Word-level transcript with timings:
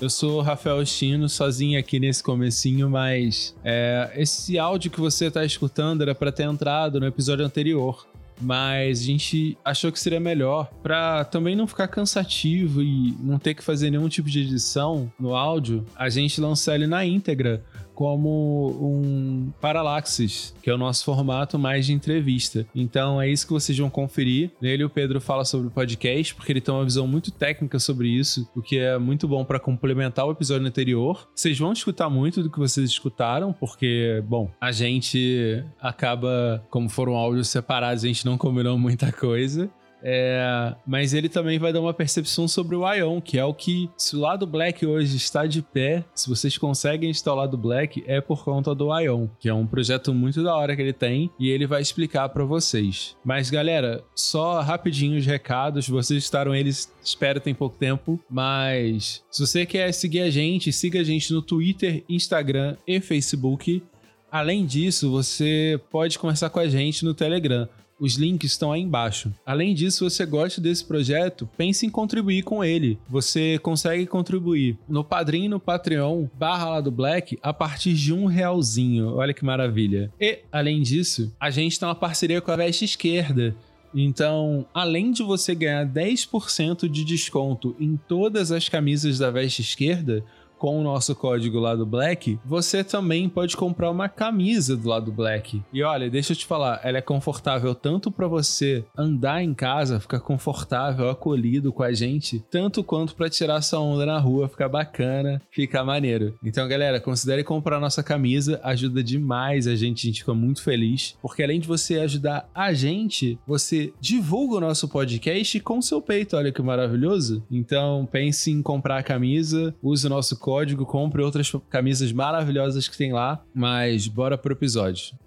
Eu 0.00 0.10
sou 0.10 0.38
o 0.38 0.42
Rafael 0.42 0.84
Chino, 0.84 1.28
sozinho 1.28 1.78
aqui 1.78 2.00
nesse 2.00 2.22
comecinho, 2.22 2.90
mas 2.90 3.54
é, 3.64 4.12
esse 4.16 4.58
áudio 4.58 4.90
que 4.90 5.00
você 5.00 5.30
tá 5.30 5.44
escutando 5.44 6.02
era 6.02 6.14
para 6.14 6.32
ter 6.32 6.42
entrado 6.42 6.98
no 6.98 7.06
episódio 7.06 7.44
anterior. 7.44 8.06
Mas 8.40 9.00
a 9.00 9.04
gente 9.04 9.56
achou 9.64 9.92
que 9.92 10.00
seria 10.00 10.18
melhor 10.18 10.68
para 10.82 11.24
também 11.24 11.54
não 11.54 11.68
ficar 11.68 11.86
cansativo 11.86 12.82
e 12.82 13.16
não 13.20 13.38
ter 13.38 13.54
que 13.54 13.62
fazer 13.62 13.90
nenhum 13.90 14.08
tipo 14.08 14.28
de 14.28 14.40
edição 14.40 15.10
no 15.18 15.36
áudio, 15.36 15.86
a 15.94 16.08
gente 16.08 16.40
lançar 16.40 16.74
ele 16.74 16.88
na 16.88 17.06
íntegra 17.06 17.62
como 17.94 18.68
um 18.80 19.52
Paralaxis, 19.60 20.54
que 20.62 20.68
é 20.68 20.74
o 20.74 20.78
nosso 20.78 21.04
formato 21.04 21.58
mais 21.58 21.86
de 21.86 21.92
entrevista. 21.92 22.66
Então 22.74 23.20
é 23.20 23.28
isso 23.28 23.46
que 23.46 23.52
vocês 23.52 23.76
vão 23.78 23.90
conferir. 23.90 24.50
Nele 24.60 24.84
o 24.84 24.90
Pedro 24.90 25.20
fala 25.20 25.44
sobre 25.44 25.68
o 25.68 25.70
podcast, 25.70 26.34
porque 26.34 26.52
ele 26.52 26.60
tem 26.60 26.74
uma 26.74 26.84
visão 26.84 27.06
muito 27.06 27.30
técnica 27.30 27.78
sobre 27.78 28.08
isso, 28.08 28.48
o 28.54 28.62
que 28.62 28.78
é 28.78 28.98
muito 28.98 29.28
bom 29.28 29.44
para 29.44 29.60
complementar 29.60 30.26
o 30.26 30.32
episódio 30.32 30.66
anterior. 30.66 31.28
Vocês 31.34 31.58
vão 31.58 31.72
escutar 31.72 32.10
muito 32.10 32.42
do 32.42 32.50
que 32.50 32.58
vocês 32.58 32.90
escutaram, 32.90 33.52
porque, 33.52 34.22
bom, 34.26 34.50
a 34.60 34.72
gente 34.72 35.64
acaba, 35.80 36.64
como 36.70 36.88
foram 36.88 37.14
áudios 37.14 37.48
separados, 37.48 38.04
a 38.04 38.06
gente 38.06 38.26
não 38.26 38.36
combinou 38.36 38.78
muita 38.78 39.12
coisa. 39.12 39.70
É, 40.06 40.74
mas 40.86 41.14
ele 41.14 41.30
também 41.30 41.58
vai 41.58 41.72
dar 41.72 41.80
uma 41.80 41.94
percepção 41.94 42.46
sobre 42.46 42.76
o 42.76 42.92
Ion, 42.92 43.22
que 43.22 43.38
é 43.38 43.44
o 43.44 43.54
que, 43.54 43.88
se 43.96 44.14
o 44.14 44.20
lado 44.20 44.46
Black 44.46 44.84
hoje 44.84 45.16
está 45.16 45.46
de 45.46 45.62
pé, 45.62 46.04
se 46.14 46.28
vocês 46.28 46.58
conseguem 46.58 47.08
instalar 47.08 47.48
do 47.48 47.56
Black, 47.56 48.04
é 48.06 48.20
por 48.20 48.44
conta 48.44 48.74
do 48.74 48.96
Ion, 49.00 49.28
que 49.40 49.48
é 49.48 49.54
um 49.54 49.66
projeto 49.66 50.12
muito 50.12 50.42
da 50.42 50.54
hora 50.54 50.76
que 50.76 50.82
ele 50.82 50.92
tem 50.92 51.30
e 51.40 51.48
ele 51.48 51.66
vai 51.66 51.80
explicar 51.80 52.28
para 52.28 52.44
vocês. 52.44 53.16
Mas 53.24 53.48
galera, 53.48 54.04
só 54.14 54.60
rapidinho 54.60 55.18
os 55.18 55.24
recados, 55.24 55.88
vocês 55.88 56.22
estaram 56.22 56.54
eles, 56.54 56.92
espero 57.02 57.40
tem 57.40 57.54
pouco 57.54 57.78
tempo, 57.78 58.20
mas 58.28 59.24
se 59.30 59.46
você 59.46 59.64
quer 59.64 59.92
seguir 59.92 60.20
a 60.20 60.30
gente, 60.30 60.70
siga 60.70 61.00
a 61.00 61.04
gente 61.04 61.32
no 61.32 61.40
Twitter, 61.40 62.04
Instagram 62.08 62.76
e 62.86 63.00
Facebook. 63.00 63.82
Além 64.30 64.66
disso, 64.66 65.10
você 65.10 65.80
pode 65.90 66.18
conversar 66.18 66.50
com 66.50 66.58
a 66.58 66.68
gente 66.68 67.04
no 67.04 67.14
Telegram. 67.14 67.68
Os 68.04 68.16
links 68.16 68.50
estão 68.50 68.70
aí 68.70 68.82
embaixo. 68.82 69.32
Além 69.46 69.74
disso, 69.74 69.96
se 69.96 70.16
você 70.16 70.26
gosta 70.26 70.60
desse 70.60 70.84
projeto, 70.84 71.48
pense 71.56 71.86
em 71.86 71.88
contribuir 71.88 72.42
com 72.42 72.62
ele. 72.62 72.98
Você 73.08 73.58
consegue 73.62 74.04
contribuir 74.04 74.76
no 74.86 75.02
Padrim 75.02 75.48
no 75.48 75.58
Patreon, 75.58 76.26
barra 76.38 76.68
lá 76.68 76.80
do 76.82 76.90
Black, 76.90 77.38
a 77.42 77.50
partir 77.50 77.94
de 77.94 78.12
um 78.12 78.26
realzinho. 78.26 79.14
Olha 79.14 79.32
que 79.32 79.42
maravilha. 79.42 80.12
E, 80.20 80.40
além 80.52 80.82
disso, 80.82 81.32
a 81.40 81.48
gente 81.48 81.80
tem 81.80 81.88
uma 81.88 81.94
parceria 81.94 82.42
com 82.42 82.50
a 82.50 82.56
Veste 82.56 82.84
Esquerda. 82.84 83.56
Então, 83.94 84.66
além 84.74 85.10
de 85.10 85.22
você 85.22 85.54
ganhar 85.54 85.86
10% 85.86 86.86
de 86.86 87.04
desconto 87.06 87.74
em 87.80 87.96
todas 87.96 88.52
as 88.52 88.68
camisas 88.68 89.18
da 89.18 89.30
Veste 89.30 89.62
Esquerda, 89.62 90.22
com 90.58 90.78
o 90.78 90.82
nosso 90.82 91.14
código 91.14 91.58
lá 91.58 91.74
do 91.74 91.86
Black, 91.86 92.38
você 92.44 92.82
também 92.82 93.28
pode 93.28 93.56
comprar 93.56 93.90
uma 93.90 94.08
camisa 94.08 94.76
do 94.76 94.88
lado 94.88 95.12
Black. 95.12 95.62
E 95.72 95.82
olha, 95.82 96.10
deixa 96.10 96.32
eu 96.32 96.36
te 96.36 96.46
falar, 96.46 96.80
ela 96.82 96.98
é 96.98 97.02
confortável 97.02 97.74
tanto 97.74 98.10
para 98.10 98.26
você 98.26 98.84
andar 98.96 99.42
em 99.42 99.54
casa, 99.54 100.00
ficar 100.00 100.20
confortável, 100.20 101.08
acolhido 101.08 101.72
com 101.72 101.82
a 101.82 101.92
gente, 101.92 102.44
tanto 102.50 102.82
quanto 102.82 103.14
para 103.14 103.30
tirar 103.30 103.60
sua 103.62 103.80
onda 103.80 104.06
na 104.06 104.18
rua, 104.18 104.48
ficar 104.48 104.68
bacana, 104.68 105.40
ficar 105.50 105.84
maneiro. 105.84 106.38
Então, 106.42 106.66
galera, 106.68 107.00
considere 107.00 107.44
comprar 107.44 107.80
nossa 107.80 108.02
camisa, 108.02 108.60
ajuda 108.62 109.02
demais 109.02 109.66
a 109.66 109.74
gente, 109.74 110.06
a 110.06 110.10
gente 110.10 110.20
fica 110.20 110.34
muito 110.34 110.62
feliz, 110.62 111.16
porque 111.20 111.42
além 111.42 111.60
de 111.60 111.68
você 111.68 111.98
ajudar 112.00 112.48
a 112.54 112.72
gente, 112.72 113.38
você 113.46 113.92
divulga 114.00 114.56
o 114.56 114.60
nosso 114.60 114.88
podcast 114.88 115.58
com 115.60 115.80
seu 115.82 116.00
peito, 116.00 116.36
olha 116.36 116.52
que 116.52 116.62
maravilhoso. 116.62 117.42
Então, 117.50 118.08
pense 118.10 118.50
em 118.50 118.62
comprar 118.62 118.98
a 118.98 119.02
camisa, 119.02 119.74
use 119.82 120.06
o 120.06 120.10
nosso 120.10 120.38
código 120.44 120.84
compre 120.84 121.22
outras 121.22 121.50
camisas 121.70 122.12
maravilhosas 122.12 122.86
que 122.86 122.98
tem 122.98 123.14
lá. 123.14 123.42
Mas 123.54 124.06
bora 124.06 124.36
pro 124.36 124.52
episódio. 124.52 125.18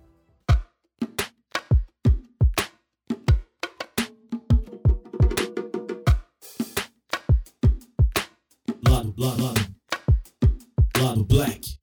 Lado, 8.87 9.11
lado, 9.17 9.43
lado, 9.43 9.75
lado 11.01 11.25
black. 11.25 11.76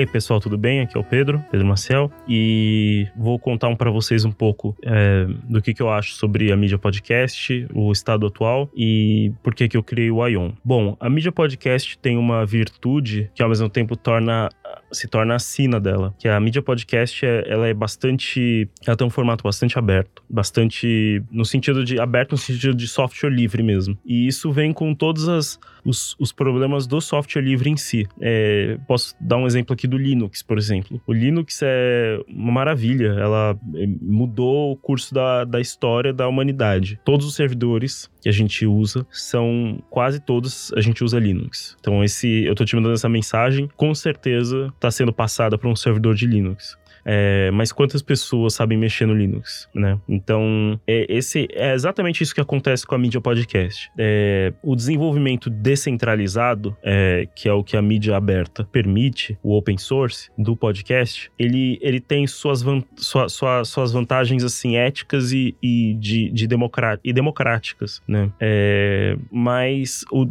Aí, 0.00 0.06
pessoal, 0.06 0.40
tudo 0.40 0.56
bem? 0.56 0.80
Aqui 0.80 0.96
é 0.96 1.00
o 1.00 1.04
Pedro, 1.04 1.44
Pedro 1.50 1.66
Marcel, 1.66 2.10
e 2.26 3.06
vou 3.16 3.38
contar 3.38 3.68
um 3.68 3.76
para 3.76 3.90
vocês 3.90 4.24
um 4.24 4.32
pouco 4.32 4.76
é, 4.82 5.26
do 5.44 5.60
que, 5.60 5.74
que 5.74 5.82
eu 5.82 5.90
acho 5.90 6.14
sobre 6.14 6.50
a 6.50 6.56
mídia 6.56 6.78
podcast, 6.78 7.66
o 7.74 7.92
estado 7.92 8.26
atual 8.26 8.70
e 8.74 9.32
por 9.42 9.54
que, 9.54 9.68
que 9.68 9.76
eu 9.76 9.82
criei 9.82 10.10
o 10.10 10.26
Ion. 10.26 10.52
Bom, 10.64 10.96
a 10.98 11.10
mídia 11.10 11.30
podcast 11.30 11.98
tem 11.98 12.16
uma 12.16 12.46
virtude 12.46 13.30
que 13.34 13.42
ao 13.42 13.48
mesmo 13.48 13.68
tempo 13.68 13.94
torna 13.96 14.48
se 14.92 15.08
torna 15.08 15.34
a 15.34 15.38
sina 15.38 15.80
dela, 15.80 16.14
que 16.18 16.28
a 16.28 16.38
mídia 16.40 16.62
podcast 16.62 17.24
é, 17.24 17.44
ela 17.46 17.68
é 17.68 17.74
bastante, 17.74 18.68
ela 18.86 18.96
tem 18.96 19.06
um 19.06 19.10
formato 19.10 19.42
bastante 19.42 19.78
aberto, 19.78 20.22
bastante 20.28 21.22
no 21.30 21.44
sentido 21.44 21.84
de 21.84 22.00
aberto 22.00 22.32
no 22.32 22.38
sentido 22.38 22.74
de 22.74 22.88
software 22.88 23.30
livre 23.30 23.62
mesmo. 23.62 23.96
E 24.04 24.26
isso 24.26 24.50
vem 24.50 24.72
com 24.72 24.94
todos 24.94 25.28
as, 25.28 25.58
os, 25.84 26.16
os 26.18 26.32
problemas 26.32 26.86
do 26.86 27.00
software 27.00 27.42
livre 27.42 27.70
em 27.70 27.76
si. 27.76 28.06
É, 28.20 28.78
posso 28.86 29.14
dar 29.20 29.36
um 29.36 29.46
exemplo 29.46 29.72
aqui 29.74 29.86
do 29.86 29.96
Linux, 29.96 30.42
por 30.42 30.58
exemplo. 30.58 31.00
O 31.06 31.12
Linux 31.12 31.60
é 31.62 32.20
uma 32.28 32.52
maravilha, 32.52 33.08
ela 33.18 33.58
é, 33.74 33.86
mudou 34.00 34.72
o 34.72 34.76
curso 34.76 35.14
da, 35.14 35.44
da 35.44 35.60
história 35.60 36.12
da 36.12 36.28
humanidade. 36.28 37.00
Todos 37.04 37.26
os 37.26 37.34
servidores 37.34 38.10
que 38.20 38.28
a 38.28 38.32
gente 38.32 38.66
usa 38.66 39.06
são 39.10 39.82
quase 39.88 40.20
todos 40.20 40.72
a 40.76 40.80
gente 40.80 41.02
usa 41.02 41.18
Linux. 41.18 41.76
Então 41.80 42.04
esse 42.04 42.44
eu 42.44 42.54
tô 42.54 42.64
te 42.64 42.74
mandando 42.76 42.94
essa 42.94 43.08
mensagem, 43.08 43.68
com 43.76 43.94
certeza 43.94 44.72
está 44.74 44.90
sendo 44.90 45.12
passada 45.12 45.56
para 45.58 45.68
um 45.68 45.76
servidor 45.76 46.14
de 46.14 46.26
Linux. 46.26 46.78
É, 47.04 47.50
mas 47.52 47.72
quantas 47.72 48.02
pessoas 48.02 48.54
sabem 48.54 48.76
mexer 48.78 49.06
no 49.06 49.14
Linux, 49.14 49.68
né? 49.74 49.98
Então, 50.08 50.80
é, 50.86 51.06
esse 51.08 51.48
é 51.52 51.72
exatamente 51.72 52.22
isso 52.22 52.34
que 52.34 52.40
acontece 52.40 52.86
com 52.86 52.94
a 52.94 52.98
mídia 52.98 53.20
podcast. 53.20 53.90
É, 53.98 54.52
o 54.62 54.76
desenvolvimento 54.76 55.48
descentralizado, 55.48 56.76
é, 56.82 57.28
que 57.34 57.48
é 57.48 57.52
o 57.52 57.64
que 57.64 57.76
a 57.76 57.82
mídia 57.82 58.16
aberta 58.16 58.64
permite, 58.64 59.38
o 59.42 59.56
open 59.56 59.78
source 59.78 60.30
do 60.36 60.56
podcast, 60.56 61.30
ele, 61.38 61.78
ele 61.80 62.00
tem 62.00 62.26
suas, 62.26 62.62
van, 62.62 62.82
sua, 62.96 63.28
sua, 63.28 63.64
suas 63.64 63.92
vantagens 63.92 64.44
assim 64.44 64.76
éticas 64.76 65.32
e, 65.32 65.54
e, 65.62 65.94
de, 65.94 66.30
de 66.30 66.48
e 67.02 67.12
democráticas, 67.12 68.02
né? 68.06 68.30
É, 68.38 69.16
mas 69.30 70.04
o, 70.10 70.26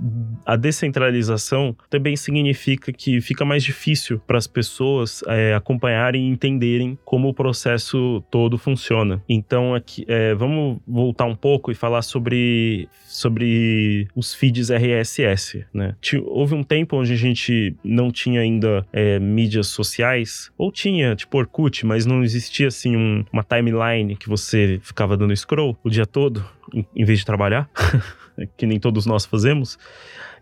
a 0.45 0.55
descentralização 0.55 1.75
também 1.89 2.15
significa 2.15 2.91
que 2.91 3.21
fica 3.21 3.43
mais 3.43 3.63
difícil 3.63 4.19
para 4.19 4.37
as 4.37 4.47
pessoas 4.47 5.23
é, 5.27 5.53
acompanharem 5.53 6.27
e 6.27 6.29
entenderem 6.29 6.58
entenderem 6.59 6.99
como 7.05 7.29
o 7.29 7.33
processo 7.33 8.21
todo 8.29 8.57
funciona. 8.57 9.23
Então, 9.27 9.73
aqui, 9.73 10.05
é, 10.07 10.35
vamos 10.35 10.79
voltar 10.85 11.25
um 11.25 11.35
pouco 11.35 11.71
e 11.71 11.75
falar 11.75 12.01
sobre, 12.01 12.89
sobre 13.05 14.07
os 14.13 14.33
feeds 14.33 14.69
RSS, 14.69 15.65
né? 15.73 15.95
Houve 16.25 16.55
um 16.55 16.63
tempo 16.63 16.97
onde 16.97 17.13
a 17.13 17.15
gente 17.15 17.75
não 17.83 18.11
tinha 18.11 18.41
ainda 18.41 18.85
é, 18.91 19.17
mídias 19.19 19.67
sociais, 19.67 20.51
ou 20.57 20.71
tinha, 20.71 21.15
tipo 21.15 21.37
Orkut, 21.37 21.85
mas 21.85 22.05
não 22.05 22.23
existia, 22.23 22.67
assim, 22.67 22.95
um, 22.95 23.23
uma 23.31 23.43
timeline 23.43 24.15
que 24.15 24.27
você 24.27 24.79
ficava 24.83 25.15
dando 25.15 25.35
scroll 25.35 25.77
o 25.83 25.89
dia 25.89 26.05
todo, 26.05 26.45
em, 26.73 26.85
em 26.95 27.05
vez 27.05 27.19
de 27.19 27.25
trabalhar, 27.25 27.69
que 28.57 28.65
nem 28.65 28.79
todos 28.79 29.05
nós 29.05 29.25
fazemos. 29.25 29.77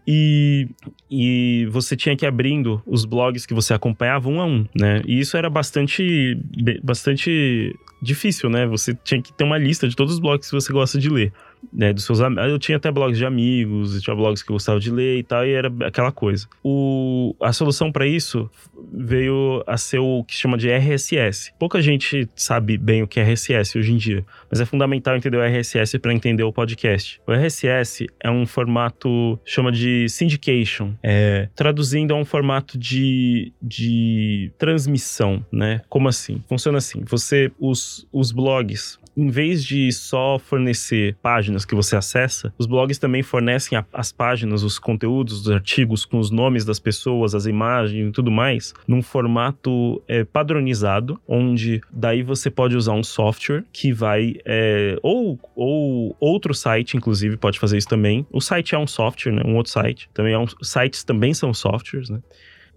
E, 0.07 0.69
e 1.11 1.67
você 1.69 1.95
tinha 1.97 2.15
que 2.15 2.25
ir 2.25 2.27
abrindo 2.27 2.81
os 2.85 3.03
blogs 3.03 3.45
que 3.45 3.53
você 3.53 3.73
acompanhava 3.73 4.29
um 4.29 4.39
a 4.39 4.45
um, 4.45 4.65
né? 4.73 5.01
E 5.05 5.19
isso 5.19 5.35
era 5.35 5.49
bastante, 5.49 6.39
bastante 6.81 7.75
difícil, 8.01 8.49
né? 8.49 8.65
Você 8.67 8.97
tinha 9.03 9.21
que 9.21 9.33
ter 9.33 9.43
uma 9.43 9.57
lista 9.57 9.87
de 9.87 9.95
todos 9.95 10.13
os 10.13 10.19
blogs 10.19 10.49
que 10.49 10.55
você 10.55 10.71
gosta 10.71 10.97
de 10.97 11.09
ler 11.09 11.33
né, 11.71 11.93
dos 11.93 12.05
seus 12.05 12.19
Eu 12.19 12.59
tinha 12.59 12.77
até 12.77 12.91
blogs 12.91 13.17
de 13.17 13.25
amigos, 13.25 14.01
tinha 14.01 14.15
blogs 14.15 14.43
que 14.43 14.51
eu 14.51 14.55
gostava 14.55 14.79
de 14.79 14.91
ler 14.91 15.19
e 15.19 15.23
tal, 15.23 15.45
e 15.45 15.51
era 15.51 15.71
aquela 15.85 16.11
coisa. 16.11 16.47
O, 16.63 17.35
a 17.41 17.53
solução 17.53 17.91
para 17.91 18.05
isso 18.05 18.49
veio 18.91 19.63
a 19.67 19.77
ser 19.77 19.99
o 19.99 20.23
que 20.23 20.33
chama 20.33 20.57
de 20.57 20.69
RSS. 20.69 21.53
Pouca 21.59 21.81
gente 21.81 22.27
sabe 22.35 22.77
bem 22.77 23.03
o 23.03 23.07
que 23.07 23.19
é 23.19 23.23
RSS 23.23 23.77
hoje 23.77 23.93
em 23.93 23.97
dia, 23.97 24.25
mas 24.49 24.59
é 24.59 24.65
fundamental 24.65 25.15
entender 25.15 25.37
o 25.37 25.43
RSS 25.43 25.99
para 25.99 26.13
entender 26.13 26.43
o 26.43 26.53
podcast. 26.53 27.21
O 27.27 27.31
RSS 27.31 28.07
é 28.19 28.29
um 28.29 28.45
formato, 28.45 29.39
chama 29.45 29.71
de 29.71 30.07
syndication, 30.09 30.93
é, 31.03 31.49
traduzindo 31.55 32.13
é 32.13 32.15
um 32.15 32.25
formato 32.25 32.77
de, 32.77 33.51
de 33.61 34.51
transmissão, 34.57 35.45
né? 35.51 35.81
Como 35.89 36.07
assim? 36.07 36.43
Funciona 36.47 36.77
assim: 36.77 37.03
você, 37.05 37.51
os, 37.59 38.07
os 38.11 38.31
blogs 38.31 38.97
em 39.17 39.29
vez 39.29 39.65
de 39.65 39.91
só 39.91 40.37
fornecer 40.37 41.17
páginas 41.21 41.65
que 41.65 41.73
você 41.73 41.95
acessa, 41.95 42.53
os 42.57 42.67
blogs 42.67 42.99
também 42.99 43.23
fornecem 43.23 43.77
a, 43.77 43.83
as 43.91 44.11
páginas, 44.11 44.61
os 44.61 44.77
conteúdos, 44.77 45.41
os 45.41 45.49
artigos 45.49 46.05
com 46.05 46.19
os 46.19 46.29
nomes 46.29 46.63
das 46.63 46.79
pessoas, 46.79 47.33
as 47.33 47.47
imagens 47.47 48.09
e 48.09 48.11
tudo 48.11 48.29
mais, 48.29 48.73
num 48.87 49.01
formato 49.01 50.01
é, 50.07 50.23
padronizado, 50.23 51.19
onde 51.27 51.81
daí 51.91 52.21
você 52.21 52.51
pode 52.51 52.77
usar 52.77 52.93
um 52.93 53.03
software 53.03 53.63
que 53.73 53.91
vai 53.91 54.35
é, 54.45 54.97
ou, 55.01 55.39
ou 55.55 56.15
outro 56.19 56.53
site, 56.53 56.95
inclusive, 56.95 57.37
pode 57.37 57.57
fazer 57.57 57.77
isso 57.77 57.87
também. 57.87 58.25
O 58.31 58.39
site 58.39 58.75
é 58.75 58.77
um 58.77 58.87
software, 58.87 59.31
né? 59.31 59.41
Um 59.43 59.55
outro 59.55 59.71
site. 59.71 60.09
Também 60.13 60.33
é 60.33 60.39
um, 60.39 60.45
sites 60.61 61.03
também 61.03 61.33
são 61.33 61.53
softwares, 61.53 62.09
né? 62.09 62.19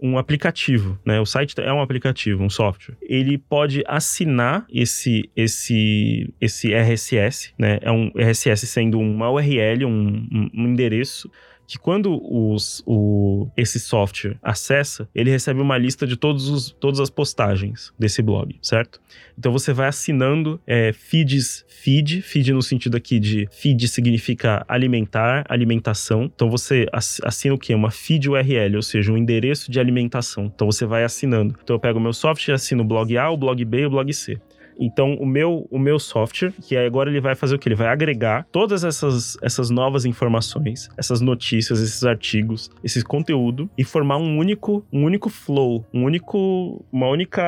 Um 0.01 0.17
aplicativo, 0.17 0.97
né? 1.05 1.19
O 1.19 1.25
site 1.25 1.53
é 1.59 1.71
um 1.71 1.81
aplicativo, 1.81 2.43
um 2.43 2.49
software. 2.49 2.95
Ele 3.01 3.37
pode 3.37 3.83
assinar 3.87 4.65
esse 4.73 5.29
esse 5.35 6.33
esse 6.41 6.73
RSS, 6.73 7.53
né? 7.57 7.77
É 7.81 7.91
um 7.91 8.11
RSS 8.15 8.65
sendo 8.65 8.99
uma 8.99 9.29
URL, 9.29 9.85
um, 9.85 10.49
um, 10.53 10.67
endereço 10.67 11.29
que 11.71 11.79
quando 11.79 12.21
os, 12.29 12.83
o, 12.85 13.47
esse 13.55 13.79
software 13.79 14.35
acessa, 14.43 15.07
ele 15.15 15.29
recebe 15.29 15.61
uma 15.61 15.77
lista 15.77 16.05
de 16.05 16.17
todos 16.17 16.49
os, 16.49 16.69
todas 16.69 16.99
as 16.99 17.09
postagens 17.09 17.93
desse 17.97 18.21
blog, 18.21 18.57
certo? 18.61 18.99
Então 19.39 19.53
você 19.53 19.71
vai 19.71 19.87
assinando 19.87 20.59
é, 20.67 20.91
feeds, 20.91 21.63
feed, 21.69 22.23
feed 22.23 22.51
no 22.51 22.61
sentido 22.61 22.97
aqui 22.97 23.21
de 23.21 23.47
feed 23.51 23.87
significa 23.87 24.65
alimentar, 24.67 25.45
alimentação. 25.47 26.25
Então 26.25 26.49
você 26.49 26.87
assina 27.23 27.55
o 27.55 27.57
quê? 27.57 27.73
Uma 27.73 27.89
feed 27.89 28.29
URL, 28.29 28.75
ou 28.75 28.81
seja, 28.81 29.09
um 29.13 29.17
endereço 29.17 29.71
de 29.71 29.79
alimentação. 29.79 30.51
Então 30.53 30.69
você 30.69 30.85
vai 30.85 31.05
assinando. 31.05 31.57
Então 31.63 31.77
eu 31.77 31.79
pego 31.79 31.99
o 31.99 32.01
meu 32.01 32.11
software, 32.11 32.53
assino 32.53 32.83
o 32.83 32.85
blog 32.85 33.17
A, 33.17 33.29
o 33.29 33.37
blog 33.37 33.63
B 33.63 33.79
e 33.79 33.85
o 33.85 33.89
blog 33.89 34.13
C. 34.13 34.41
Então, 34.79 35.15
o 35.15 35.25
meu, 35.25 35.67
o 35.69 35.79
meu 35.79 35.99
software, 35.99 36.53
que 36.61 36.75
agora 36.75 37.09
ele 37.09 37.21
vai 37.21 37.35
fazer 37.35 37.55
o 37.55 37.59
que? 37.59 37.67
Ele 37.67 37.75
vai 37.75 37.87
agregar 37.87 38.45
todas 38.51 38.83
essas, 38.83 39.37
essas 39.41 39.69
novas 39.69 40.05
informações, 40.05 40.89
essas 40.97 41.21
notícias, 41.21 41.79
esses 41.79 42.03
artigos, 42.03 42.69
esse 42.83 43.03
conteúdo 43.03 43.69
e 43.77 43.83
formar 43.83 44.17
um 44.17 44.37
único, 44.37 44.85
um 44.91 45.03
único 45.03 45.29
flow, 45.29 45.85
um 45.93 46.03
único, 46.03 46.83
uma 46.91 47.07
única, 47.07 47.41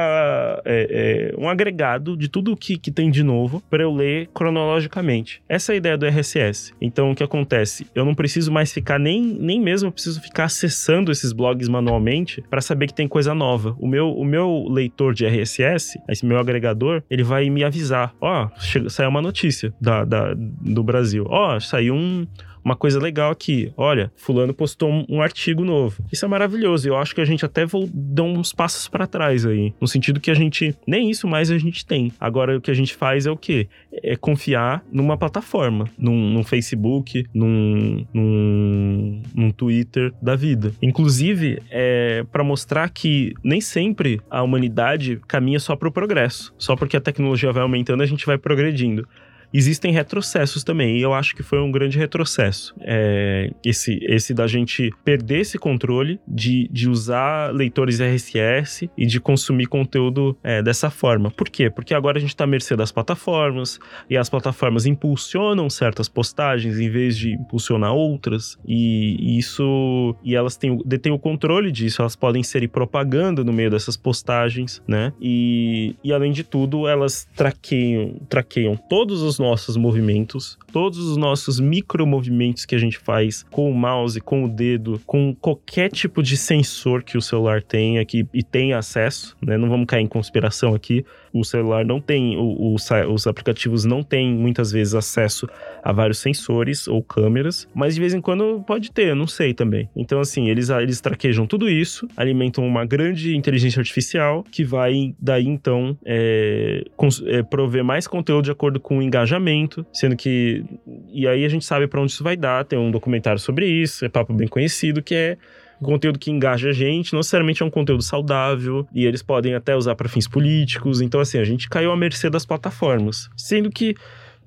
é, 0.66 1.32
é, 1.36 1.42
um 1.42 1.50
agregado 1.50 2.16
de 2.16 2.28
tudo 2.28 2.56
que, 2.56 2.78
que 2.78 2.92
tem 2.92 3.10
de 3.10 3.24
novo 3.24 3.62
para 3.70 3.84
eu 3.84 3.94
ler 3.94 4.30
cronologicamente. 4.34 5.42
Essa 5.48 5.72
é 5.72 5.76
a 5.76 5.78
ideia 5.78 5.98
do 5.98 6.06
RSS. 6.06 6.74
Então, 6.82 7.12
o 7.12 7.16
que 7.16 7.24
acontece? 7.24 7.88
Eu 7.94 8.06
não 8.06 8.16
preciso 8.16 8.52
mais 8.52 8.72
ficar 8.72 9.00
nem, 9.00 9.22
nem 9.22 9.60
mesmo 9.60 9.88
eu 9.88 9.92
preciso 9.92 10.22
ficar 10.22 10.46
acessando 10.46 11.12
esses 11.12 11.32
blogs 11.32 11.68
manualmente 11.68 12.44
para 12.50 12.62
saber 12.62 12.88
que 12.88 12.94
tem 12.94 13.08
coisa 13.08 13.34
nova. 13.34 13.76
O 13.80 13.88
meu, 13.88 14.12
o 14.12 14.26
meu 14.26 14.66
leitor 14.70 15.14
de 15.14 15.26
RSS, 15.26 16.00
esse 16.10 16.26
meu 16.26 16.38
agregador, 16.38 17.04
ele 17.14 17.24
vai 17.24 17.48
me 17.48 17.64
avisar. 17.64 18.12
Ó, 18.20 18.48
oh, 18.48 18.90
saiu 18.90 19.10
uma 19.10 19.22
notícia 19.22 19.72
da, 19.80 20.04
da 20.04 20.34
do 20.36 20.84
Brasil. 20.84 21.26
Ó, 21.30 21.56
oh, 21.56 21.60
saiu 21.60 21.94
um 21.94 22.26
uma 22.64 22.76
coisa 22.76 23.00
legal 23.00 23.32
aqui. 23.32 23.72
Olha, 23.76 24.12
fulano 24.16 24.54
postou 24.54 24.90
um, 24.90 25.06
um, 25.10 25.22
artigo 25.22 25.64
novo. 25.64 26.04
Isso 26.12 26.26
é 26.26 26.28
maravilhoso. 26.28 26.88
Eu 26.88 26.98
acho 26.98 27.14
que 27.14 27.22
a 27.22 27.26
gente 27.26 27.46
até 27.46 27.66
vou 27.66 27.90
dar 27.94 28.24
uns 28.24 28.54
passos 28.54 28.88
para 28.88 29.08
trás 29.08 29.46
aí, 29.46 29.74
no 29.80 29.88
sentido 29.88 30.20
que 30.20 30.32
a 30.32 30.34
gente 30.34 30.76
nem 30.88 31.10
isso 31.10 31.28
mais 31.28 31.52
a 31.52 31.58
gente 31.58 31.86
tem. 31.86 32.12
Agora 32.20 32.58
o 32.58 32.62
que 32.62 32.72
a 32.72 32.74
gente 32.74 32.96
faz 32.96 33.26
é 33.26 33.32
o 33.32 33.38
quê? 33.38 33.68
É 33.92 34.16
confiar 34.16 34.84
numa 34.92 35.18
plataforma, 35.18 35.90
num, 35.98 36.30
num 36.32 36.44
Facebook, 36.44 37.26
num, 37.34 38.06
num, 38.14 39.22
num, 39.36 39.52
Twitter 39.52 40.14
da 40.22 40.36
vida. 40.36 40.74
Inclusive, 40.82 41.62
é 41.70 42.26
para 42.32 42.44
mostrar 42.44 42.90
que 42.90 43.34
nem 43.44 43.62
sempre 43.62 44.20
a 44.30 44.42
humanidade 44.42 45.20
caminha 45.28 45.60
só 45.60 45.76
para 45.76 45.88
o 45.88 45.92
progresso. 45.92 46.54
Só 46.58 46.76
porque 46.76 46.98
a 46.98 47.02
tecnologia 47.02 47.52
vai 47.52 47.64
aumentando, 47.64 48.02
a 48.02 48.06
gente 48.06 48.26
vai 48.26 48.38
progredindo 48.38 49.08
existem 49.54 49.92
retrocessos 49.92 50.64
também, 50.64 50.98
e 50.98 51.02
eu 51.02 51.14
acho 51.14 51.36
que 51.36 51.44
foi 51.44 51.60
um 51.60 51.72
grande 51.72 51.98
retrocesso. 51.98 52.74
É, 52.82 53.52
esse, 53.64 54.00
esse 54.04 54.34
da 54.34 54.48
gente 54.48 54.90
perder 55.06 55.42
esse 55.42 55.58
controle 55.58 56.20
de, 56.28 56.68
de 56.72 56.90
usar 56.90 57.54
leitores 57.54 58.00
RSS 58.00 58.90
e 58.98 59.06
de 59.06 59.20
consumir 59.20 59.68
conteúdo 59.68 60.36
é, 60.44 60.62
dessa 60.64 60.90
forma. 60.90 61.30
Por 61.30 61.50
quê? 61.50 61.70
Porque 61.70 61.94
agora 61.94 62.18
a 62.18 62.22
gente 62.22 62.32
está 62.32 62.46
à 62.46 62.48
mercê 62.48 62.76
das 62.76 62.92
plataformas, 62.92 63.80
e 64.10 64.18
as 64.18 64.30
plataformas 64.30 64.86
impulsionam 64.86 65.70
certas 65.70 66.10
postagens 66.10 66.80
em 66.80 66.90
vez 66.90 67.18
de 67.18 67.34
impulsionar 67.34 67.94
outras, 67.94 68.58
e, 68.66 69.18
e 69.20 69.38
isso. 69.38 70.16
E 70.24 70.36
elas 70.36 70.58
têm, 70.58 70.80
detêm 70.86 71.12
o 71.12 71.20
controle 71.20 71.72
disso, 71.72 72.02
elas 72.02 72.16
podem 72.16 72.42
ser 72.42 72.64
propaganda 72.70 73.44
no 73.44 73.52
meio 73.52 73.70
dessas 73.70 73.98
postagens, 73.98 74.82
né? 74.88 75.14
E, 75.22 75.96
e 76.04 76.14
além 76.14 76.32
de 76.32 76.44
tudo, 76.44 76.88
elas 76.88 77.28
traqueiam, 77.36 78.16
traqueiam 78.30 78.76
todos 78.76 79.22
os 79.22 79.38
nossos 79.44 79.76
movimentos, 79.76 80.58
todos 80.72 80.98
os 80.98 81.18
nossos 81.18 81.60
micromovimentos 81.60 82.66
que 82.66 82.76
a 82.76 82.78
gente 82.78 82.98
faz 82.98 83.44
com 83.52 83.70
o 83.70 83.74
mouse, 83.74 84.20
com 84.22 84.46
o 84.46 84.48
dedo, 84.48 85.02
com 85.06 85.36
qualquer 85.36 85.90
tipo 85.90 86.24
de 86.24 86.38
sensor 86.38 87.04
que 87.04 87.18
o 87.18 87.22
celular 87.22 87.62
tenha 87.62 88.02
aqui 88.02 88.26
e 88.34 88.42
tem 88.42 88.74
acesso, 88.74 89.36
né? 89.42 89.58
Não 89.58 89.70
vamos 89.70 89.86
cair 89.86 90.04
em 90.04 90.08
conspiração 90.08 90.74
aqui. 90.74 91.06
O 91.34 91.44
celular 91.44 91.84
não 91.84 92.00
tem, 92.00 92.38
o, 92.38 92.76
o, 92.76 92.76
os 93.14 93.28
aplicativos 93.28 93.86
não 93.86 94.04
têm 94.04 94.34
muitas 94.34 94.72
vezes 94.72 94.94
acesso 94.94 95.48
a 95.84 95.92
vários 95.92 96.20
sensores 96.20 96.88
ou 96.88 97.02
câmeras, 97.02 97.68
mas 97.74 97.96
de 97.96 98.02
vez 98.02 98.14
em 98.14 98.22
quando 98.22 98.64
pode 98.66 98.92
ter, 98.92 99.16
não 99.16 99.28
sei 99.28 99.54
também. 99.54 99.90
Então, 99.96 100.20
assim, 100.20 100.50
eles, 100.50 100.70
eles 100.70 101.02
traquejam 101.02 101.48
tudo 101.48 101.70
isso, 101.70 102.08
alimentam 102.16 102.66
uma 102.66 102.86
grande 102.86 103.36
inteligência 103.36 103.80
artificial 103.80 104.44
que 104.52 104.64
vai 104.64 105.16
daí 105.20 105.48
então 105.48 105.98
é, 106.06 106.84
é, 107.28 107.44
prover 107.44 107.84
mais 107.84 108.08
conteúdo 108.08 108.46
de 108.46 108.52
acordo 108.52 108.80
com 108.80 109.00
o 109.00 109.02
engajamento, 109.02 109.86
sendo 109.92 110.16
que. 110.16 110.64
E 111.12 111.28
aí 111.28 111.46
a 111.46 111.50
gente 111.50 111.66
sabe 111.66 111.88
para 111.88 112.02
onde 112.02 112.12
isso 112.12 112.24
vai 112.24 112.36
dar, 112.38 112.66
tem 112.66 112.78
um 112.78 112.92
documentário 112.92 113.40
sobre 113.40 113.66
isso, 113.66 114.06
é 114.06 114.10
papo 114.10 114.34
bem 114.34 114.48
conhecido, 114.48 115.02
que 115.02 115.16
é 115.16 115.38
conteúdo 115.82 116.20
que 116.20 116.32
engaja 116.32 116.70
a 116.70 116.74
gente, 116.74 117.14
não 117.14 117.20
necessariamente 117.20 117.64
é 117.64 117.66
um 117.66 117.70
conteúdo 117.70 118.04
saudável, 118.04 118.88
e 118.94 119.06
eles 119.06 119.22
podem 119.22 119.56
até 119.56 119.76
usar 119.76 119.96
para 119.96 120.10
fins 120.10 120.28
políticos. 120.28 121.02
Então, 121.02 121.20
assim, 121.20 121.38
a 121.38 121.44
gente 121.44 121.70
caiu 121.70 121.92
à 121.92 121.98
mercê 121.98 122.30
das 122.30 122.46
plataformas. 122.46 123.30
Sendo 123.36 123.70
que 123.70 123.96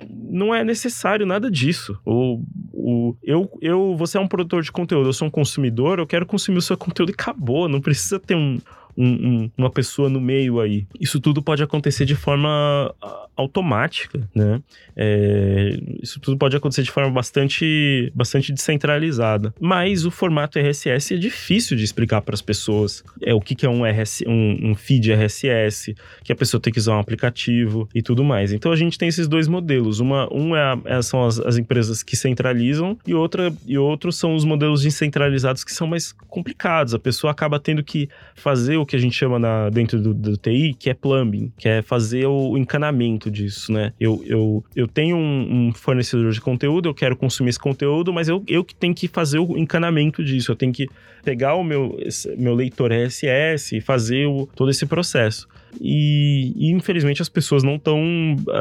não 0.09 0.55
é 0.55 0.63
necessário 0.63 1.25
nada 1.25 1.51
disso. 1.51 1.99
O, 2.05 2.43
o, 2.73 3.17
eu, 3.23 3.51
eu, 3.61 3.97
você 3.97 4.19
é 4.19 4.21
um 4.21 4.29
produtor 4.29 4.63
de 4.63 4.71
conteúdo, 4.71 5.09
eu 5.09 5.13
sou 5.13 5.29
um 5.29 5.31
consumidor, 5.31 5.99
eu 5.99 6.07
quero 6.07 6.27
consumir 6.27 6.59
o 6.59 6.63
seu 6.63 6.77
conteúdo 6.77 7.11
e 7.11 7.15
acabou. 7.15 7.69
Não 7.69 7.81
precisa 7.81 8.19
ter 8.19 8.35
um, 8.35 8.59
um, 8.97 9.07
um, 9.07 9.51
uma 9.57 9.71
pessoa 9.71 10.09
no 10.09 10.21
meio 10.21 10.61
aí. 10.61 10.87
Isso 11.01 11.21
tudo 11.21 11.43
pode 11.43 11.63
acontecer 11.63 12.05
de 12.05 12.15
forma 12.15 12.95
automática, 13.37 14.27
né? 14.35 14.63
É, 14.97 15.79
isso 16.03 16.19
tudo 16.19 16.39
pode 16.39 16.57
acontecer 16.57 16.83
de 16.83 16.91
forma 16.91 17.11
bastante, 17.11 18.11
bastante 18.15 18.51
descentralizada. 18.53 19.55
Mas 19.61 20.07
o 20.07 20.11
formato 20.11 20.59
RSS 20.59 21.15
é 21.15 21.19
difícil 21.19 21.77
de 21.77 21.85
explicar 21.85 22.23
para 22.23 22.35
as 22.35 22.41
pessoas. 22.41 23.05
É 23.23 23.35
o 23.35 23.41
que, 23.41 23.55
que 23.55 23.67
é 23.67 23.69
um, 23.69 23.85
RS, 23.85 24.23
um, 24.27 24.71
um, 24.71 24.75
feed 24.75 25.13
RSS, 25.13 25.95
que 26.25 26.33
a 26.33 26.37
pessoa 26.37 26.61
tem 26.61 26.73
que 26.73 26.79
usar 26.79 26.97
um 26.97 27.01
aplicativo 27.01 27.87
e 27.95 28.01
tudo 28.01 28.25
mais. 28.25 28.53
Então 28.53 28.73
a 28.73 28.77
gente 28.77 28.97
tem 28.97 29.09
esses 29.09 29.29
dois 29.29 29.47
modelos. 29.47 30.01
Uma, 30.01 30.33
um 30.33 30.57
é, 30.57 30.63
a, 30.63 30.79
é 30.87 31.03
são 31.03 31.25
as, 31.25 31.39
as, 31.39 31.59
empresas 31.59 32.03
que 32.03 32.17
centralizam 32.17 32.99
e 33.07 33.13
outra 33.13 33.53
e 33.67 33.77
outros 33.77 34.17
são 34.17 34.35
os 34.35 34.45
modelos 34.45 34.83
descentralizados 34.83 35.63
que 35.63 35.73
são 35.73 35.87
mais 35.87 36.13
complicados. 36.13 36.95
A 36.95 36.99
pessoa 36.99 37.31
acaba 37.31 37.61
tendo 37.61 37.85
que 37.85 38.09
fazer 38.35 38.79
o 38.79 38.86
que 38.87 38.97
a 38.97 38.99
gente 38.99 39.15
chama 39.15 39.39
na, 39.39 39.69
dentro 39.69 40.01
do, 40.01 40.15
do 40.15 40.37
TI, 40.37 40.75
que 40.79 40.89
é 40.89 40.95
plumbing, 40.95 41.53
que 41.59 41.69
é 41.69 41.83
fazer 41.83 42.27
o 42.27 42.57
encanamento 42.57 43.31
disso, 43.31 43.73
né? 43.73 43.93
Eu, 43.99 44.23
eu, 44.25 44.65
eu 44.75 44.89
tenho 44.89 45.17
um, 45.17 45.69
um, 45.69 45.73
fornecedor 45.73 46.31
de 46.31 46.41
conteúdo, 46.41 46.89
eu 46.89 46.95
quero 46.95 47.17
consumir 47.17 47.51
esse 47.51 47.59
conteúdo, 47.59 48.13
mas 48.13 48.29
eu, 48.29 48.43
eu 48.47 48.65
que 48.65 48.75
tenho 48.75 48.95
que 48.95 49.09
fazer 49.09 49.39
o 49.39 49.59
encanamento 49.59 50.25
disso. 50.25 50.53
Eu 50.53 50.57
tenho 50.57 50.73
que 50.73 50.87
pegar 51.25 51.55
o 51.55 51.65
meu, 51.65 51.99
meu 52.39 52.55
leitor 52.55 52.93
RSS 52.93 53.77
e 53.77 53.81
fazer 53.81 54.27
o, 54.27 54.47
todo 54.55 54.71
esse 54.71 54.87
processo. 54.87 55.49
E, 55.81 56.53
e 56.57 56.71
infelizmente 56.71 57.21
as 57.21 57.29
pessoas 57.29 57.63
não 57.63 57.77
estão 57.77 57.99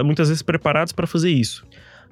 muitas 0.03 0.27
vezes 0.29 0.41
preparadas 0.41 0.91
para 0.91 1.07
fazer 1.07 1.29
isso. 1.29 1.65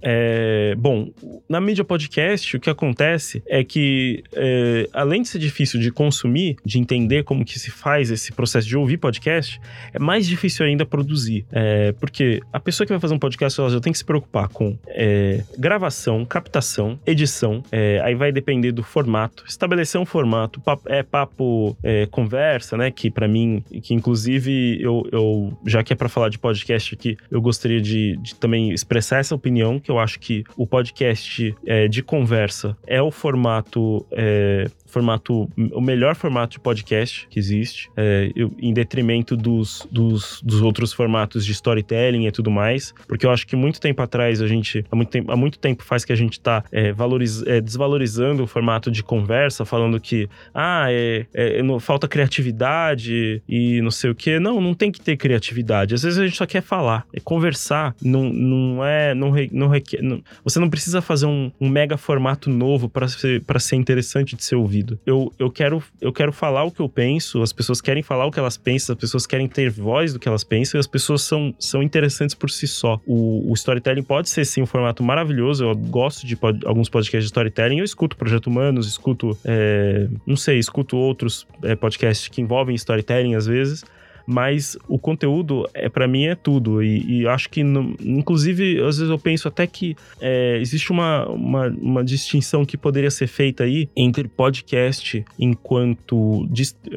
É, 0.04 0.76
bom, 0.78 1.10
na 1.48 1.62
mídia 1.62 1.86
podcast, 1.86 2.58
o 2.58 2.60
que 2.60 2.70
acontece 2.70 3.42
é 3.48 3.64
que, 3.64 4.22
é, 4.34 4.90
além 4.92 5.22
de 5.22 5.30
ser 5.30 5.40
difícil 5.40 5.80
de 5.80 5.92
consumir, 5.92 6.58
de 6.66 6.78
entender 6.78 7.24
como 7.24 7.46
que 7.46 7.58
se 7.58 7.72
faz 7.72 8.12
esse 8.12 8.34
processo 8.34 8.68
de 8.68 8.76
ouvir 8.76 8.98
podcast, 8.98 9.62
é 9.94 10.00
mais 10.00 10.28
difícil 10.28 10.66
ainda 10.66 10.86
produzir. 10.86 11.46
É, 11.52 11.94
porque 11.94 12.42
a 12.52 12.60
pessoa 12.60 12.86
que 12.86 12.92
vai 12.92 13.00
fazer 13.00 13.14
um 13.14 13.20
podcast, 13.20 13.60
ela 13.60 13.70
já 13.70 13.80
tem 13.80 13.94
que 13.94 13.98
se 13.98 14.04
preocupar 14.04 14.50
com 14.50 14.78
é, 14.88 15.44
gravação, 15.58 16.26
captação, 16.26 17.00
edição, 17.06 17.64
é, 17.72 18.02
aí 18.04 18.14
vai 18.14 18.32
depender 18.32 18.74
do 18.74 18.84
formato, 18.84 19.46
estabelecer 19.48 20.00
um 20.02 20.06
formato, 20.06 20.60
papo, 20.60 20.84
é 20.92 21.02
papo, 21.02 21.78
é, 21.82 22.06
conversa, 22.08 22.76
né, 22.76 22.92
que 22.92 23.10
para 23.10 23.28
mim, 23.28 23.64
que 23.82 23.94
inclusive 23.94 24.82
eu, 24.82 25.08
eu 25.12 25.58
já 25.66 25.82
que 25.82 25.94
é 25.94 25.96
para 25.96 26.10
falar 26.10 26.28
de 26.28 26.38
podcast 26.38 26.94
aqui, 26.94 27.18
eu 27.32 27.42
gostaria 27.42 27.80
de, 27.80 28.18
de 28.18 28.36
também 28.36 28.72
expressar 28.74 29.20
essa 29.20 29.34
opinião, 29.34 29.80
que 29.80 29.93
Eu 29.94 30.00
acho 30.00 30.20
que 30.20 30.44
o 30.58 30.66
podcast 30.66 31.56
é, 31.68 31.88
de 31.88 32.02
conversa 32.02 32.76
é 32.88 33.00
o 33.02 33.12
formato 33.12 34.06
é, 34.12 34.66
formato, 34.94 35.50
o 35.72 35.82
melhor 35.82 36.16
formato 36.16 36.52
de 36.52 36.60
podcast 36.60 37.28
que 37.28 37.40
existe, 37.40 37.90
é, 37.98 38.32
eu, 38.36 38.54
em 38.60 38.72
detrimento 38.72 39.36
dos, 39.36 39.88
dos, 39.92 40.40
dos, 40.44 40.62
outros 40.62 40.94
formatos 40.94 41.44
de 41.44 41.52
storytelling 41.52 42.28
e 42.28 42.32
tudo 42.32 42.52
mais, 42.52 42.94
porque 43.08 43.26
eu 43.26 43.32
acho 43.32 43.48
que 43.48 43.56
muito 43.56 43.82
tempo 43.82 44.04
atrás 44.04 44.40
a 44.40 44.48
gente, 44.48 44.86
há 44.92 44.96
muito 44.96 45.10
tempo, 45.10 45.32
há 45.32 45.36
muito 45.36 45.58
tempo 45.58 45.84
faz 45.84 46.06
que 46.06 46.14
a 46.14 46.16
gente 46.16 46.40
tá 46.40 46.64
é, 46.72 46.92
valoriz, 46.92 47.42
é, 47.48 47.60
desvalorizando 47.60 48.44
o 48.44 48.48
formato 48.48 48.92
de 48.92 49.02
conversa, 49.02 49.66
falando 49.66 50.00
que, 50.00 50.30
ah, 50.54 50.86
é, 50.90 51.26
é, 51.34 51.64
não, 51.64 51.80
falta 51.80 52.08
criatividade 52.08 53.42
e 53.50 53.82
não 53.82 53.90
sei 53.90 54.12
o 54.12 54.16
que. 54.16 54.40
Não, 54.40 54.62
não 54.62 54.76
tem 54.76 54.92
que 54.92 55.02
ter 55.02 55.18
criatividade. 55.18 55.96
Às 55.96 56.04
vezes 56.04 56.20
a 56.20 56.26
gente 56.26 56.38
só 56.38 56.46
quer 56.46 56.62
falar, 56.62 57.08
é 57.12 57.20
conversar, 57.20 57.96
não, 58.00 58.26
não 58.32 58.86
é, 58.86 59.16
não, 59.16 59.34
não 59.52 59.73
requer, 59.74 60.02
não, 60.02 60.24
você 60.44 60.60
não 60.60 60.70
precisa 60.70 61.02
fazer 61.02 61.26
um, 61.26 61.52
um 61.60 61.70
mega 61.70 61.98
formato 61.98 62.50
novo 62.50 62.88
para 62.88 63.08
ser, 63.08 63.44
ser 63.60 63.76
interessante 63.76 64.36
de 64.36 64.44
ser 64.44 64.56
ouvido. 64.56 65.00
Eu, 65.06 65.32
eu, 65.38 65.52
quero, 65.52 65.84
eu 66.00 66.12
quero 66.12 66.32
falar 66.32 66.64
o 66.64 66.72
que 66.72 66.80
eu 66.80 66.90
penso, 66.90 67.42
as 67.42 67.52
pessoas 67.52 67.82
querem 67.82 68.04
falar 68.04 68.26
o 68.26 68.32
que 68.32 68.40
elas 68.40 68.58
pensam, 68.58 68.94
as 68.94 69.00
pessoas 69.00 69.26
querem 69.26 69.48
ter 69.48 69.70
voz 69.70 70.14
do 70.14 70.20
que 70.20 70.28
elas 70.28 70.44
pensam 70.44 70.78
e 70.78 70.80
as 70.80 70.88
pessoas 70.88 71.22
são, 71.22 71.54
são 71.60 71.84
interessantes 71.84 72.36
por 72.36 72.50
si 72.50 72.68
só. 72.68 73.00
O, 73.06 73.52
o 73.52 73.54
storytelling 73.54 74.04
pode 74.04 74.30
ser 74.30 74.46
sim 74.46 74.62
um 74.62 74.66
formato 74.66 75.04
maravilhoso. 75.04 75.64
Eu 75.64 75.76
gosto 75.76 76.26
de 76.26 76.36
pod, 76.36 76.60
alguns 76.66 76.90
podcasts 76.90 77.26
de 77.26 77.32
storytelling. 77.32 77.80
Eu 77.80 77.86
escuto 77.86 78.16
Projeto 78.16 78.48
Humanos, 78.48 78.88
escuto, 78.88 79.38
é, 79.44 80.08
não 80.26 80.36
sei, 80.36 80.60
escuto 80.60 80.98
outros 80.98 81.48
é, 81.64 81.76
podcasts 81.76 82.28
que 82.28 82.42
envolvem 82.42 82.76
storytelling 82.76 83.36
às 83.36 83.46
vezes 83.46 83.84
mas 84.26 84.78
o 84.88 84.98
conteúdo 84.98 85.68
é 85.74 85.90
para 85.90 86.08
mim 86.08 86.26
é 86.26 86.36
tudo 86.36 86.84
e, 86.84 87.22
e 87.22 87.28
acho 87.28 87.50
que 87.50 87.62
inclusive 87.62 88.80
às 88.82 88.98
vezes 88.98 89.10
eu 89.10 89.20
penso 89.20 89.48
até 89.48 89.66
que 89.68 89.96
é, 90.22 90.58
existe 90.60 90.92
uma, 90.92 91.28
uma, 91.28 91.68
uma, 91.68 92.04
distinção 92.04 92.66
que 92.66 92.78
poderia 92.78 93.12
ser 93.12 93.28
feita 93.28 93.64
aí 93.64 93.90
entre 93.96 94.28
podcast 94.28 95.24
enquanto 95.40 96.48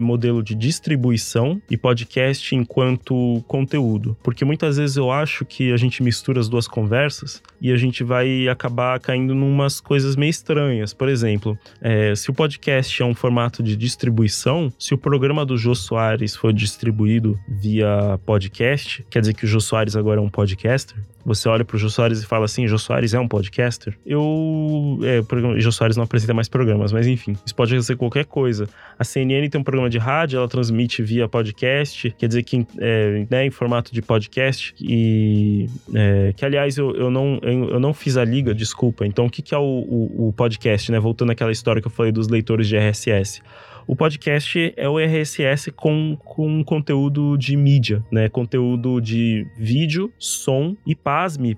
modelo 0.01 0.43
de 0.43 0.55
distribuição 0.55 1.61
e 1.71 1.77
podcast 1.77 2.55
enquanto 2.55 3.43
conteúdo, 3.47 4.17
porque 4.23 4.45
muitas 4.45 4.77
vezes 4.77 4.97
eu 4.97 5.11
acho 5.11 5.45
que 5.45 5.73
a 5.73 5.77
gente 5.77 6.03
mistura 6.03 6.41
as 6.41 6.49
duas 6.49 6.69
conversas 6.69 7.43
e 7.61 7.73
a 7.73 7.77
gente 7.77 8.05
vai 8.05 8.49
acabar 8.49 8.99
caindo 9.01 9.35
numas 9.35 9.81
coisas 9.81 10.17
meio 10.17 10.31
estranhas. 10.31 10.93
Por 10.93 11.09
exemplo, 11.09 11.59
é, 11.81 12.15
se 12.15 12.31
o 12.31 12.35
podcast 12.35 13.03
é 13.03 13.05
um 13.05 13.15
formato 13.15 13.63
de 13.63 13.77
distribuição, 13.77 14.73
se 14.79 14.95
o 14.95 14.99
programa 14.99 15.45
do 15.45 15.57
Jô 15.57 15.75
Soares 15.75 16.37
for 16.37 16.53
distribuído 16.53 17.16
via 17.49 18.19
podcast, 18.25 19.05
quer 19.09 19.21
dizer 19.21 19.35
que 19.35 19.45
o 19.45 19.49
Jô 19.49 19.61
Soares 19.61 19.97
agora 19.97 20.21
é 20.21 20.23
um 20.23 20.29
podcaster, 20.29 20.97
você 21.27 21.49
olha 21.49 21.65
pro 21.65 21.77
Jô 21.77 21.91
Soares 21.91 22.23
e 22.23 22.27
fala 22.27 22.45
assim, 22.45 22.69
Jô 22.69 22.79
Soares 22.79 23.13
é 23.13 23.19
um 23.19 23.27
podcaster? 23.27 23.99
Eu... 24.07 25.01
É, 25.03 25.21
o 25.21 25.61
Jô 25.61 25.73
Soares 25.73 25.97
não 25.97 26.05
apresenta 26.05 26.33
mais 26.33 26.49
programas, 26.49 26.93
mas 26.93 27.09
enfim, 27.09 27.37
isso 27.45 27.53
pode 27.53 27.83
ser 27.83 27.97
qualquer 27.97 28.27
coisa. 28.27 28.69
A 28.97 29.03
CNN 29.03 29.49
tem 29.49 29.61
um 29.61 29.65
programa 29.65 29.91
de 29.91 29.99
rádio, 29.99 30.37
ela 30.37 30.47
transmite 30.47 31.03
via 31.03 31.29
podcast, 31.29 32.15
quer 32.17 32.29
dizer 32.29 32.45
que 32.45 32.65
é, 32.79 33.27
né, 33.29 33.45
em 33.45 33.51
formato 33.51 33.93
de 33.93 34.01
podcast, 34.01 34.73
e... 34.81 35.67
É, 35.93 36.33
que, 36.37 36.45
aliás, 36.45 36.79
eu, 36.79 36.95
eu, 36.95 37.11
não, 37.11 37.41
eu, 37.43 37.81
não 37.81 37.93
fiz 37.93 38.17
a 38.17 38.25
liga, 38.25 38.55
desculpa. 38.55 39.05
Então, 39.05 39.27
o 39.27 39.31
que, 39.31 39.43
que 39.43 39.53
é 39.53 39.59
o, 39.59 39.63
o, 39.63 40.29
o 40.29 40.33
podcast, 40.33 40.93
né? 40.93 41.01
Voltando 41.01 41.33
àquela 41.33 41.51
história 41.51 41.83
que 41.83 41.89
eu 41.89 41.93
falei 41.93 42.13
dos 42.13 42.29
leitores 42.29 42.69
de 42.69 42.77
RSS. 42.77 43.43
O 43.89 43.95
podcast 43.95 44.75
é 44.77 44.89
o 44.89 44.99
RSS 44.99 45.71
com, 45.71 46.17
com 46.25 46.65
conteúdo 46.65 47.37
de 47.37 47.57
mídia, 47.57 48.05
né? 48.11 48.29
Conteúdo 48.29 49.01
de 49.01 49.47
vídeo, 49.57 50.13
som 50.19 50.77
e, 50.85 50.93
pasme, 50.93 51.57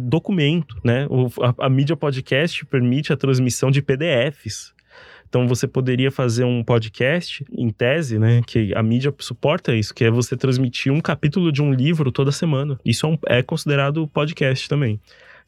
documento, 0.00 0.76
né? 0.82 1.06
O, 1.08 1.28
a, 1.40 1.66
a 1.66 1.70
mídia 1.70 1.96
podcast 1.96 2.66
permite 2.66 3.12
a 3.12 3.16
transmissão 3.16 3.70
de 3.70 3.80
PDFs. 3.80 4.74
Então 5.28 5.46
você 5.46 5.68
poderia 5.68 6.10
fazer 6.10 6.42
um 6.42 6.64
podcast, 6.64 7.44
em 7.52 7.70
tese, 7.70 8.18
né? 8.18 8.40
Que 8.44 8.74
a 8.74 8.82
mídia 8.82 9.14
suporta 9.20 9.72
isso, 9.72 9.94
que 9.94 10.04
é 10.04 10.10
você 10.10 10.36
transmitir 10.36 10.92
um 10.92 11.00
capítulo 11.00 11.52
de 11.52 11.62
um 11.62 11.72
livro 11.72 12.10
toda 12.10 12.32
semana. 12.32 12.80
Isso 12.84 13.06
é, 13.06 13.08
um, 13.10 13.18
é 13.28 13.42
considerado 13.42 14.08
podcast 14.08 14.68
também. 14.68 14.98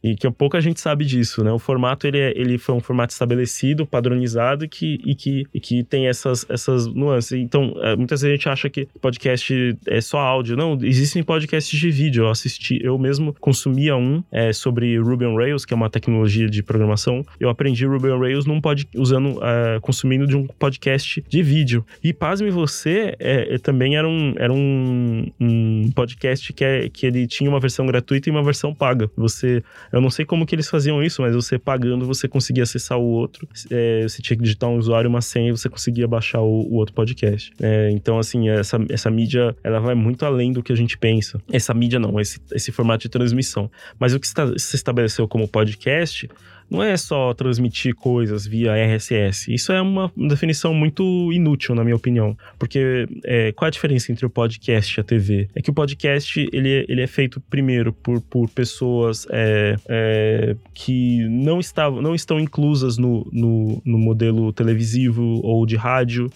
E 0.03 0.17
que 0.17 0.31
pouca 0.31 0.61
gente 0.61 0.81
sabe 0.81 1.05
disso, 1.05 1.45
né? 1.45 1.53
O 1.53 1.59
formato, 1.59 2.07
ele, 2.07 2.19
é, 2.19 2.33
ele 2.35 2.57
foi 2.59 2.75
um 2.75 2.81
formato 2.81 3.13
estabelecido, 3.13 3.87
padronizado 3.87 4.69
que, 4.69 4.99
e 5.05 5.15
que, 5.15 5.47
e 5.53 5.61
que 5.61 5.85
tem 5.85 6.09
essas, 6.09 6.47
essas 6.49 6.87
nuances. 6.87 7.33
Então, 7.33 7.75
é, 7.83 7.95
muitas 7.97 8.23
vezes 8.23 8.33
a 8.33 8.37
gente 8.37 8.49
acha 8.49 8.71
que 8.71 8.89
podcast 9.01 9.77
é 9.87 10.01
só 10.01 10.19
áudio. 10.19 10.57
Não, 10.57 10.79
existem 10.83 11.23
podcasts 11.23 11.79
de 11.79 11.91
vídeo. 11.91 12.25
Eu 12.25 12.31
assisti, 12.31 12.81
eu 12.83 12.99
mesmo 12.99 13.35
consumia 13.41 13.97
um 13.97 14.23
é, 14.33 14.53
sobre 14.53 14.99
Ruby 14.99 15.27
on 15.27 15.37
Rails, 15.37 15.65
que 15.65 15.75
é 15.75 15.77
uma 15.77 15.91
tecnologia 15.91 16.49
de 16.49 16.63
programação. 16.63 17.25
Eu 17.39 17.51
aprendi 17.51 17.85
Ruby 17.85 18.09
on 18.09 18.19
Rails 18.19 18.47
num 18.47 18.61
pod, 18.61 18.89
usando, 18.97 19.39
é, 19.45 19.81
consumindo 19.81 20.27
de 20.27 20.37
um 20.37 20.47
podcast 20.47 21.23
de 21.29 21.43
vídeo. 21.43 21.85
E 22.03 22.13
pasme 22.13 22.51
você, 22.51 23.15
é, 23.19 23.55
é, 23.55 23.59
também 23.59 23.97
era 23.97 24.09
um, 24.09 24.35
era 24.39 24.53
um, 24.53 25.31
um 25.39 25.91
podcast 25.95 26.53
que, 26.53 26.65
é, 26.65 26.89
que 26.89 27.07
ele 27.07 27.27
tinha 27.27 27.51
uma 27.51 27.61
versão 27.61 27.85
gratuita 27.87 28.29
e 28.29 28.33
uma 28.33 28.43
versão 28.43 28.75
paga. 28.75 29.11
Você 29.17 29.63
eu 29.93 30.01
não 30.01 30.11
sei 30.11 30.25
como 30.25 30.47
que 30.47 30.55
eles 30.55 30.69
faziam 30.69 31.03
isso, 31.03 31.23
mas 31.23 31.35
você 31.35 31.59
pagando, 31.59 32.07
você 32.07 32.29
conseguia 32.29 32.63
acessar 32.63 32.99
o 32.99 33.05
outro. 33.05 33.49
É, 33.71 34.03
você 34.03 34.23
tinha 34.23 34.37
que 34.37 34.43
digitar 34.43 34.69
um 34.69 34.77
usuário, 34.77 35.11
uma 35.11 35.21
senha 35.21 35.55
você 35.55 35.69
conseguia 35.69 36.07
baixar 36.07 36.41
o, 36.41 36.63
o 36.69 36.75
outro 36.75 36.95
podcast. 36.95 37.53
É, 37.61 37.91
então, 37.91 38.19
assim, 38.19 38.49
essa, 38.49 38.79
essa 38.89 39.11
mídia, 39.11 39.57
ela 39.65 39.81
vai 39.81 39.95
muito 39.95 40.25
além 40.25 40.53
do 40.53 40.63
que 40.63 40.73
a 40.73 40.77
gente 40.77 40.97
pensa. 40.97 41.41
Essa 41.53 41.75
mídia 41.75 41.99
não, 41.99 42.21
esse, 42.21 42.41
esse 42.53 42.71
formato 42.71 43.03
de 43.03 43.09
transmissão. 43.09 43.71
Mas 43.99 44.15
o 44.15 44.21
que 44.21 44.29
se 44.29 44.77
estabeleceu 44.77 45.27
como 45.27 45.49
podcast 45.49 46.29
não 46.71 46.83
é 46.83 46.97
só 46.97 47.35
transmitir 47.35 47.95
coisas 47.95 48.47
via 48.47 48.75
RSS. 48.77 49.53
Isso 49.53 49.73
é 49.73 49.83
uma 49.83 50.13
definição 50.17 50.73
muito 50.73 51.33
inútil, 51.33 51.75
na 51.75 51.83
minha 51.83 51.97
opinião. 51.97 52.37
Porque 52.59 53.09
é, 53.25 53.51
qual 53.53 53.67
é 53.67 53.69
a 53.69 53.73
diferença 53.73 54.13
entre 54.13 54.25
o 54.25 54.31
podcast 54.31 54.99
e 54.99 55.01
a 55.01 55.05
TV? 55.05 55.49
É 55.55 55.61
que 55.61 55.71
o 55.71 55.75
podcast 55.75 56.49
ele, 56.53 56.87
ele 56.89 57.03
é 57.03 57.07
feito 57.07 57.41
primeiro 57.41 57.93
por, 57.93 58.21
por 58.21 58.49
pessoas 58.49 59.27
é, 59.31 59.77
é, 59.89 60.57
que 60.73 61.27
não, 61.29 61.59
estavam, 61.59 62.01
não 62.01 62.15
estão 62.15 62.39
inclusas 62.39 62.97
no, 62.97 63.27
no, 63.33 63.83
no 63.85 63.99
modelo 63.99 64.53
televisivo 64.53 65.41
ou 65.43 65.67
de 65.67 65.75
rádio 65.77 66.31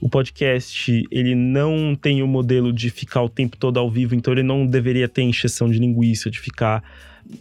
o 0.00 0.08
podcast 0.08 1.04
ele 1.10 1.34
não 1.34 1.94
tem 2.00 2.22
o 2.22 2.26
modelo 2.26 2.72
de 2.72 2.88
ficar 2.88 3.22
o 3.22 3.28
tempo 3.28 3.56
todo 3.56 3.80
ao 3.80 3.90
vivo, 3.90 4.14
então 4.14 4.32
ele 4.32 4.44
não 4.44 4.64
deveria 4.64 5.08
ter 5.08 5.22
encheção 5.22 5.68
de 5.68 5.78
linguiça, 5.78 6.30
de 6.30 6.38
ficar 6.38 6.84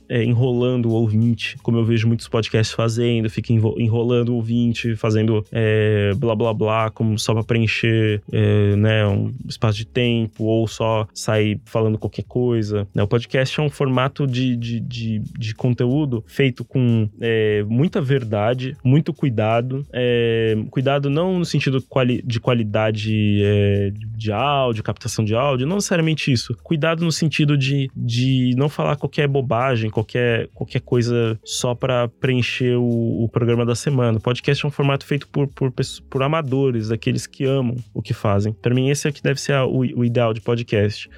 é, 0.09 0.23
enrolando 0.23 0.89
o 0.89 0.93
ouvinte, 0.93 1.57
como 1.61 1.77
eu 1.77 1.85
vejo 1.85 2.07
muitos 2.07 2.27
podcasts 2.27 2.75
fazendo, 2.75 3.29
fica 3.29 3.53
enrolando 3.53 4.29
o 4.29 4.35
ouvinte, 4.35 4.95
fazendo 4.95 5.45
é, 5.51 6.11
blá 6.15 6.35
blá 6.35 6.53
blá, 6.53 6.89
como 6.89 7.17
só 7.17 7.33
para 7.33 7.43
preencher 7.43 8.21
é, 8.31 8.75
né, 8.75 9.07
um 9.07 9.33
espaço 9.47 9.77
de 9.77 9.85
tempo, 9.85 10.43
ou 10.43 10.67
só 10.67 11.07
sair 11.13 11.59
falando 11.65 11.97
qualquer 11.97 12.23
coisa. 12.23 12.87
Né? 12.93 13.03
O 13.03 13.07
podcast 13.07 13.59
é 13.59 13.63
um 13.63 13.69
formato 13.69 14.25
de, 14.25 14.55
de, 14.55 14.79
de, 14.79 15.19
de 15.37 15.55
conteúdo 15.55 16.23
feito 16.27 16.63
com 16.63 17.09
é, 17.19 17.63
muita 17.67 18.01
verdade, 18.01 18.75
muito 18.83 19.13
cuidado. 19.13 19.85
É, 19.93 20.57
cuidado 20.69 21.09
não 21.09 21.39
no 21.39 21.45
sentido 21.45 21.81
quali 21.81 22.21
de 22.25 22.39
qualidade 22.39 23.41
é, 23.43 23.91
de 24.15 24.31
áudio, 24.31 24.83
captação 24.83 25.23
de 25.23 25.35
áudio, 25.35 25.67
não 25.67 25.75
necessariamente 25.75 26.31
isso. 26.31 26.55
Cuidado 26.63 27.03
no 27.03 27.11
sentido 27.11 27.57
de, 27.57 27.89
de 27.95 28.53
não 28.57 28.69
falar 28.69 28.95
qualquer 28.95 29.27
bobagem 29.27 29.76
qualquer, 29.89 30.47
qualquer 30.53 30.81
coisa 30.81 31.39
só 31.43 31.73
para 31.75 32.07
preencher 32.07 32.75
o, 32.77 33.23
o, 33.23 33.29
programa 33.29 33.65
da 33.65 33.75
semana. 33.75 34.17
O 34.17 34.21
podcast 34.21 34.65
é 34.65 34.67
um 34.67 34.71
formato 34.71 35.05
feito 35.05 35.27
por, 35.27 35.47
por, 35.47 35.71
por 36.09 36.23
amadores, 36.23 36.91
aqueles 36.91 37.27
que 37.27 37.45
amam 37.45 37.75
o 37.93 38.01
que 38.01 38.13
fazem. 38.13 38.53
Para 38.53 38.73
mim, 38.73 38.89
esse 38.89 39.07
é 39.07 39.11
que 39.11 39.21
deve 39.21 39.39
ser 39.39 39.53
a, 39.53 39.65
o, 39.65 39.79
o 39.79 40.05
ideal 40.05 40.33
de 40.33 40.41
podcast. 40.41 41.09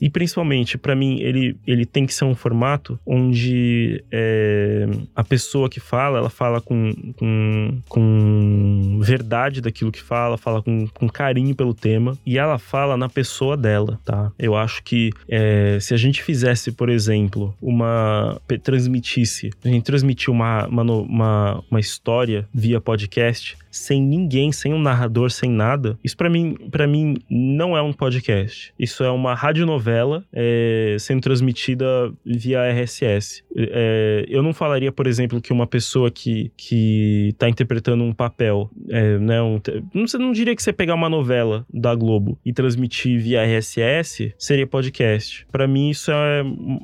E 0.00 0.08
principalmente, 0.08 0.78
para 0.78 0.94
mim, 0.94 1.20
ele, 1.20 1.56
ele 1.66 1.84
tem 1.84 2.06
que 2.06 2.14
ser 2.14 2.24
um 2.24 2.34
formato 2.34 2.98
onde 3.04 4.02
é, 4.10 4.86
a 5.14 5.22
pessoa 5.22 5.68
que 5.68 5.78
fala, 5.78 6.18
ela 6.18 6.30
fala 6.30 6.60
com, 6.60 6.92
com, 7.16 7.80
com 7.88 8.98
verdade 9.02 9.60
daquilo 9.60 9.92
que 9.92 10.02
fala, 10.02 10.38
fala 10.38 10.62
com, 10.62 10.86
com 10.88 11.08
carinho 11.08 11.54
pelo 11.54 11.74
tema 11.74 12.16
e 12.24 12.38
ela 12.38 12.58
fala 12.58 12.96
na 12.96 13.08
pessoa 13.08 13.56
dela, 13.56 14.00
tá? 14.04 14.32
Eu 14.38 14.56
acho 14.56 14.82
que 14.82 15.10
é, 15.28 15.78
se 15.80 15.92
a 15.92 15.96
gente 15.96 16.22
fizesse, 16.22 16.72
por 16.72 16.88
exemplo, 16.88 17.54
uma. 17.60 18.40
transmitisse, 18.62 19.50
a 19.64 19.68
gente 19.68 19.84
transmitir 19.84 20.30
uma, 20.30 20.66
uma, 20.66 20.82
uma, 20.82 21.64
uma 21.70 21.80
história 21.80 22.48
via 22.52 22.80
podcast, 22.80 23.56
sem 23.70 24.02
ninguém, 24.02 24.52
sem 24.52 24.72
um 24.72 24.80
narrador, 24.80 25.30
sem 25.30 25.50
nada, 25.50 25.98
isso 26.02 26.16
para 26.16 26.28
mim, 26.28 26.54
para 26.70 26.86
mim 26.86 27.16
não 27.28 27.76
é 27.76 27.82
um 27.82 27.92
podcast. 27.92 28.72
Isso 28.78 29.04
é 29.04 29.10
uma 29.10 29.34
radionovela 29.34 29.80
novela 29.80 30.24
é, 30.32 30.96
sendo 30.98 31.20
transmitida 31.20 32.12
via 32.24 32.70
RSS. 32.70 33.42
É, 33.56 34.26
eu 34.28 34.42
não 34.42 34.52
falaria, 34.52 34.92
por 34.92 35.06
exemplo, 35.06 35.40
que 35.40 35.52
uma 35.52 35.66
pessoa 35.66 36.10
que, 36.10 36.52
que 36.56 37.34
tá 37.38 37.48
interpretando 37.48 38.04
um 38.04 38.12
papel, 38.12 38.70
é, 38.88 39.18
né, 39.18 39.40
um, 39.40 39.60
não, 39.94 40.04
não 40.18 40.32
diria 40.32 40.54
que 40.54 40.62
você 40.62 40.72
pegar 40.72 40.94
uma 40.94 41.08
novela 41.08 41.66
da 41.72 41.94
Globo 41.94 42.38
e 42.44 42.52
transmitir 42.52 43.20
via 43.20 43.44
RSS 43.44 44.34
seria 44.38 44.66
podcast. 44.66 45.46
Para 45.50 45.66
mim, 45.66 45.90
isso 45.90 46.10
é 46.10 46.42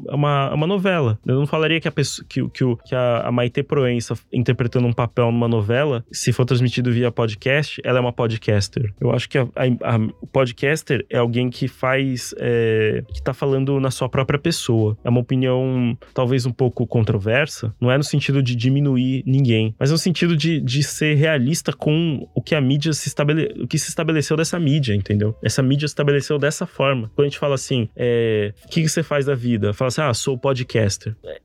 uma, 0.08 0.54
uma 0.54 0.66
novela. 0.66 1.18
Eu 1.26 1.36
não 1.36 1.46
falaria 1.46 1.80
que 1.80 1.88
a 1.88 1.92
pessoa 1.92 2.26
que, 2.28 2.48
que, 2.48 2.64
que 2.84 2.94
a, 2.94 3.22
a 3.26 3.32
Maite 3.32 3.62
Proença 3.62 4.14
interpretando 4.32 4.86
um 4.86 4.92
papel 4.92 5.30
numa 5.30 5.48
novela, 5.48 6.04
se 6.10 6.32
for 6.32 6.44
transmitido 6.76 6.92
via 6.92 7.10
podcast, 7.10 7.80
ela 7.84 7.98
é 7.98 8.00
uma 8.00 8.12
podcaster. 8.12 8.92
Eu 9.00 9.10
acho 9.10 9.28
que 9.28 9.38
a, 9.38 9.42
a, 9.44 9.96
o 10.20 10.26
podcaster 10.26 11.04
é 11.08 11.18
alguém 11.18 11.48
que 11.50 11.68
faz. 11.68 12.34
É, 12.38 13.02
que 13.12 13.22
tá 13.22 13.32
falando 13.32 13.78
na 13.80 13.90
sua 13.90 14.08
própria 14.08 14.38
pessoa. 14.38 14.96
É 15.04 15.08
uma 15.08 15.20
opinião 15.20 15.96
talvez 16.12 16.46
um 16.46 16.52
pouco 16.52 16.86
controversa. 16.86 17.74
Não 17.80 17.90
é 17.90 17.96
no 17.96 18.04
sentido 18.04 18.42
de 18.42 18.54
diminuir 18.54 19.22
ninguém, 19.26 19.74
mas 19.78 19.90
no 19.90 19.98
sentido 19.98 20.36
de, 20.36 20.60
de 20.60 20.82
ser 20.82 21.14
realista 21.14 21.72
com 21.72 22.28
o 22.34 22.42
que 22.42 22.54
a 22.54 22.60
mídia 22.60 22.92
se 22.92 23.08
estabele, 23.08 23.62
o 23.62 23.66
que 23.66 23.78
se 23.78 23.88
estabeleceu 23.88 24.36
dessa 24.36 24.58
mídia, 24.58 24.94
entendeu? 24.94 25.36
Essa 25.42 25.62
mídia 25.62 25.88
se 25.88 25.92
estabeleceu 25.92 26.38
dessa 26.38 26.66
forma. 26.66 27.10
Quando 27.14 27.26
a 27.26 27.28
gente 27.28 27.38
fala 27.38 27.54
assim, 27.54 27.88
é, 27.96 28.52
o 28.64 28.68
que, 28.68 28.82
que 28.82 28.88
você 28.88 29.02
faz 29.02 29.24
da 29.24 29.34
vida? 29.34 29.72
Fala 29.72 29.88
assim, 29.88 30.00
ah, 30.02 30.14
sou 30.14 30.38
podcaster. 30.38 31.16
É, 31.24 31.40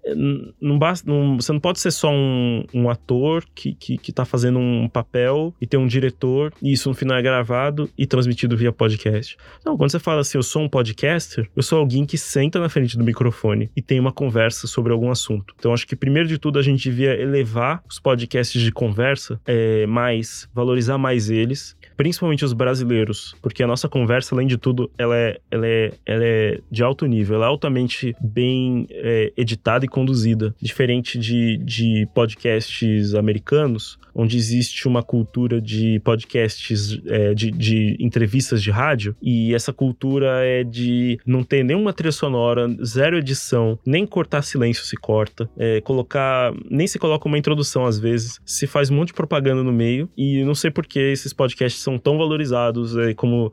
não 0.62 0.78
basta, 0.78 1.10
não, 1.10 1.38
você 1.38 1.52
não 1.52 1.60
pode 1.60 1.80
ser 1.80 1.92
só 1.92 2.12
um, 2.12 2.66
um 2.74 2.90
ator 2.90 3.44
que, 3.54 3.74
que, 3.74 3.98
que 3.98 4.12
tá 4.12 4.26
fazendo 4.26 4.60
um 4.60 4.90
papel 4.90 5.21
e 5.60 5.68
ter 5.68 5.78
um 5.78 5.88
diretor 5.88 6.54
e 6.62 6.72
isso 6.72 6.90
no 6.90 6.96
final 6.96 7.18
é 7.18 7.22
gravado 7.22 7.90
e 7.98 8.06
transmitido 8.06 8.58
via 8.58 8.72
podcast. 8.72 9.38
Não, 9.66 9.78
quando 9.78 9.92
você 9.92 10.00
fala 10.00 10.22
assim, 10.22 10.38
eu 10.38 10.44
sou 10.44 10.64
um 10.64 10.70
podcaster, 10.70 11.50
eu 11.56 11.64
sou 11.64 11.80
alguém 11.80 12.06
que 12.06 12.18
senta 12.18 12.60
na 12.60 12.70
frente 12.70 12.98
do 12.98 13.04
microfone 13.04 13.70
e 13.76 13.82
tem 13.82 14.00
uma 14.00 14.12
conversa 14.12 14.68
sobre 14.68 14.92
algum 14.92 15.12
assunto. 15.12 15.54
Então, 15.58 15.74
acho 15.74 15.88
que 15.88 15.96
primeiro 15.96 16.28
de 16.28 16.38
tudo 16.38 16.60
a 16.60 16.62
gente 16.62 16.90
devia 16.90 17.20
elevar 17.20 17.84
os 17.90 18.00
podcasts 18.00 18.62
de 18.62 18.72
conversa 18.72 19.40
é, 19.46 19.86
mais, 19.86 20.48
valorizar 20.54 20.98
mais 20.98 21.30
eles 21.30 21.76
principalmente 22.02 22.44
os 22.44 22.52
brasileiros, 22.52 23.36
porque 23.44 23.62
a 23.62 23.68
nossa 23.68 23.88
conversa, 23.88 24.34
além 24.34 24.48
de 24.48 24.58
tudo, 24.58 24.90
ela 24.98 25.16
é, 25.16 25.40
ela 25.52 25.68
é, 25.68 25.92
ela 26.04 26.26
é 26.26 26.60
de 26.72 26.82
alto 26.82 27.06
nível, 27.06 27.36
ela 27.36 27.46
é 27.46 27.48
altamente 27.48 28.16
bem 28.20 28.88
é, 28.90 29.32
editada 29.38 29.86
e 29.86 29.88
conduzida, 29.88 30.56
diferente 30.60 31.20
de, 31.20 31.58
de 31.58 32.08
podcasts 32.12 33.14
americanos, 33.14 34.00
onde 34.16 34.36
existe 34.36 34.88
uma 34.88 35.04
cultura 35.12 35.60
de 35.60 36.00
podcasts, 36.06 36.98
é, 37.06 37.34
de, 37.34 37.52
de 37.52 37.98
entrevistas 38.00 38.64
de 38.64 38.72
rádio, 38.72 39.14
e 39.22 39.54
essa 39.54 39.74
cultura 39.74 40.46
é 40.46 40.64
de 40.64 41.20
não 41.26 41.44
ter 41.44 41.66
nenhuma 41.66 41.92
trilha 41.92 42.14
sonora, 42.14 42.74
zero 42.82 43.18
edição, 43.18 43.78
nem 43.86 44.06
cortar 44.06 44.42
silêncio 44.42 44.86
se 44.86 44.96
corta, 44.96 45.50
é, 45.58 45.82
colocar, 45.82 46.54
nem 46.70 46.88
se 46.88 46.98
coloca 46.98 47.28
uma 47.28 47.38
introdução 47.38 47.86
às 47.86 48.00
vezes, 48.00 48.40
se 48.46 48.66
faz 48.66 48.90
um 48.90 48.96
monte 48.96 49.10
de 49.10 49.16
propaganda 49.16 49.62
no 49.62 49.74
meio, 49.74 50.10
e 50.18 50.46
não 50.46 50.56
sei 50.56 50.72
por 50.72 50.86
que 50.86 51.00
esses 51.00 51.34
podcasts 51.34 51.82
são 51.82 51.98
tão 51.98 52.18
valorizados 52.18 52.96
é, 52.96 53.14
como 53.14 53.52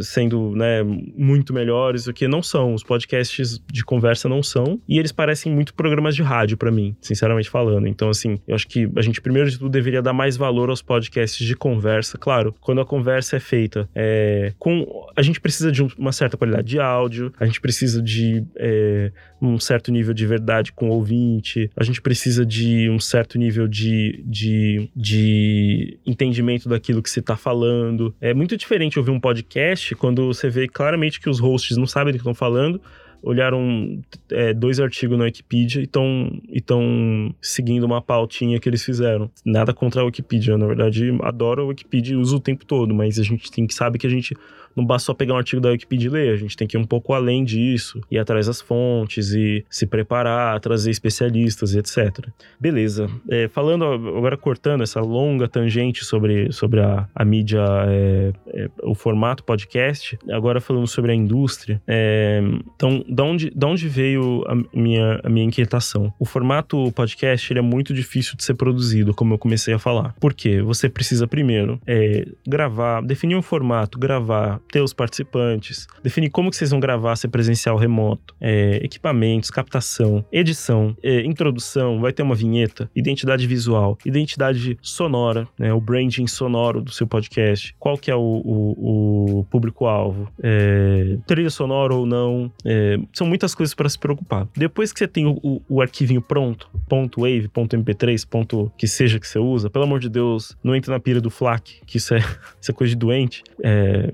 sendo 0.00 0.54
né, 0.54 0.82
muito 0.82 1.52
melhores, 1.52 2.06
o 2.06 2.12
que 2.12 2.26
não 2.26 2.42
são. 2.42 2.74
Os 2.74 2.82
podcasts 2.82 3.60
de 3.70 3.84
conversa 3.84 4.28
não 4.28 4.42
são. 4.42 4.80
E 4.88 4.98
eles 4.98 5.12
parecem 5.12 5.52
muito 5.52 5.74
programas 5.74 6.14
de 6.14 6.22
rádio 6.22 6.56
para 6.56 6.70
mim, 6.70 6.96
sinceramente 7.00 7.48
falando. 7.48 7.86
Então, 7.86 8.08
assim, 8.08 8.38
eu 8.46 8.54
acho 8.54 8.66
que 8.66 8.90
a 8.96 9.02
gente, 9.02 9.20
primeiro 9.20 9.50
de 9.50 9.58
tudo, 9.58 9.70
deveria 9.70 10.02
dar 10.02 10.12
mais 10.12 10.36
valor 10.36 10.70
aos 10.70 10.82
podcasts 10.82 11.46
de 11.46 11.54
conversa. 11.54 12.18
Claro, 12.18 12.54
quando 12.60 12.80
a 12.80 12.84
conversa 12.84 13.36
é 13.36 13.40
feita 13.40 13.88
é, 13.94 14.52
com. 14.58 14.86
A 15.16 15.22
gente 15.22 15.40
precisa 15.40 15.70
de 15.70 15.82
uma 15.96 16.12
certa 16.12 16.36
qualidade 16.36 16.68
de 16.68 16.80
áudio, 16.80 17.32
a 17.38 17.46
gente 17.46 17.60
precisa 17.60 18.02
de 18.02 18.44
é, 18.56 19.12
um 19.40 19.58
certo 19.58 19.90
nível 19.90 20.12
de 20.12 20.26
verdade 20.26 20.72
com 20.72 20.88
o 20.88 20.92
ouvinte, 20.92 21.70
a 21.76 21.84
gente 21.84 22.00
precisa 22.00 22.44
de 22.44 22.88
um 22.90 22.98
certo 22.98 23.38
nível 23.38 23.68
de, 23.68 24.22
de, 24.26 24.90
de 24.94 25.98
entendimento 26.06 26.68
daquilo 26.68 27.02
que 27.02 27.10
se 27.10 27.20
está 27.20 27.36
falando. 27.36 28.14
É 28.20 28.34
muito 28.34 28.56
diferente 28.56 28.98
ouvir 28.98 29.10
um 29.10 29.20
podcast 29.20 29.67
quando 29.96 30.26
você 30.26 30.48
vê 30.48 30.68
claramente 30.68 31.20
que 31.20 31.28
os 31.28 31.40
hosts 31.40 31.76
não 31.76 31.86
sabem 31.86 32.12
do 32.12 32.16
que 32.16 32.20
estão 32.20 32.34
falando, 32.34 32.80
olharam 33.22 34.00
é, 34.30 34.54
dois 34.54 34.78
artigos 34.78 35.18
na 35.18 35.24
Wikipedia 35.24 35.80
e 35.80 35.84
estão 35.84 37.34
seguindo 37.40 37.84
uma 37.84 38.00
pautinha 38.00 38.60
que 38.60 38.68
eles 38.68 38.84
fizeram. 38.84 39.30
Nada 39.44 39.74
contra 39.74 40.02
a 40.02 40.04
Wikipedia, 40.04 40.56
na 40.56 40.66
verdade, 40.66 41.10
adoro 41.22 41.62
a 41.62 41.66
Wikipedia 41.66 42.14
e 42.14 42.16
uso 42.16 42.36
o 42.36 42.40
tempo 42.40 42.64
todo, 42.64 42.94
mas 42.94 43.18
a 43.18 43.22
gente 43.22 43.50
tem 43.50 43.66
que 43.66 43.74
saber 43.74 43.98
que 43.98 44.06
a 44.06 44.10
gente 44.10 44.36
não 44.78 44.86
basta 44.86 45.06
só 45.06 45.14
pegar 45.14 45.34
um 45.34 45.38
artigo 45.38 45.60
da 45.60 45.70
Wikipedia 45.70 46.08
e 46.08 46.10
ler, 46.10 46.34
a 46.34 46.36
gente 46.36 46.56
tem 46.56 46.66
que 46.66 46.76
ir 46.76 46.80
um 46.80 46.84
pouco 46.84 47.12
além 47.12 47.44
disso, 47.44 48.00
ir 48.10 48.18
atrás 48.18 48.46
das 48.46 48.60
fontes 48.60 49.32
e 49.32 49.64
se 49.68 49.86
preparar, 49.86 50.58
trazer 50.60 50.90
especialistas 50.90 51.74
e 51.74 51.78
etc. 51.78 52.28
Beleza. 52.60 53.10
É, 53.28 53.48
falando, 53.48 53.84
agora 53.84 54.36
cortando 54.36 54.82
essa 54.82 55.00
longa 55.00 55.48
tangente 55.48 56.04
sobre, 56.04 56.52
sobre 56.52 56.80
a, 56.80 57.08
a 57.14 57.24
mídia, 57.24 57.60
é, 57.88 58.32
é, 58.48 58.70
o 58.82 58.94
formato 58.94 59.42
podcast, 59.42 60.18
agora 60.30 60.60
falando 60.60 60.86
sobre 60.86 61.12
a 61.12 61.14
indústria. 61.14 61.82
É, 61.86 62.40
então, 62.76 63.04
da 63.08 63.24
onde, 63.24 63.50
da 63.50 63.66
onde 63.66 63.88
veio 63.88 64.44
a 64.46 64.54
minha, 64.78 65.20
a 65.24 65.28
minha 65.28 65.46
inquietação? 65.46 66.12
O 66.18 66.24
formato 66.24 66.92
podcast 66.92 67.52
ele 67.52 67.58
é 67.58 67.62
muito 67.62 67.92
difícil 67.92 68.36
de 68.36 68.44
ser 68.44 68.54
produzido, 68.54 69.12
como 69.12 69.34
eu 69.34 69.38
comecei 69.38 69.74
a 69.74 69.78
falar. 69.78 70.14
Por 70.20 70.32
quê? 70.32 70.62
Você 70.62 70.88
precisa 70.88 71.26
primeiro 71.26 71.80
é, 71.86 72.26
gravar, 72.46 73.02
definir 73.02 73.34
um 73.34 73.42
formato, 73.42 73.98
gravar, 73.98 74.60
ter 74.70 74.82
os 74.82 74.92
participantes, 74.92 75.86
definir 76.02 76.30
como 76.30 76.50
que 76.50 76.56
vocês 76.56 76.70
vão 76.70 76.80
gravar, 76.80 77.16
se 77.16 77.26
é 77.26 77.30
presencial 77.30 77.76
remoto, 77.76 78.34
é, 78.40 78.80
equipamentos, 78.82 79.50
captação, 79.50 80.24
edição, 80.32 80.96
é, 81.02 81.22
introdução, 81.22 82.00
vai 82.00 82.12
ter 82.12 82.22
uma 82.22 82.34
vinheta, 82.34 82.90
identidade 82.94 83.46
visual, 83.46 83.98
identidade 84.04 84.78
sonora, 84.82 85.48
né, 85.58 85.72
o 85.72 85.80
branding 85.80 86.26
sonoro 86.26 86.80
do 86.80 86.90
seu 86.90 87.06
podcast, 87.06 87.74
qual 87.78 87.96
que 87.96 88.10
é 88.10 88.14
o, 88.14 88.20
o, 88.20 89.38
o 89.40 89.44
público-alvo, 89.44 90.30
é, 90.42 91.18
trilha 91.26 91.50
sonora 91.50 91.94
ou 91.94 92.06
não, 92.06 92.50
é, 92.64 92.98
são 93.12 93.26
muitas 93.26 93.54
coisas 93.54 93.74
para 93.74 93.88
se 93.88 93.98
preocupar. 93.98 94.46
Depois 94.56 94.92
que 94.92 94.98
você 94.98 95.08
tem 95.08 95.26
o, 95.26 95.62
o, 95.68 95.80
arquivinho 95.80 96.20
pronto, 96.20 96.68
ponto 96.88 97.20
.wave, 97.20 97.48
ponto 97.48 97.76
.mp3, 97.76 98.26
ponto 98.28 98.70
que 98.76 98.86
seja 98.86 99.18
que 99.18 99.26
você 99.26 99.38
usa, 99.38 99.70
pelo 99.70 99.84
amor 99.84 100.00
de 100.00 100.08
Deus, 100.08 100.56
não 100.62 100.74
entre 100.74 100.90
na 100.90 101.00
pira 101.00 101.20
do 101.20 101.30
FLAC, 101.30 101.80
que 101.86 101.96
isso 101.96 102.14
é, 102.14 102.18
isso 102.60 102.70
é 102.70 102.74
coisa 102.74 102.90
de 102.90 102.96
doente, 102.96 103.42
é, 103.62 104.12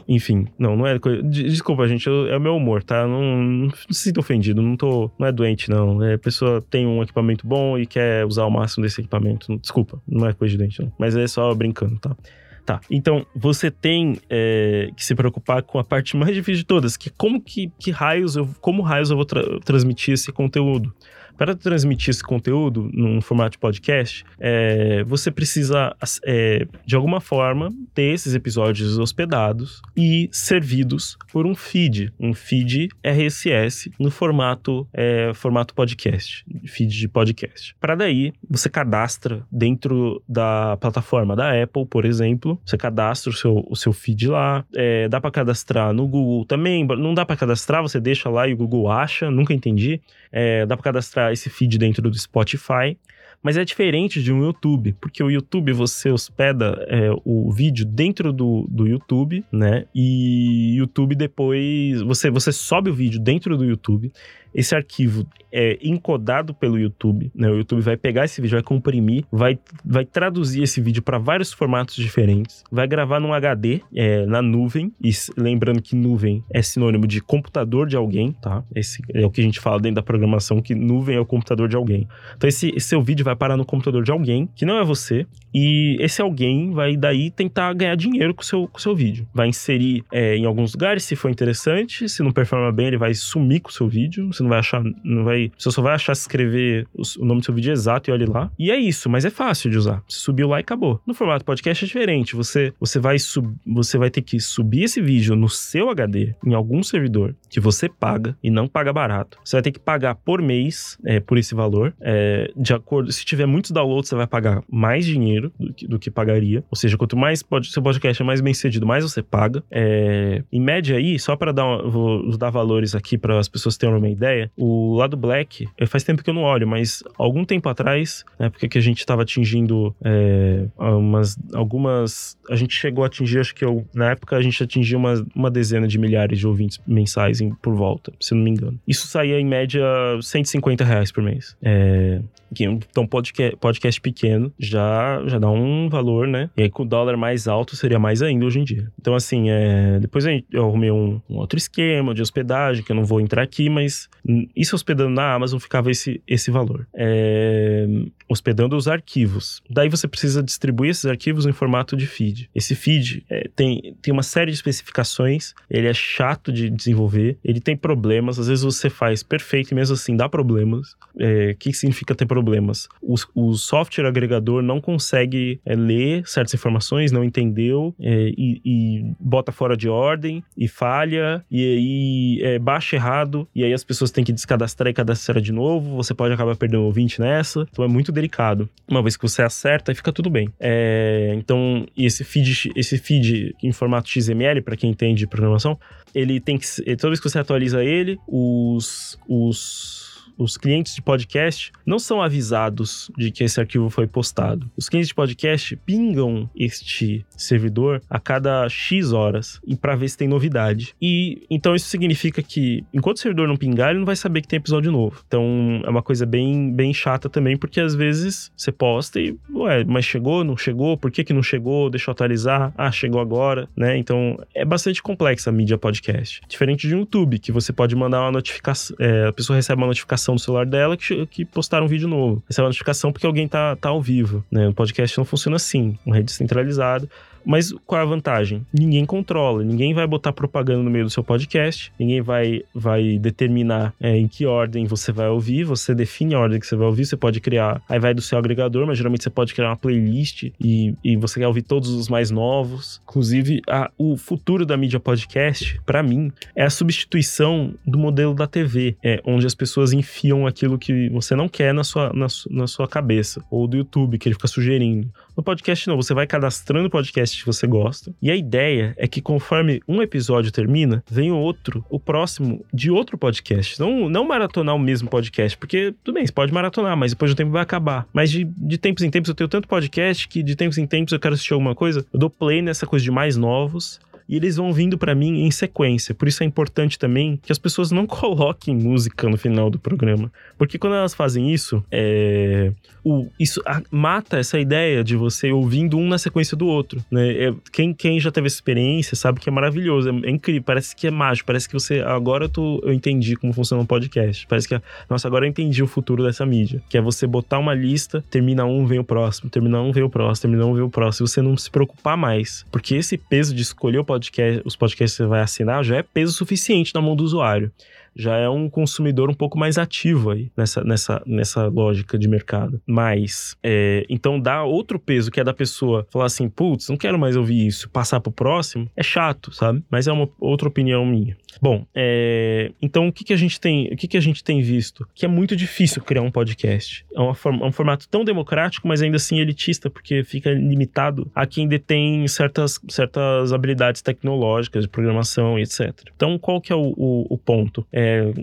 não, 0.58 0.76
não 0.76 0.86
é 0.86 0.98
coisa. 0.98 1.22
Desculpa, 1.22 1.86
gente, 1.88 2.06
eu, 2.06 2.26
é 2.28 2.36
o 2.36 2.40
meu 2.40 2.56
humor, 2.56 2.82
tá? 2.82 3.06
Não, 3.06 3.42
não, 3.42 3.70
se 3.90 4.04
sinta 4.04 4.20
ofendido, 4.20 4.62
não 4.62 4.76
tô. 4.76 5.10
Não 5.18 5.26
é 5.26 5.32
doente, 5.32 5.70
não. 5.70 6.02
É, 6.02 6.14
a 6.14 6.18
pessoa 6.18 6.62
tem 6.62 6.86
um 6.86 7.02
equipamento 7.02 7.46
bom 7.46 7.78
e 7.78 7.86
quer 7.86 8.24
usar 8.24 8.44
o 8.44 8.50
máximo 8.50 8.84
desse 8.84 9.00
equipamento. 9.00 9.56
Desculpa, 9.58 10.00
não 10.06 10.28
é 10.28 10.32
coisa 10.32 10.52
de 10.52 10.58
doente, 10.58 10.82
não. 10.82 10.92
Mas 10.98 11.16
é 11.16 11.26
só 11.26 11.54
brincando, 11.54 11.98
tá? 11.98 12.16
Tá, 12.64 12.80
então 12.90 13.26
você 13.36 13.70
tem 13.70 14.18
é, 14.30 14.88
que 14.96 15.04
se 15.04 15.14
preocupar 15.14 15.62
com 15.62 15.78
a 15.78 15.84
parte 15.84 16.16
mais 16.16 16.34
difícil 16.34 16.62
de 16.62 16.64
todas, 16.64 16.96
que 16.96 17.10
como 17.10 17.38
que, 17.38 17.70
que 17.78 17.90
raios 17.90 18.36
eu, 18.36 18.48
como 18.58 18.80
raios 18.80 19.10
eu 19.10 19.16
vou 19.16 19.26
tra 19.26 19.42
transmitir 19.60 20.14
esse 20.14 20.32
conteúdo. 20.32 20.90
Para 21.36 21.54
transmitir 21.54 22.10
esse 22.10 22.22
conteúdo 22.22 22.88
num 22.92 23.20
formato 23.20 23.52
de 23.52 23.58
podcast, 23.58 24.24
é, 24.38 25.02
você 25.04 25.30
precisa, 25.30 25.94
é, 26.24 26.66
de 26.86 26.94
alguma 26.94 27.20
forma, 27.20 27.72
ter 27.94 28.14
esses 28.14 28.34
episódios 28.34 28.98
hospedados 28.98 29.82
e 29.96 30.28
servidos 30.32 31.16
por 31.32 31.46
um 31.46 31.54
feed, 31.54 32.12
um 32.20 32.32
feed 32.32 32.88
RSS 33.02 33.90
no 33.98 34.10
formato, 34.10 34.86
é, 34.92 35.32
formato 35.34 35.74
podcast, 35.74 36.44
feed 36.66 36.90
de 36.90 37.08
podcast. 37.08 37.74
Para 37.80 37.94
daí, 37.94 38.32
você 38.48 38.70
cadastra 38.70 39.44
dentro 39.50 40.22
da 40.28 40.76
plataforma 40.76 41.34
da 41.34 41.62
Apple, 41.62 41.86
por 41.86 42.04
exemplo, 42.04 42.60
você 42.64 42.76
cadastra 42.76 43.30
o 43.30 43.34
seu, 43.34 43.64
o 43.68 43.76
seu 43.76 43.92
feed 43.92 44.28
lá, 44.28 44.64
é, 44.74 45.08
dá 45.08 45.20
para 45.20 45.30
cadastrar 45.30 45.92
no 45.92 46.06
Google 46.06 46.44
também, 46.44 46.86
não 46.86 47.12
dá 47.12 47.26
para 47.26 47.36
cadastrar, 47.36 47.82
você 47.82 48.00
deixa 48.00 48.28
lá 48.28 48.46
e 48.46 48.54
o 48.54 48.56
Google 48.56 48.90
acha, 48.90 49.30
nunca 49.30 49.52
entendi. 49.52 50.00
É, 50.30 50.66
dá 50.66 50.76
para 50.76 50.84
cadastrar 50.84 51.23
esse 51.32 51.50
feed 51.50 51.78
dentro 51.78 52.02
do 52.02 52.16
Spotify. 52.16 52.96
Mas 53.44 53.58
é 53.58 53.64
diferente 53.64 54.22
de 54.22 54.32
um 54.32 54.42
YouTube, 54.42 54.96
porque 54.98 55.22
o 55.22 55.30
YouTube 55.30 55.70
você 55.74 56.10
hospeda 56.10 56.82
é, 56.88 57.10
o 57.26 57.52
vídeo 57.52 57.84
dentro 57.84 58.32
do, 58.32 58.66
do 58.70 58.88
YouTube, 58.88 59.44
né? 59.52 59.84
E 59.94 60.74
YouTube 60.76 61.14
depois. 61.14 62.00
Você, 62.00 62.30
você 62.30 62.50
sobe 62.50 62.88
o 62.88 62.94
vídeo 62.94 63.20
dentro 63.20 63.54
do 63.54 63.64
YouTube 63.66 64.10
esse 64.54 64.74
arquivo 64.74 65.26
é 65.50 65.78
encodado 65.82 66.54
pelo 66.54 66.78
YouTube, 66.78 67.30
né? 67.34 67.50
O 67.50 67.56
YouTube 67.56 67.80
vai 67.80 67.96
pegar 67.96 68.24
esse 68.24 68.40
vídeo, 68.40 68.56
vai 68.56 68.62
comprimir, 68.62 69.24
vai, 69.30 69.58
vai 69.84 70.04
traduzir 70.04 70.62
esse 70.62 70.80
vídeo 70.80 71.02
para 71.02 71.18
vários 71.18 71.52
formatos 71.52 71.96
diferentes, 71.96 72.62
vai 72.70 72.86
gravar 72.86 73.18
num 73.18 73.32
HD 73.32 73.80
é, 73.94 74.24
na 74.26 74.40
nuvem, 74.40 74.92
e 75.02 75.10
lembrando 75.36 75.82
que 75.82 75.96
nuvem 75.96 76.44
é 76.50 76.62
sinônimo 76.62 77.06
de 77.06 77.20
computador 77.20 77.88
de 77.88 77.96
alguém, 77.96 78.32
tá? 78.32 78.64
Esse 78.74 79.02
é 79.12 79.26
o 79.26 79.30
que 79.30 79.40
a 79.40 79.44
gente 79.44 79.58
fala 79.58 79.80
dentro 79.80 79.96
da 79.96 80.02
programação, 80.02 80.62
que 80.62 80.74
nuvem 80.74 81.16
é 81.16 81.20
o 81.20 81.26
computador 81.26 81.68
de 81.68 81.76
alguém. 81.76 82.06
Então 82.36 82.48
esse, 82.48 82.72
esse 82.76 82.88
seu 82.88 83.02
vídeo 83.02 83.24
vai 83.24 83.33
parar 83.36 83.56
no 83.56 83.64
computador 83.64 84.02
de 84.02 84.10
alguém, 84.10 84.48
que 84.54 84.64
não 84.64 84.78
é 84.78 84.84
você, 84.84 85.26
e 85.54 85.96
esse 86.00 86.20
alguém 86.20 86.72
vai 86.72 86.96
daí 86.96 87.30
tentar 87.30 87.72
ganhar 87.74 87.94
dinheiro 87.94 88.34
com 88.34 88.42
o 88.42 88.44
seu, 88.44 88.68
com 88.68 88.78
o 88.78 88.80
seu 88.80 88.94
vídeo. 88.94 89.26
Vai 89.32 89.48
inserir 89.48 90.04
é, 90.12 90.36
em 90.36 90.44
alguns 90.44 90.72
lugares, 90.72 91.04
se 91.04 91.14
for 91.14 91.30
interessante, 91.30 92.08
se 92.08 92.22
não 92.22 92.32
performar 92.32 92.72
bem, 92.72 92.88
ele 92.88 92.98
vai 92.98 93.14
sumir 93.14 93.60
com 93.60 93.68
o 93.68 93.72
seu 93.72 93.88
vídeo, 93.88 94.32
você 94.32 94.42
não 94.42 94.50
vai 94.50 94.58
achar, 94.58 94.82
não 95.04 95.24
vai 95.24 95.50
você 95.56 95.70
só 95.70 95.82
vai 95.82 95.94
achar 95.94 96.12
escrever 96.12 96.86
o 96.94 97.24
nome 97.24 97.40
do 97.40 97.44
seu 97.44 97.54
vídeo 97.54 97.72
exato 97.72 98.10
e 98.10 98.12
olhe 98.12 98.26
lá. 98.26 98.50
E 98.58 98.70
é 98.70 98.76
isso, 98.76 99.08
mas 99.08 99.24
é 99.24 99.30
fácil 99.30 99.70
de 99.70 99.78
usar. 99.78 100.02
Você 100.08 100.18
subiu 100.18 100.48
lá 100.48 100.58
e 100.58 100.60
acabou. 100.60 101.00
No 101.06 101.14
formato 101.14 101.44
podcast 101.44 101.84
é 101.84 101.86
diferente. 101.86 102.34
Você, 102.34 102.72
você, 102.78 102.98
vai, 102.98 103.18
sub, 103.18 103.54
você 103.66 103.98
vai 103.98 104.10
ter 104.10 104.22
que 104.22 104.40
subir 104.40 104.84
esse 104.84 105.00
vídeo 105.00 105.36
no 105.36 105.48
seu 105.48 105.88
HD, 105.90 106.34
em 106.44 106.54
algum 106.54 106.82
servidor, 106.82 107.34
que 107.54 107.60
você 107.60 107.88
paga 107.88 108.36
e 108.42 108.50
não 108.50 108.66
paga 108.66 108.92
barato. 108.92 109.38
Você 109.44 109.54
vai 109.54 109.62
ter 109.62 109.70
que 109.70 109.78
pagar 109.78 110.16
por 110.16 110.42
mês 110.42 110.98
é, 111.04 111.20
por 111.20 111.38
esse 111.38 111.54
valor. 111.54 111.94
É, 112.00 112.50
de 112.56 112.74
acordo, 112.74 113.12
se 113.12 113.24
tiver 113.24 113.46
muitos 113.46 113.70
downloads, 113.70 114.08
você 114.08 114.16
vai 114.16 114.26
pagar 114.26 114.64
mais 114.68 115.06
dinheiro 115.06 115.52
do 115.58 115.72
que, 115.72 115.86
do 115.86 115.98
que 115.98 116.10
pagaria. 116.10 116.64
Ou 116.68 116.76
seja, 116.76 116.96
quanto 116.96 117.16
mais 117.16 117.44
seu 117.62 117.80
podcast 117.80 118.20
é 118.20 118.24
mais 118.24 118.40
bem 118.40 118.52
cedido, 118.52 118.84
mais 118.84 119.04
você 119.04 119.22
paga. 119.22 119.62
É, 119.70 120.42
em 120.52 120.60
média 120.60 120.96
aí, 120.96 121.16
só 121.16 121.36
para 121.36 121.52
dar, 121.52 121.82
vou 121.82 122.36
dar 122.36 122.50
valores 122.50 122.92
aqui 122.94 123.16
para 123.16 123.38
as 123.38 123.48
pessoas 123.48 123.76
terem 123.76 123.94
uma 123.94 124.08
ideia, 124.08 124.50
o 124.56 124.96
lado 124.96 125.16
Black 125.16 125.44
Black, 125.44 125.68
faz 125.86 126.02
tempo 126.02 126.22
que 126.22 126.30
eu 126.30 126.34
não 126.34 126.42
olho, 126.42 126.66
mas 126.66 127.02
algum 127.18 127.44
tempo 127.44 127.68
atrás, 127.68 128.24
na 128.38 128.46
época 128.46 128.68
que 128.68 128.78
a 128.78 128.80
gente 128.80 128.98
estava 128.98 129.22
atingindo 129.22 129.94
é, 130.02 130.66
umas, 130.78 131.36
algumas. 131.52 132.38
A 132.50 132.56
gente 132.56 132.74
chegou 132.74 133.04
a 133.04 133.06
atingir, 133.06 133.40
acho 133.40 133.54
que 133.54 133.64
eu, 133.64 133.86
na 133.94 134.10
época 134.10 134.36
a 134.36 134.42
gente 134.42 134.62
atingiu 134.62 134.98
uma, 134.98 135.26
uma 135.34 135.50
dezena 135.50 135.86
de 135.86 135.98
milhares 135.98 136.38
de 136.38 136.46
ouvintes 136.46 136.80
mensais 136.86 137.40
em, 137.44 137.50
por 137.54 137.74
volta, 137.74 138.12
se 138.20 138.34
não 138.34 138.42
me 138.42 138.50
engano. 138.50 138.78
Isso 138.86 139.06
saía 139.06 139.38
em 139.38 139.46
média 139.46 139.84
150 140.20 140.84
reais 140.84 141.12
por 141.12 141.22
mês. 141.22 141.56
É, 141.62 142.20
então, 142.62 143.06
podcast, 143.06 143.56
podcast 143.56 144.00
pequeno 144.00 144.52
já, 144.58 145.22
já 145.26 145.38
dá 145.38 145.50
um 145.50 145.88
valor, 145.88 146.26
né? 146.26 146.50
E 146.56 146.62
aí, 146.62 146.70
com 146.70 146.84
o 146.84 146.86
dólar 146.86 147.16
mais 147.16 147.48
alto, 147.48 147.74
seria 147.74 147.98
mais 147.98 148.22
ainda 148.22 148.46
hoje 148.46 148.60
em 148.60 148.64
dia. 148.64 148.90
Então, 149.00 149.14
assim, 149.14 149.50
é, 149.50 149.98
depois 149.98 150.24
eu 150.24 150.64
arrumei 150.64 150.90
um, 150.90 151.20
um 151.28 151.36
outro 151.36 151.58
esquema 151.58 152.14
de 152.14 152.22
hospedagem, 152.22 152.84
que 152.84 152.92
eu 152.92 152.96
não 152.96 153.04
vou 153.04 153.20
entrar 153.20 153.42
aqui, 153.42 153.68
mas 153.68 154.08
isso 154.54 154.76
hospedando 154.76 155.10
na 155.10 155.34
Amazon 155.34 155.58
ficava 155.58 155.90
esse, 155.90 156.22
esse 156.26 156.50
valor. 156.50 156.86
É, 156.94 157.86
hospedando 158.28 158.76
os 158.76 158.88
arquivos. 158.88 159.62
Daí 159.68 159.88
você 159.88 160.06
precisa 160.06 160.42
distribuir 160.42 160.90
esses 160.90 161.06
arquivos 161.06 161.46
em 161.46 161.52
formato 161.52 161.96
de 161.96 162.06
feed. 162.06 162.48
Esse 162.54 162.74
feed 162.74 163.24
é, 163.28 163.48
tem, 163.54 163.96
tem 164.00 164.12
uma 164.12 164.22
série 164.22 164.50
de 164.50 164.56
especificações, 164.56 165.54
ele 165.68 165.88
é 165.88 165.94
chato 165.94 166.52
de 166.52 166.70
desenvolver, 166.70 167.33
ele 167.44 167.60
tem 167.60 167.76
problemas, 167.76 168.38
às 168.38 168.48
vezes 168.48 168.64
você 168.64 168.90
faz 168.90 169.22
perfeito 169.22 169.72
e 169.72 169.74
mesmo 169.74 169.94
assim 169.94 170.16
dá 170.16 170.28
problemas. 170.28 170.94
É, 171.18 171.52
o 171.52 171.56
que 171.56 171.72
significa 171.72 172.14
ter 172.14 172.26
problemas? 172.26 172.88
O, 173.00 173.14
o 173.34 173.54
software 173.54 174.06
agregador 174.06 174.62
não 174.62 174.80
consegue 174.80 175.60
é, 175.64 175.74
ler 175.74 176.26
certas 176.26 176.54
informações, 176.54 177.12
não 177.12 177.24
entendeu 177.24 177.94
é, 178.00 178.32
e, 178.36 178.60
e, 178.64 179.04
bota 179.18 179.52
fora 179.52 179.76
de 179.76 179.88
ordem 179.88 180.42
e 180.56 180.68
falha 180.68 181.44
e 181.50 181.64
aí 181.64 182.42
é, 182.42 182.58
baixa 182.58 182.96
errado 182.96 183.48
e 183.54 183.64
aí 183.64 183.72
as 183.72 183.84
pessoas 183.84 184.10
têm 184.10 184.24
que 184.24 184.32
descadastrar 184.32 184.90
e 184.90 184.94
cadastrar 184.94 185.40
de 185.40 185.52
novo, 185.52 185.96
você 185.96 186.14
pode 186.14 186.34
acabar 186.34 186.56
perdendo 186.56 186.82
o 186.82 186.86
ouvinte 186.86 187.20
nessa. 187.20 187.66
Então 187.70 187.84
é 187.84 187.88
muito 187.88 188.12
delicado. 188.12 188.68
Uma 188.88 189.02
vez 189.02 189.16
que 189.16 189.22
você 189.22 189.42
acerta, 189.42 189.94
fica 189.94 190.12
tudo 190.12 190.30
bem. 190.30 190.48
É, 190.58 191.32
então, 191.36 191.86
esse 191.96 192.24
feed, 192.24 192.72
esse 192.74 192.98
feed 192.98 193.54
em 193.62 193.72
formato 193.72 194.08
XML, 194.08 194.60
para 194.62 194.76
quem 194.76 194.90
entende 194.90 195.26
programação, 195.26 195.78
ele 196.14 196.40
tem 196.40 196.56
que. 196.56 196.66
Toda 197.14 197.16
vez 197.16 197.20
que 197.20 197.28
você 197.28 197.38
atualiza 197.38 197.84
ele, 197.84 198.18
os. 198.26 199.18
os 199.28 200.13
os 200.38 200.56
clientes 200.56 200.94
de 200.94 201.02
podcast 201.02 201.72
não 201.84 201.98
são 201.98 202.22
avisados 202.22 203.10
de 203.16 203.30
que 203.30 203.44
esse 203.44 203.60
arquivo 203.60 203.90
foi 203.90 204.06
postado. 204.06 204.70
Os 204.76 204.88
clientes 204.88 205.08
de 205.08 205.14
podcast 205.14 205.76
pingam 205.76 206.48
este 206.54 207.24
servidor 207.36 208.02
a 208.08 208.18
cada 208.18 208.68
X 208.68 209.12
horas 209.12 209.60
e 209.66 209.76
para 209.76 209.96
ver 209.96 210.08
se 210.08 210.18
tem 210.18 210.28
novidade. 210.28 210.94
E 211.00 211.42
então 211.50 211.74
isso 211.74 211.88
significa 211.88 212.42
que 212.42 212.84
enquanto 212.92 213.18
o 213.18 213.20
servidor 213.20 213.48
não 213.48 213.56
pingar, 213.56 213.90
ele 213.90 213.98
não 213.98 214.06
vai 214.06 214.16
saber 214.16 214.40
que 214.40 214.48
tem 214.48 214.56
episódio 214.56 214.90
novo. 214.90 215.22
Então 215.26 215.82
é 215.84 215.90
uma 215.90 216.02
coisa 216.02 216.26
bem, 216.26 216.72
bem 216.72 216.92
chata 216.92 217.28
também, 217.28 217.56
porque 217.56 217.80
às 217.80 217.94
vezes 217.94 218.52
você 218.56 218.72
posta 218.72 219.20
e, 219.20 219.36
ué, 219.54 219.84
mas 219.84 220.04
chegou, 220.04 220.44
não 220.44 220.56
chegou? 220.56 220.96
Por 220.96 221.10
que, 221.10 221.24
que 221.24 221.32
não 221.32 221.42
chegou? 221.42 221.90
Deixa 221.90 222.10
eu 222.10 222.12
atualizar. 222.12 222.72
Ah, 222.76 222.90
chegou 222.90 223.20
agora, 223.20 223.68
né? 223.76 223.96
Então 223.96 224.38
é 224.54 224.64
bastante 224.64 225.02
complexa 225.02 225.50
a 225.50 225.52
mídia 225.52 225.78
podcast. 225.78 226.40
Diferente 226.48 226.86
de 226.88 226.94
YouTube, 226.94 227.38
que 227.38 227.52
você 227.52 227.72
pode 227.72 227.94
mandar 227.94 228.20
uma 228.22 228.32
notificação, 228.32 228.96
é, 228.98 229.26
a 229.26 229.32
pessoa 229.32 229.56
recebe 229.56 229.80
uma 229.80 229.86
notificação 229.86 230.23
notificação 230.24 230.34
no 230.34 230.38
celular 230.38 230.66
dela 230.66 230.96
que, 230.96 231.26
que 231.26 231.44
postaram 231.44 231.84
um 231.86 231.88
vídeo 231.88 232.08
novo. 232.08 232.42
Essa 232.48 232.60
é 232.60 232.62
uma 232.62 232.68
notificação 232.68 233.12
porque 233.12 233.26
alguém 233.26 233.46
tá, 233.46 233.76
tá 233.76 233.90
ao 233.90 234.00
vivo, 234.00 234.44
né? 234.50 234.68
O 234.68 234.74
podcast 234.74 235.16
não 235.18 235.24
funciona 235.24 235.56
assim, 235.56 235.98
uma 236.04 236.16
rede 236.16 236.32
centralizada. 236.32 237.08
Mas 237.44 237.72
qual 237.86 238.00
é 238.00 238.04
a 238.04 238.06
vantagem? 238.06 238.64
Ninguém 238.72 239.04
controla, 239.04 239.62
ninguém 239.62 239.94
vai 239.94 240.06
botar 240.06 240.32
propaganda 240.32 240.82
no 240.82 240.90
meio 240.90 241.04
do 241.04 241.10
seu 241.10 241.22
podcast, 241.22 241.92
ninguém 241.98 242.20
vai, 242.20 242.62
vai 242.74 243.18
determinar 243.18 243.94
é, 244.00 244.16
em 244.16 244.26
que 244.26 244.46
ordem 244.46 244.86
você 244.86 245.12
vai 245.12 245.28
ouvir, 245.28 245.64
você 245.64 245.94
define 245.94 246.34
a 246.34 246.40
ordem 246.40 246.58
que 246.58 246.66
você 246.66 246.76
vai 246.76 246.86
ouvir, 246.86 247.04
você 247.04 247.16
pode 247.16 247.40
criar, 247.40 247.82
aí 247.88 247.98
vai 247.98 248.14
do 248.14 248.22
seu 248.22 248.38
agregador, 248.38 248.86
mas 248.86 248.96
geralmente 248.96 249.22
você 249.22 249.30
pode 249.30 249.54
criar 249.54 249.70
uma 249.70 249.76
playlist 249.76 250.50
e, 250.60 250.94
e 251.04 251.16
você 251.16 251.40
quer 251.40 251.46
ouvir 251.46 251.62
todos 251.62 251.90
os 251.90 252.08
mais 252.08 252.30
novos. 252.30 253.00
Inclusive, 253.04 253.60
a, 253.68 253.90
o 253.98 254.16
futuro 254.16 254.64
da 254.64 254.76
mídia 254.76 255.00
podcast, 255.00 255.80
para 255.84 256.02
mim, 256.02 256.32
é 256.56 256.64
a 256.64 256.70
substituição 256.70 257.74
do 257.86 257.98
modelo 257.98 258.34
da 258.34 258.46
TV, 258.46 258.96
é, 259.02 259.20
onde 259.24 259.46
as 259.46 259.54
pessoas 259.54 259.92
enfiam 259.92 260.46
aquilo 260.46 260.78
que 260.78 261.08
você 261.10 261.34
não 261.34 261.48
quer 261.48 261.74
na 261.74 261.84
sua, 261.84 262.12
na, 262.12 262.26
na 262.50 262.66
sua 262.66 262.88
cabeça, 262.88 263.42
ou 263.50 263.66
do 263.66 263.76
YouTube, 263.76 264.18
que 264.18 264.28
ele 264.28 264.34
fica 264.34 264.48
sugerindo. 264.48 265.10
No 265.36 265.42
podcast, 265.42 265.88
não, 265.88 265.96
você 265.96 266.14
vai 266.14 266.26
cadastrando 266.26 266.86
o 266.86 266.90
podcast 266.90 267.14
podcast 267.14 267.38
que 267.38 267.46
você 267.46 267.66
gosta. 267.66 268.14
E 268.20 268.30
a 268.30 268.36
ideia 268.36 268.94
é 268.96 269.06
que 269.06 269.20
conforme 269.20 269.80
um 269.86 270.02
episódio 270.02 270.50
termina, 270.50 271.02
vem 271.08 271.30
outro, 271.30 271.84
o 271.88 272.00
próximo 272.00 272.64
de 272.72 272.90
outro 272.90 273.16
podcast. 273.16 273.78
Não, 273.78 274.08
não 274.08 274.24
maratonar 274.24 274.74
o 274.74 274.78
mesmo 274.78 275.08
podcast, 275.08 275.56
porque 275.56 275.94
tudo 276.02 276.14
bem, 276.14 276.26
você 276.26 276.32
pode 276.32 276.52
maratonar, 276.52 276.96
mas 276.96 277.12
depois 277.12 277.30
do 277.30 277.36
tempo 277.36 277.50
vai 277.50 277.62
acabar. 277.62 278.06
Mas 278.12 278.30
de, 278.30 278.44
de 278.44 278.78
tempos 278.78 279.02
em 279.02 279.10
tempos 279.10 279.28
eu 279.28 279.34
tenho 279.34 279.48
tanto 279.48 279.68
podcast 279.68 280.26
que 280.28 280.42
de 280.42 280.56
tempos 280.56 280.78
em 280.78 280.86
tempos 280.86 281.12
eu 281.12 281.20
quero 281.20 281.34
assistir 281.34 281.52
alguma 281.52 281.74
coisa, 281.74 282.04
eu 282.12 282.18
dou 282.18 282.30
play 282.30 282.62
nessa 282.62 282.86
coisa 282.86 283.02
de 283.02 283.10
mais 283.10 283.36
novos 283.36 284.00
e 284.28 284.36
eles 284.36 284.56
vão 284.56 284.72
vindo 284.72 284.96
para 284.96 285.14
mim 285.14 285.44
em 285.44 285.50
sequência. 285.50 286.14
Por 286.14 286.28
isso 286.28 286.42
é 286.42 286.46
importante 286.46 286.98
também 286.98 287.38
que 287.42 287.52
as 287.52 287.58
pessoas 287.58 287.90
não 287.90 288.06
coloquem 288.06 288.74
música 288.74 289.28
no 289.28 289.36
final 289.36 289.70
do 289.70 289.78
programa, 289.78 290.32
porque 290.58 290.78
quando 290.78 290.96
elas 290.96 291.14
fazem 291.14 291.52
isso, 291.52 291.84
é... 291.90 292.72
o, 293.04 293.28
isso 293.38 293.60
a, 293.66 293.82
mata 293.90 294.38
essa 294.38 294.58
ideia 294.58 295.04
de 295.04 295.16
você 295.16 295.52
ouvindo 295.52 295.96
um 295.96 296.08
na 296.08 296.18
sequência 296.18 296.56
do 296.56 296.66
outro. 296.66 297.04
Né? 297.10 297.44
É, 297.44 297.54
quem, 297.72 297.92
quem 297.92 298.18
já 298.18 298.30
teve 298.30 298.46
essa 298.46 298.56
experiência 298.56 299.16
sabe 299.16 299.40
que 299.40 299.48
é 299.48 299.52
maravilhoso, 299.52 300.08
é, 300.08 300.28
é, 300.28 300.30
incrível, 300.30 300.62
parece 300.62 300.94
que 300.96 301.06
é 301.06 301.10
mágico, 301.10 301.46
parece 301.46 301.68
que 301.68 301.74
você 301.74 302.00
agora 302.00 302.44
eu, 302.44 302.48
tô, 302.48 302.80
eu 302.84 302.92
entendi 302.92 303.36
como 303.36 303.52
funciona 303.52 303.82
um 303.82 303.86
podcast. 303.86 304.46
Parece 304.46 304.68
que, 304.68 304.80
nossa, 305.08 305.28
agora 305.28 305.44
eu 305.44 305.50
entendi 305.50 305.82
o 305.82 305.86
futuro 305.86 306.22
dessa 306.22 306.44
mídia, 306.46 306.82
que 306.88 306.96
é 306.96 307.00
você 307.00 307.26
botar 307.26 307.58
uma 307.58 307.74
lista, 307.74 308.24
termina 308.30 308.64
um, 308.64 308.86
vem 308.86 308.98
o 308.98 309.04
próximo, 309.04 309.50
termina 309.50 309.80
um, 309.80 309.92
vem 309.92 310.02
o 310.02 310.10
próximo, 310.10 310.42
termina 310.42 310.66
um, 310.66 310.74
vem 310.74 310.82
o 310.82 310.90
próximo, 310.90 311.26
e 311.26 311.28
você 311.28 311.42
não 311.42 311.56
se 311.56 311.70
preocupar 311.70 312.16
mais, 312.16 312.64
porque 312.70 312.94
esse 312.94 313.16
peso 313.16 313.54
de 313.54 313.62
escolher 313.62 313.98
o 313.98 314.04
podcast, 314.14 314.62
os 314.64 314.76
podcasts 314.76 315.16
que 315.16 315.22
você 315.22 315.28
vai 315.28 315.40
assinar 315.40 315.82
já 315.84 315.96
é 315.96 316.02
peso 316.02 316.32
suficiente 316.32 316.94
na 316.94 317.00
mão 317.00 317.16
do 317.16 317.24
usuário 317.24 317.70
já 318.16 318.36
é 318.36 318.48
um 318.48 318.68
consumidor 318.68 319.30
um 319.30 319.34
pouco 319.34 319.58
mais 319.58 319.78
ativo 319.78 320.30
aí 320.30 320.50
nessa, 320.56 320.82
nessa, 320.84 321.22
nessa 321.26 321.66
lógica 321.66 322.18
de 322.18 322.28
mercado. 322.28 322.80
Mas, 322.86 323.56
é, 323.62 324.04
então 324.08 324.38
dá 324.40 324.64
outro 324.64 324.98
peso 324.98 325.30
que 325.30 325.40
é 325.40 325.44
da 325.44 325.54
pessoa 325.54 326.06
falar 326.10 326.26
assim, 326.26 326.48
putz, 326.48 326.88
não 326.88 326.96
quero 326.96 327.18
mais 327.18 327.36
ouvir 327.36 327.66
isso, 327.66 327.88
passar 327.90 328.20
pro 328.20 328.32
próximo, 328.32 328.90
é 328.96 329.02
chato, 329.02 329.52
sabe? 329.52 329.82
Mas 329.90 330.06
é 330.06 330.12
uma 330.12 330.28
outra 330.40 330.68
opinião 330.68 331.04
minha. 331.04 331.36
Bom, 331.60 331.86
é, 331.94 332.72
então 332.82 333.08
o 333.08 333.12
que, 333.12 333.24
que 333.24 333.32
a 333.32 333.36
gente 333.36 333.60
tem, 333.60 333.88
o 333.92 333.96
que, 333.96 334.08
que 334.08 334.16
a 334.16 334.20
gente 334.20 334.42
tem 334.42 334.60
visto? 334.60 335.06
Que 335.14 335.24
é 335.24 335.28
muito 335.28 335.54
difícil 335.56 336.02
criar 336.02 336.22
um 336.22 336.30
podcast. 336.30 337.06
É, 337.14 337.20
uma, 337.20 337.32
é 337.32 337.66
um 337.66 337.72
formato 337.72 338.08
tão 338.08 338.24
democrático, 338.24 338.86
mas 338.88 339.02
ainda 339.02 339.16
assim 339.16 339.38
elitista, 339.40 339.88
porque 339.88 340.24
fica 340.24 340.50
limitado 340.50 341.30
a 341.34 341.46
quem 341.46 341.68
detém 341.68 342.26
certas, 342.28 342.80
certas 342.88 343.52
habilidades 343.52 344.02
tecnológicas 344.02 344.84
de 344.84 344.88
programação 344.88 345.58
e 345.58 345.62
etc. 345.62 345.92
Então, 346.14 346.38
qual 346.38 346.60
que 346.60 346.72
é 346.72 346.76
o, 346.76 346.92
o, 346.96 347.26
o 347.30 347.38
ponto? 347.38 347.86
É, 347.92 348.03
é, 348.04 348.34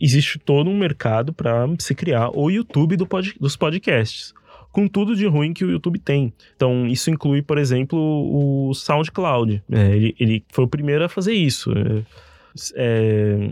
existe 0.00 0.38
todo 0.38 0.68
um 0.68 0.76
mercado 0.76 1.32
para 1.32 1.66
se 1.78 1.94
criar 1.94 2.30
o 2.34 2.50
YouTube 2.50 2.96
do 2.96 3.06
pod, 3.06 3.34
dos 3.40 3.56
podcasts 3.56 4.34
com 4.70 4.86
tudo 4.86 5.16
de 5.16 5.26
ruim 5.26 5.52
que 5.52 5.64
o 5.64 5.70
YouTube 5.70 5.98
tem. 5.98 6.32
Então, 6.54 6.86
isso 6.86 7.10
inclui, 7.10 7.42
por 7.42 7.58
exemplo, 7.58 7.98
o 7.98 8.74
SoundCloud. 8.74 9.62
É, 9.70 9.96
ele, 9.96 10.14
ele, 10.20 10.44
foi 10.50 10.64
o 10.64 10.68
primeiro 10.68 11.04
a 11.04 11.08
fazer 11.08 11.32
isso. 11.32 11.72
É, 11.72 12.02
é, 12.74 13.50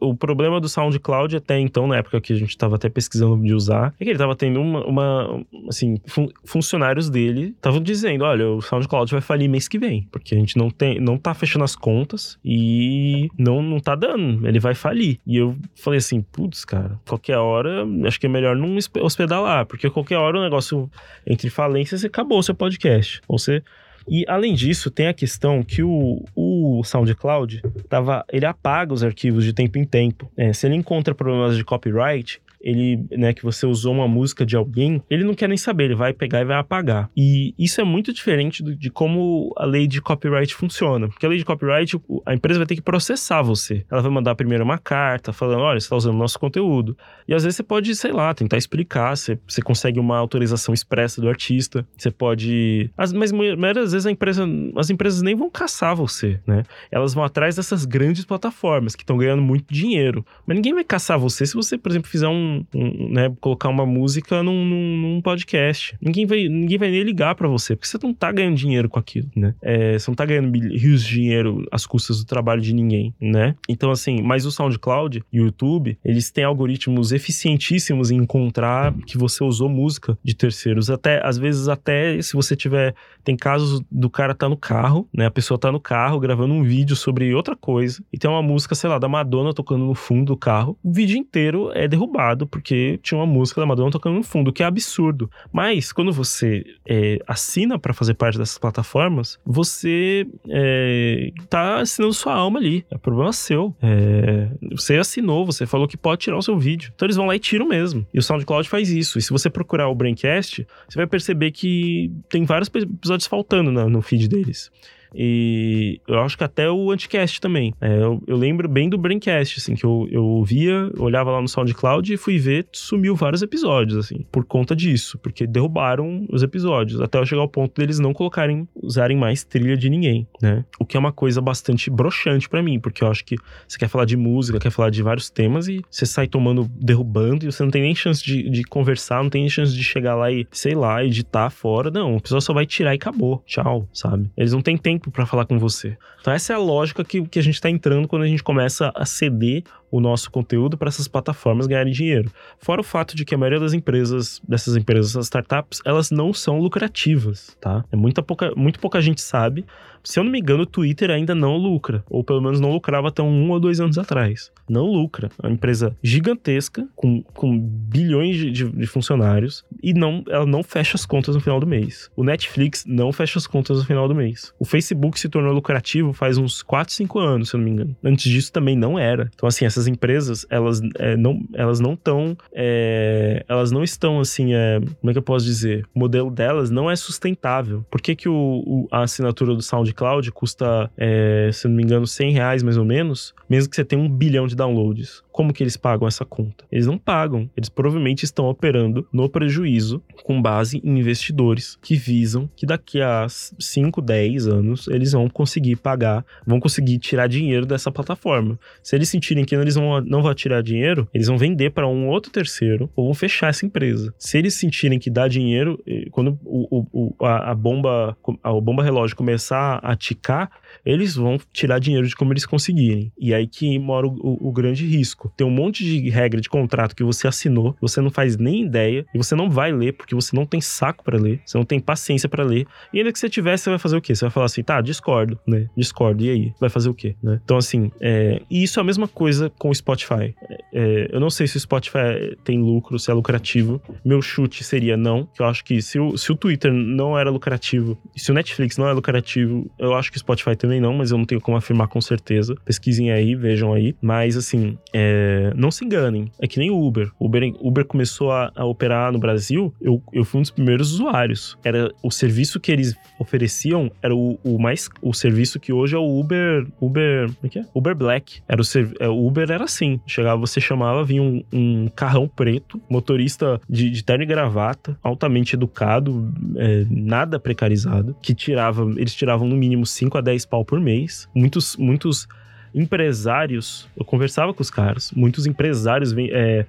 o 0.00 0.14
problema 0.14 0.60
do 0.60 0.68
SoundCloud 0.68 1.36
até 1.36 1.58
então, 1.58 1.86
na 1.86 1.96
época 1.96 2.20
que 2.20 2.32
a 2.32 2.36
gente 2.36 2.50
estava 2.50 2.76
até 2.76 2.88
pesquisando 2.88 3.42
de 3.42 3.54
usar, 3.54 3.94
é 3.98 4.04
que 4.04 4.10
ele 4.10 4.12
estava 4.12 4.36
tendo 4.36 4.60
uma, 4.60 4.84
uma 4.84 5.44
assim, 5.68 6.00
fun 6.06 6.28
funcionários 6.44 7.10
dele 7.10 7.54
estavam 7.56 7.80
dizendo, 7.80 8.24
olha, 8.24 8.48
o 8.48 8.60
SoundCloud 8.60 9.10
vai 9.10 9.20
falir 9.20 9.48
mês 9.48 9.68
que 9.68 9.78
vem, 9.78 10.06
porque 10.10 10.34
a 10.34 10.38
gente 10.38 10.56
não 10.56 10.70
tem, 10.70 11.00
não 11.00 11.18
tá 11.18 11.34
fechando 11.34 11.64
as 11.64 11.76
contas 11.76 12.38
e 12.44 13.28
não, 13.38 13.62
não 13.62 13.80
tá 13.80 13.94
dando, 13.94 14.46
ele 14.46 14.60
vai 14.60 14.74
falir. 14.74 15.18
E 15.26 15.36
eu 15.36 15.56
falei 15.74 15.98
assim, 15.98 16.20
putz, 16.20 16.64
cara, 16.64 16.98
qualquer 17.06 17.38
hora, 17.38 17.84
acho 18.06 18.18
que 18.20 18.26
é 18.26 18.28
melhor 18.28 18.56
não 18.56 18.76
hospedar 19.00 19.40
lá, 19.40 19.64
porque 19.64 19.88
qualquer 19.90 20.18
hora 20.18 20.38
o 20.38 20.42
negócio 20.42 20.90
entre 21.26 21.50
falências 21.50 22.04
acabou 22.04 22.38
o 22.38 22.42
seu 22.42 22.54
podcast. 22.54 23.20
Ou 23.28 23.38
você 23.38 23.62
e 24.08 24.24
além 24.28 24.54
disso, 24.54 24.90
tem 24.90 25.06
a 25.06 25.14
questão 25.14 25.62
que 25.62 25.82
o, 25.82 26.22
o 26.34 26.82
SoundCloud 26.84 27.62
tava, 27.88 28.24
ele 28.30 28.46
apaga 28.46 28.92
os 28.92 29.02
arquivos 29.02 29.44
de 29.44 29.52
tempo 29.52 29.78
em 29.78 29.84
tempo. 29.84 30.30
É, 30.36 30.52
se 30.52 30.66
ele 30.66 30.74
encontra 30.74 31.14
problemas 31.14 31.56
de 31.56 31.64
copyright, 31.64 32.40
ele, 32.64 33.04
né, 33.10 33.34
que 33.34 33.42
você 33.42 33.66
usou 33.66 33.92
uma 33.92 34.08
música 34.08 34.46
de 34.46 34.56
alguém, 34.56 35.02
ele 35.10 35.22
não 35.22 35.34
quer 35.34 35.48
nem 35.48 35.58
saber, 35.58 35.84
ele 35.84 35.94
vai 35.94 36.14
pegar 36.14 36.40
e 36.40 36.44
vai 36.46 36.56
apagar. 36.56 37.10
E 37.14 37.54
isso 37.58 37.78
é 37.80 37.84
muito 37.84 38.10
diferente 38.12 38.62
do, 38.62 38.74
de 38.74 38.90
como 38.90 39.52
a 39.58 39.66
lei 39.66 39.86
de 39.86 40.00
copyright 40.00 40.54
funciona. 40.54 41.06
Porque 41.08 41.26
a 41.26 41.28
lei 41.28 41.36
de 41.36 41.44
copyright, 41.44 42.00
a 42.24 42.34
empresa 42.34 42.58
vai 42.58 42.66
ter 42.66 42.74
que 42.74 42.80
processar 42.80 43.42
você. 43.42 43.84
Ela 43.90 44.00
vai 44.00 44.10
mandar 44.10 44.34
primeiro 44.34 44.64
uma 44.64 44.78
carta 44.78 45.32
falando: 45.32 45.60
olha, 45.60 45.78
você 45.78 45.84
está 45.84 45.96
usando 45.96 46.16
nosso 46.16 46.38
conteúdo. 46.40 46.96
E 47.28 47.34
às 47.34 47.44
vezes 47.44 47.56
você 47.56 47.62
pode, 47.62 47.94
sei 47.94 48.12
lá, 48.12 48.32
tentar 48.32 48.56
explicar, 48.56 49.14
você, 49.14 49.38
você 49.46 49.60
consegue 49.60 50.00
uma 50.00 50.16
autorização 50.16 50.72
expressa 50.72 51.20
do 51.20 51.28
artista, 51.28 51.86
você 51.96 52.10
pode. 52.10 52.90
As, 52.96 53.12
mas 53.12 53.30
muitas 53.30 53.92
vezes 53.92 54.06
a 54.06 54.10
empresa, 54.10 54.48
as 54.76 54.88
empresas 54.88 55.20
nem 55.20 55.34
vão 55.34 55.50
caçar 55.50 55.94
você, 55.94 56.40
né? 56.46 56.62
Elas 56.90 57.12
vão 57.12 57.22
atrás 57.22 57.56
dessas 57.56 57.84
grandes 57.84 58.24
plataformas 58.24 58.96
que 58.96 59.02
estão 59.02 59.18
ganhando 59.18 59.42
muito 59.42 59.72
dinheiro. 59.72 60.24
Mas 60.46 60.56
ninguém 60.56 60.72
vai 60.72 60.84
caçar 60.84 61.18
você 61.18 61.44
se 61.44 61.54
você, 61.54 61.76
por 61.76 61.90
exemplo, 61.90 62.08
fizer 62.08 62.28
um 62.28 62.53
né, 62.74 63.32
colocar 63.40 63.68
uma 63.68 63.86
música 63.86 64.42
num, 64.42 64.64
num, 64.64 64.96
num, 64.96 65.20
podcast. 65.20 65.96
Ninguém 66.00 66.26
vai, 66.26 66.48
ninguém 66.48 66.78
vai 66.78 66.90
nem 66.90 67.02
ligar 67.02 67.34
para 67.34 67.48
você, 67.48 67.74
porque 67.74 67.88
você 67.88 67.98
não 68.02 68.12
tá 68.12 68.30
ganhando 68.30 68.56
dinheiro 68.56 68.88
com 68.88 68.98
aquilo, 68.98 69.28
né? 69.34 69.54
É, 69.62 69.98
você 69.98 70.10
não 70.10 70.14
tá 70.14 70.24
ganhando 70.24 70.52
rios 70.52 71.04
de 71.04 71.14
dinheiro 71.14 71.66
às 71.70 71.86
custas 71.86 72.18
do 72.18 72.26
trabalho 72.26 72.60
de 72.60 72.74
ninguém, 72.74 73.14
né? 73.20 73.54
Então, 73.68 73.90
assim, 73.90 74.22
mas 74.22 74.44
o 74.44 74.50
SoundCloud 74.50 75.22
e 75.32 75.40
o 75.40 75.44
YouTube, 75.44 75.98
eles 76.04 76.30
têm 76.30 76.44
algoritmos 76.44 77.12
eficientíssimos 77.12 78.10
em 78.10 78.16
encontrar 78.16 78.94
que 79.06 79.16
você 79.16 79.42
usou 79.42 79.68
música 79.68 80.18
de 80.22 80.34
terceiros. 80.34 80.90
Até, 80.90 81.24
às 81.24 81.38
vezes, 81.38 81.68
até 81.68 82.20
se 82.20 82.34
você 82.34 82.56
tiver. 82.56 82.94
Tem 83.22 83.36
casos 83.36 83.80
do 83.90 84.10
cara 84.10 84.34
tá 84.34 84.48
no 84.48 84.56
carro, 84.56 85.08
né? 85.12 85.26
A 85.26 85.30
pessoa 85.30 85.58
tá 85.58 85.72
no 85.72 85.80
carro 85.80 86.20
gravando 86.20 86.52
um 86.52 86.62
vídeo 86.62 86.94
sobre 86.94 87.34
outra 87.34 87.56
coisa 87.56 88.04
e 88.12 88.18
tem 88.18 88.30
uma 88.30 88.42
música, 88.42 88.74
sei 88.74 88.90
lá, 88.90 88.98
da 88.98 89.08
Madonna 89.08 89.54
tocando 89.54 89.84
no 89.86 89.94
fundo 89.94 90.26
do 90.26 90.36
carro. 90.36 90.76
O 90.82 90.92
vídeo 90.92 91.16
inteiro 91.16 91.70
é 91.72 91.88
derrubado 91.88 92.43
porque 92.46 92.98
tinha 93.02 93.18
uma 93.18 93.26
música 93.26 93.60
da 93.60 93.66
Madonna 93.66 93.90
tocando 93.90 94.16
no 94.16 94.22
fundo, 94.22 94.48
o 94.48 94.52
que 94.52 94.62
é 94.62 94.66
absurdo. 94.66 95.30
Mas 95.52 95.92
quando 95.92 96.12
você 96.12 96.64
é, 96.86 97.18
assina 97.26 97.78
para 97.78 97.92
fazer 97.92 98.14
parte 98.14 98.38
dessas 98.38 98.58
plataformas, 98.58 99.38
você 99.44 100.26
é, 100.48 101.30
tá 101.48 101.80
assinando 101.80 102.14
sua 102.14 102.34
alma 102.34 102.58
ali. 102.58 102.84
É 102.90 102.98
problema 102.98 103.32
seu. 103.32 103.74
É, 103.82 104.48
você 104.72 104.96
assinou, 104.96 105.44
você 105.46 105.66
falou 105.66 105.88
que 105.88 105.96
pode 105.96 106.22
tirar 106.22 106.36
o 106.36 106.42
seu 106.42 106.58
vídeo. 106.58 106.92
Então 106.94 107.06
eles 107.06 107.16
vão 107.16 107.26
lá 107.26 107.36
e 107.36 107.38
tiram 107.38 107.66
mesmo. 107.66 108.06
E 108.12 108.18
o 108.18 108.22
SoundCloud 108.22 108.68
faz 108.68 108.90
isso. 108.90 109.18
E 109.18 109.22
se 109.22 109.30
você 109.30 109.48
procurar 109.50 109.88
o 109.88 109.94
Braincast, 109.94 110.66
você 110.88 110.96
vai 110.96 111.06
perceber 111.06 111.50
que 111.50 112.12
tem 112.28 112.44
vários 112.44 112.70
episódios 112.74 113.26
faltando 113.26 113.70
no 113.70 114.02
feed 114.02 114.28
deles. 114.28 114.70
E 115.14 116.00
eu 116.08 116.20
acho 116.20 116.36
que 116.36 116.44
até 116.44 116.70
o 116.70 116.90
Anticast 116.90 117.40
também. 117.40 117.72
É, 117.80 117.98
eu, 117.98 118.22
eu, 118.26 118.36
lembro 118.36 118.68
bem 118.68 118.88
do 118.88 118.98
Braincast, 118.98 119.58
assim, 119.58 119.74
que 119.74 119.84
eu, 119.84 120.08
eu 120.10 120.42
via, 120.44 120.90
olhava 120.98 121.30
lá 121.30 121.40
no 121.40 121.48
SoundCloud 121.48 122.12
e 122.12 122.16
fui 122.16 122.38
ver, 122.38 122.66
sumiu 122.72 123.14
vários 123.14 123.42
episódios, 123.42 123.96
assim, 123.96 124.24
por 124.30 124.44
conta 124.44 124.74
disso, 124.74 125.18
porque 125.18 125.46
derrubaram 125.46 126.26
os 126.30 126.42
episódios, 126.42 127.00
até 127.00 127.18
eu 127.18 127.26
chegar 127.26 127.42
ao 127.42 127.48
ponto 127.48 127.80
deles 127.80 127.98
não 127.98 128.12
colocarem, 128.12 128.68
usarem 128.82 129.16
mais 129.16 129.44
trilha 129.44 129.76
de 129.76 129.88
ninguém, 129.88 130.26
né? 130.42 130.64
O 130.78 130.84
que 130.84 130.96
é 130.96 131.00
uma 131.00 131.12
coisa 131.12 131.40
bastante 131.40 131.90
broxante 131.90 132.48
para 132.48 132.62
mim, 132.62 132.80
porque 132.80 133.04
eu 133.04 133.08
acho 133.08 133.24
que 133.24 133.36
você 133.66 133.78
quer 133.78 133.88
falar 133.88 134.04
de 134.04 134.16
música, 134.16 134.58
quer 134.58 134.70
falar 134.70 134.90
de 134.90 135.02
vários 135.02 135.30
temas 135.30 135.68
e 135.68 135.82
você 135.90 136.06
sai 136.06 136.26
tomando, 136.26 136.68
derrubando 136.74 137.44
e 137.44 137.52
você 137.52 137.62
não 137.62 137.70
tem 137.70 137.82
nem 137.82 137.94
chance 137.94 138.22
de, 138.22 138.48
de 138.50 138.64
conversar, 138.64 139.22
não 139.22 139.30
tem 139.30 139.42
nem 139.42 139.50
chance 139.50 139.74
de 139.74 139.82
chegar 139.82 140.14
lá 140.14 140.30
e, 140.30 140.46
sei 140.50 140.74
lá, 140.74 141.04
editar 141.04 141.50
fora. 141.50 141.90
Não, 141.90 142.16
a 142.16 142.20
pessoa 142.20 142.40
só 142.40 142.52
vai 142.52 142.66
tirar 142.66 142.94
e 142.94 142.96
acabou. 142.96 143.42
Tchau, 143.46 143.88
sabe? 143.92 144.30
Eles 144.36 144.52
não 144.52 144.60
têm 144.60 144.76
tempo 144.76 145.03
tempo 145.04 145.10
para 145.10 145.26
falar 145.26 145.44
com 145.46 145.58
você. 145.58 145.96
Então, 146.20 146.32
essa 146.32 146.52
é 146.52 146.56
a 146.56 146.58
lógica 146.58 147.04
que, 147.04 147.26
que 147.26 147.38
a 147.38 147.42
gente 147.42 147.54
está 147.54 147.68
entrando 147.68 148.08
quando 148.08 148.22
a 148.22 148.26
gente 148.26 148.42
começa 148.42 148.92
a 148.94 149.04
ceder 149.04 149.62
o 149.94 150.00
nosso 150.00 150.28
conteúdo 150.28 150.76
para 150.76 150.88
essas 150.88 151.06
plataformas 151.06 151.68
ganharem 151.68 151.92
dinheiro. 151.92 152.28
Fora 152.58 152.80
o 152.80 152.84
fato 152.84 153.14
de 153.14 153.24
que 153.24 153.32
a 153.32 153.38
maioria 153.38 153.60
das 153.60 153.72
empresas, 153.72 154.42
dessas 154.46 154.76
empresas, 154.76 155.12
essas 155.12 155.26
startups, 155.26 155.80
elas 155.84 156.10
não 156.10 156.32
são 156.32 156.58
lucrativas, 156.58 157.56
tá? 157.60 157.84
É 157.92 157.96
muita 157.96 158.20
pouca, 158.20 158.52
muito 158.56 158.80
pouca 158.80 159.00
gente 159.00 159.20
sabe. 159.20 159.64
Se 160.02 160.18
eu 160.18 160.24
não 160.24 160.30
me 160.30 160.38
engano, 160.38 160.64
o 160.64 160.66
Twitter 160.66 161.10
ainda 161.10 161.34
não 161.34 161.56
lucra, 161.56 162.04
ou 162.10 162.22
pelo 162.22 162.42
menos 162.42 162.60
não 162.60 162.72
lucrava 162.72 163.08
até 163.08 163.22
um 163.22 163.50
ou 163.50 163.58
dois 163.58 163.80
anos 163.80 163.96
atrás. 163.96 164.52
Não 164.68 164.84
lucra. 164.84 165.30
É 165.42 165.46
uma 165.46 165.54
empresa 165.54 165.96
gigantesca, 166.02 166.86
com, 166.94 167.22
com 167.22 167.58
bilhões 167.58 168.36
de, 168.36 168.50
de, 168.50 168.68
de 168.68 168.86
funcionários, 168.86 169.64
e 169.82 169.94
não, 169.94 170.22
ela 170.28 170.44
não 170.44 170.62
fecha 170.62 170.96
as 170.96 171.06
contas 171.06 171.34
no 171.34 171.40
final 171.40 171.58
do 171.58 171.66
mês. 171.66 172.10
O 172.14 172.22
Netflix 172.22 172.84
não 172.86 173.12
fecha 173.12 173.38
as 173.38 173.46
contas 173.46 173.78
no 173.78 173.84
final 173.84 174.06
do 174.06 174.14
mês. 174.14 174.52
O 174.58 174.66
Facebook 174.66 175.18
se 175.18 175.28
tornou 175.28 175.54
lucrativo 175.54 176.12
faz 176.12 176.36
uns 176.36 176.62
4, 176.62 176.92
5 176.92 177.18
anos, 177.18 177.48
se 177.48 177.56
eu 177.56 177.58
não 177.58 177.64
me 177.64 177.70
engano. 177.70 177.96
Antes 178.04 178.30
disso 178.30 178.52
também 178.52 178.76
não 178.76 178.98
era. 178.98 179.30
Então, 179.34 179.46
assim, 179.46 179.64
essas 179.64 179.83
empresas, 179.86 180.46
elas 180.50 180.80
é, 180.98 181.16
não 181.16 181.42
elas 181.54 181.80
não 181.80 181.94
estão 181.94 182.36
é, 182.52 183.44
elas 183.48 183.70
não 183.70 183.82
estão 183.82 184.20
assim, 184.20 184.54
é, 184.54 184.80
como 185.00 185.10
é 185.10 185.12
que 185.12 185.18
eu 185.18 185.22
posso 185.22 185.44
dizer? 185.44 185.86
O 185.94 185.98
modelo 185.98 186.30
delas 186.30 186.70
não 186.70 186.90
é 186.90 186.96
sustentável. 186.96 187.84
Por 187.90 188.00
que, 188.00 188.14
que 188.14 188.28
o, 188.28 188.62
o 188.66 188.88
a 188.90 189.02
assinatura 189.02 189.54
do 189.54 189.62
SoundCloud 189.62 190.30
custa, 190.32 190.90
é, 190.96 191.50
se 191.52 191.66
não 191.66 191.74
me 191.74 191.82
engano, 191.82 192.06
100 192.06 192.32
reais 192.32 192.62
mais 192.62 192.76
ou 192.76 192.84
menos, 192.84 193.34
mesmo 193.48 193.70
que 193.70 193.76
você 193.76 193.84
tenha 193.84 194.00
um 194.00 194.08
bilhão 194.08 194.46
de 194.46 194.54
downloads? 194.54 195.23
Como 195.34 195.52
que 195.52 195.64
eles 195.64 195.76
pagam 195.76 196.06
essa 196.06 196.24
conta? 196.24 196.64
Eles 196.70 196.86
não 196.86 196.96
pagam. 196.96 197.50
Eles 197.56 197.68
provavelmente 197.68 198.24
estão 198.24 198.44
operando 198.44 199.04
no 199.12 199.28
prejuízo 199.28 200.00
com 200.22 200.40
base 200.40 200.80
em 200.84 201.00
investidores 201.00 201.76
que 201.82 201.96
visam 201.96 202.48
que 202.54 202.64
daqui 202.64 203.02
a 203.02 203.26
5, 203.28 204.00
10 204.00 204.46
anos 204.46 204.86
eles 204.86 205.10
vão 205.10 205.28
conseguir 205.28 205.74
pagar, 205.74 206.24
vão 206.46 206.60
conseguir 206.60 207.00
tirar 207.00 207.26
dinheiro 207.26 207.66
dessa 207.66 207.90
plataforma. 207.90 208.56
Se 208.80 208.94
eles 208.94 209.08
sentirem 209.08 209.44
que 209.44 209.56
eles 209.56 209.74
vão, 209.74 210.00
não 210.02 210.22
vão 210.22 210.32
tirar 210.32 210.62
dinheiro, 210.62 211.08
eles 211.12 211.26
vão 211.26 211.36
vender 211.36 211.70
para 211.70 211.88
um 211.88 212.06
outro 212.06 212.30
terceiro 212.30 212.88
ou 212.94 213.06
vão 213.06 213.14
fechar 213.14 213.48
essa 213.48 213.66
empresa. 213.66 214.14
Se 214.16 214.38
eles 214.38 214.54
sentirem 214.54 215.00
que 215.00 215.10
dá 215.10 215.26
dinheiro, 215.26 215.82
eh, 215.84 216.06
quando 216.12 216.38
o, 216.44 216.86
o, 216.92 217.24
a, 217.26 217.50
a 217.50 217.54
bomba 217.56 218.16
a 218.40 218.52
bomba 218.60 218.84
relógio 218.84 219.16
começar 219.16 219.80
a 219.82 219.96
ticar, 219.96 220.48
eles 220.84 221.14
vão 221.14 221.38
tirar 221.52 221.78
dinheiro 221.78 222.06
de 222.06 222.14
como 222.14 222.32
eles 222.32 222.46
conseguirem. 222.46 223.12
E 223.18 223.34
aí 223.34 223.46
que 223.46 223.78
mora 223.78 224.06
o, 224.06 224.10
o, 224.10 224.48
o, 224.48 224.52
grande 224.52 224.86
risco. 224.86 225.32
Tem 225.36 225.46
um 225.46 225.50
monte 225.50 225.84
de 225.84 226.08
regra 226.08 226.40
de 226.40 226.48
contrato 226.48 226.94
que 226.94 227.04
você 227.04 227.26
assinou, 227.26 227.76
você 227.80 228.00
não 228.00 228.10
faz 228.10 228.36
nem 228.36 228.64
ideia, 228.64 229.06
e 229.14 229.18
você 229.18 229.34
não 229.34 229.50
vai 229.50 229.72
ler, 229.72 229.92
porque 229.92 230.14
você 230.14 230.34
não 230.36 230.46
tem 230.46 230.60
saco 230.60 231.04
para 231.04 231.18
ler, 231.18 231.40
você 231.44 231.58
não 231.58 231.64
tem 231.64 231.80
paciência 231.80 232.28
para 232.28 232.44
ler. 232.44 232.66
E 232.92 232.98
ainda 232.98 233.12
que 233.12 233.18
você 233.18 233.28
tiver, 233.28 233.56
você 233.56 233.70
vai 233.70 233.78
fazer 233.78 233.96
o 233.96 234.00
quê? 234.00 234.14
Você 234.14 234.24
vai 234.24 234.30
falar 234.30 234.46
assim, 234.46 234.62
tá, 234.62 234.80
discordo, 234.80 235.38
né? 235.46 235.68
Discordo, 235.76 236.24
e 236.24 236.30
aí? 236.30 236.52
Vai 236.60 236.70
fazer 236.70 236.88
o 236.88 236.94
quê, 236.94 237.16
né? 237.22 237.40
Então, 237.44 237.56
assim, 237.56 237.90
é... 238.00 238.40
e 238.50 238.62
isso 238.62 238.78
é 238.78 238.82
a 238.82 238.84
mesma 238.84 239.08
coisa 239.08 239.50
com 239.58 239.70
o 239.70 239.74
Spotify. 239.74 240.34
É... 240.72 241.08
Eu 241.12 241.20
não 241.20 241.30
sei 241.30 241.46
se 241.46 241.56
o 241.56 241.60
Spotify 241.60 242.36
tem 242.44 242.58
lucro, 242.58 242.98
se 242.98 243.10
é 243.10 243.14
lucrativo. 243.14 243.80
Meu 244.04 244.22
chute 244.22 244.62
seria 244.64 244.96
não, 244.96 245.26
que 245.26 245.42
eu 245.42 245.46
acho 245.46 245.64
que 245.64 245.80
se 245.82 245.98
o, 245.98 246.16
se 246.16 246.32
o 246.32 246.36
Twitter 246.36 246.72
não 246.72 247.18
era 247.18 247.30
lucrativo, 247.30 247.98
se 248.16 248.30
o 248.30 248.34
Netflix 248.34 248.76
não 248.76 248.88
é 248.88 248.92
lucrativo, 248.92 249.70
eu 249.78 249.94
acho 249.94 250.10
que 250.10 250.16
o 250.16 250.20
Spotify 250.20 250.56
também 250.56 250.63
também 250.64 250.80
não, 250.80 250.94
mas 250.94 251.10
eu 251.10 251.18
não 251.18 251.24
tenho 251.24 251.40
como 251.40 251.56
afirmar 251.56 251.88
com 251.88 252.00
certeza. 252.00 252.54
Pesquisem 252.64 253.10
aí, 253.10 253.34
vejam 253.34 253.72
aí. 253.72 253.94
Mas 254.00 254.36
assim, 254.36 254.78
é... 254.92 255.52
não 255.54 255.70
se 255.70 255.84
enganem. 255.84 256.30
É 256.40 256.46
que 256.46 256.58
nem 256.58 256.70
o 256.70 256.80
Uber. 256.84 257.10
Uber, 257.20 257.54
Uber 257.60 257.84
começou 257.84 258.32
a, 258.32 258.50
a, 258.54 258.64
operar 258.64 259.12
no 259.12 259.18
Brasil, 259.18 259.74
eu, 259.80 260.02
eu 260.12 260.24
fui 260.24 260.38
um 260.38 260.42
dos 260.42 260.50
primeiros 260.50 260.92
usuários. 260.92 261.58
Era 261.62 261.92
o 262.02 262.10
serviço 262.10 262.58
que 262.58 262.72
eles 262.72 262.94
ofereciam 263.18 263.90
era 264.02 264.14
o, 264.14 264.38
o 264.44 264.58
mais 264.58 264.88
o 265.00 265.12
serviço 265.12 265.58
que 265.60 265.72
hoje 265.72 265.94
é 265.94 265.98
o 265.98 266.20
Uber 266.20 266.66
Uber 266.80 267.26
como 267.26 267.38
é 267.44 267.48
que 267.48 267.58
é? 267.58 267.66
Uber 267.74 267.94
Black 267.94 268.40
era 268.48 268.60
o, 268.60 268.64
é, 269.00 269.08
o 269.08 269.26
Uber 269.26 269.50
era 269.50 269.64
assim 269.64 270.00
chegava 270.06 270.38
você 270.38 270.60
chamava 270.60 271.04
vinha 271.04 271.22
um, 271.22 271.42
um 271.52 271.88
carrão 271.88 272.28
preto 272.28 272.80
motorista 272.88 273.60
de, 273.68 273.90
de 273.90 274.04
terno 274.04 274.24
e 274.24 274.26
gravata 274.26 274.98
altamente 275.02 275.54
educado 275.54 276.32
é, 276.56 276.84
nada 276.90 277.38
precarizado 277.38 278.16
que 278.20 278.34
tirava 278.34 278.82
eles 278.96 279.14
tiravam 279.14 279.48
no 279.48 279.56
mínimo 279.56 279.86
5 279.86 280.18
a 280.18 280.20
10 280.20 280.46
pau 280.54 280.64
por 280.64 280.80
mês. 280.80 281.28
Muitos, 281.34 281.76
muitos 281.76 282.28
empresários, 282.72 283.88
eu 283.96 284.04
conversava 284.04 284.54
com 284.54 284.62
os 284.62 284.70
caras, 284.70 285.10
muitos 285.12 285.46
empresários 285.46 286.12
é, 286.16 286.66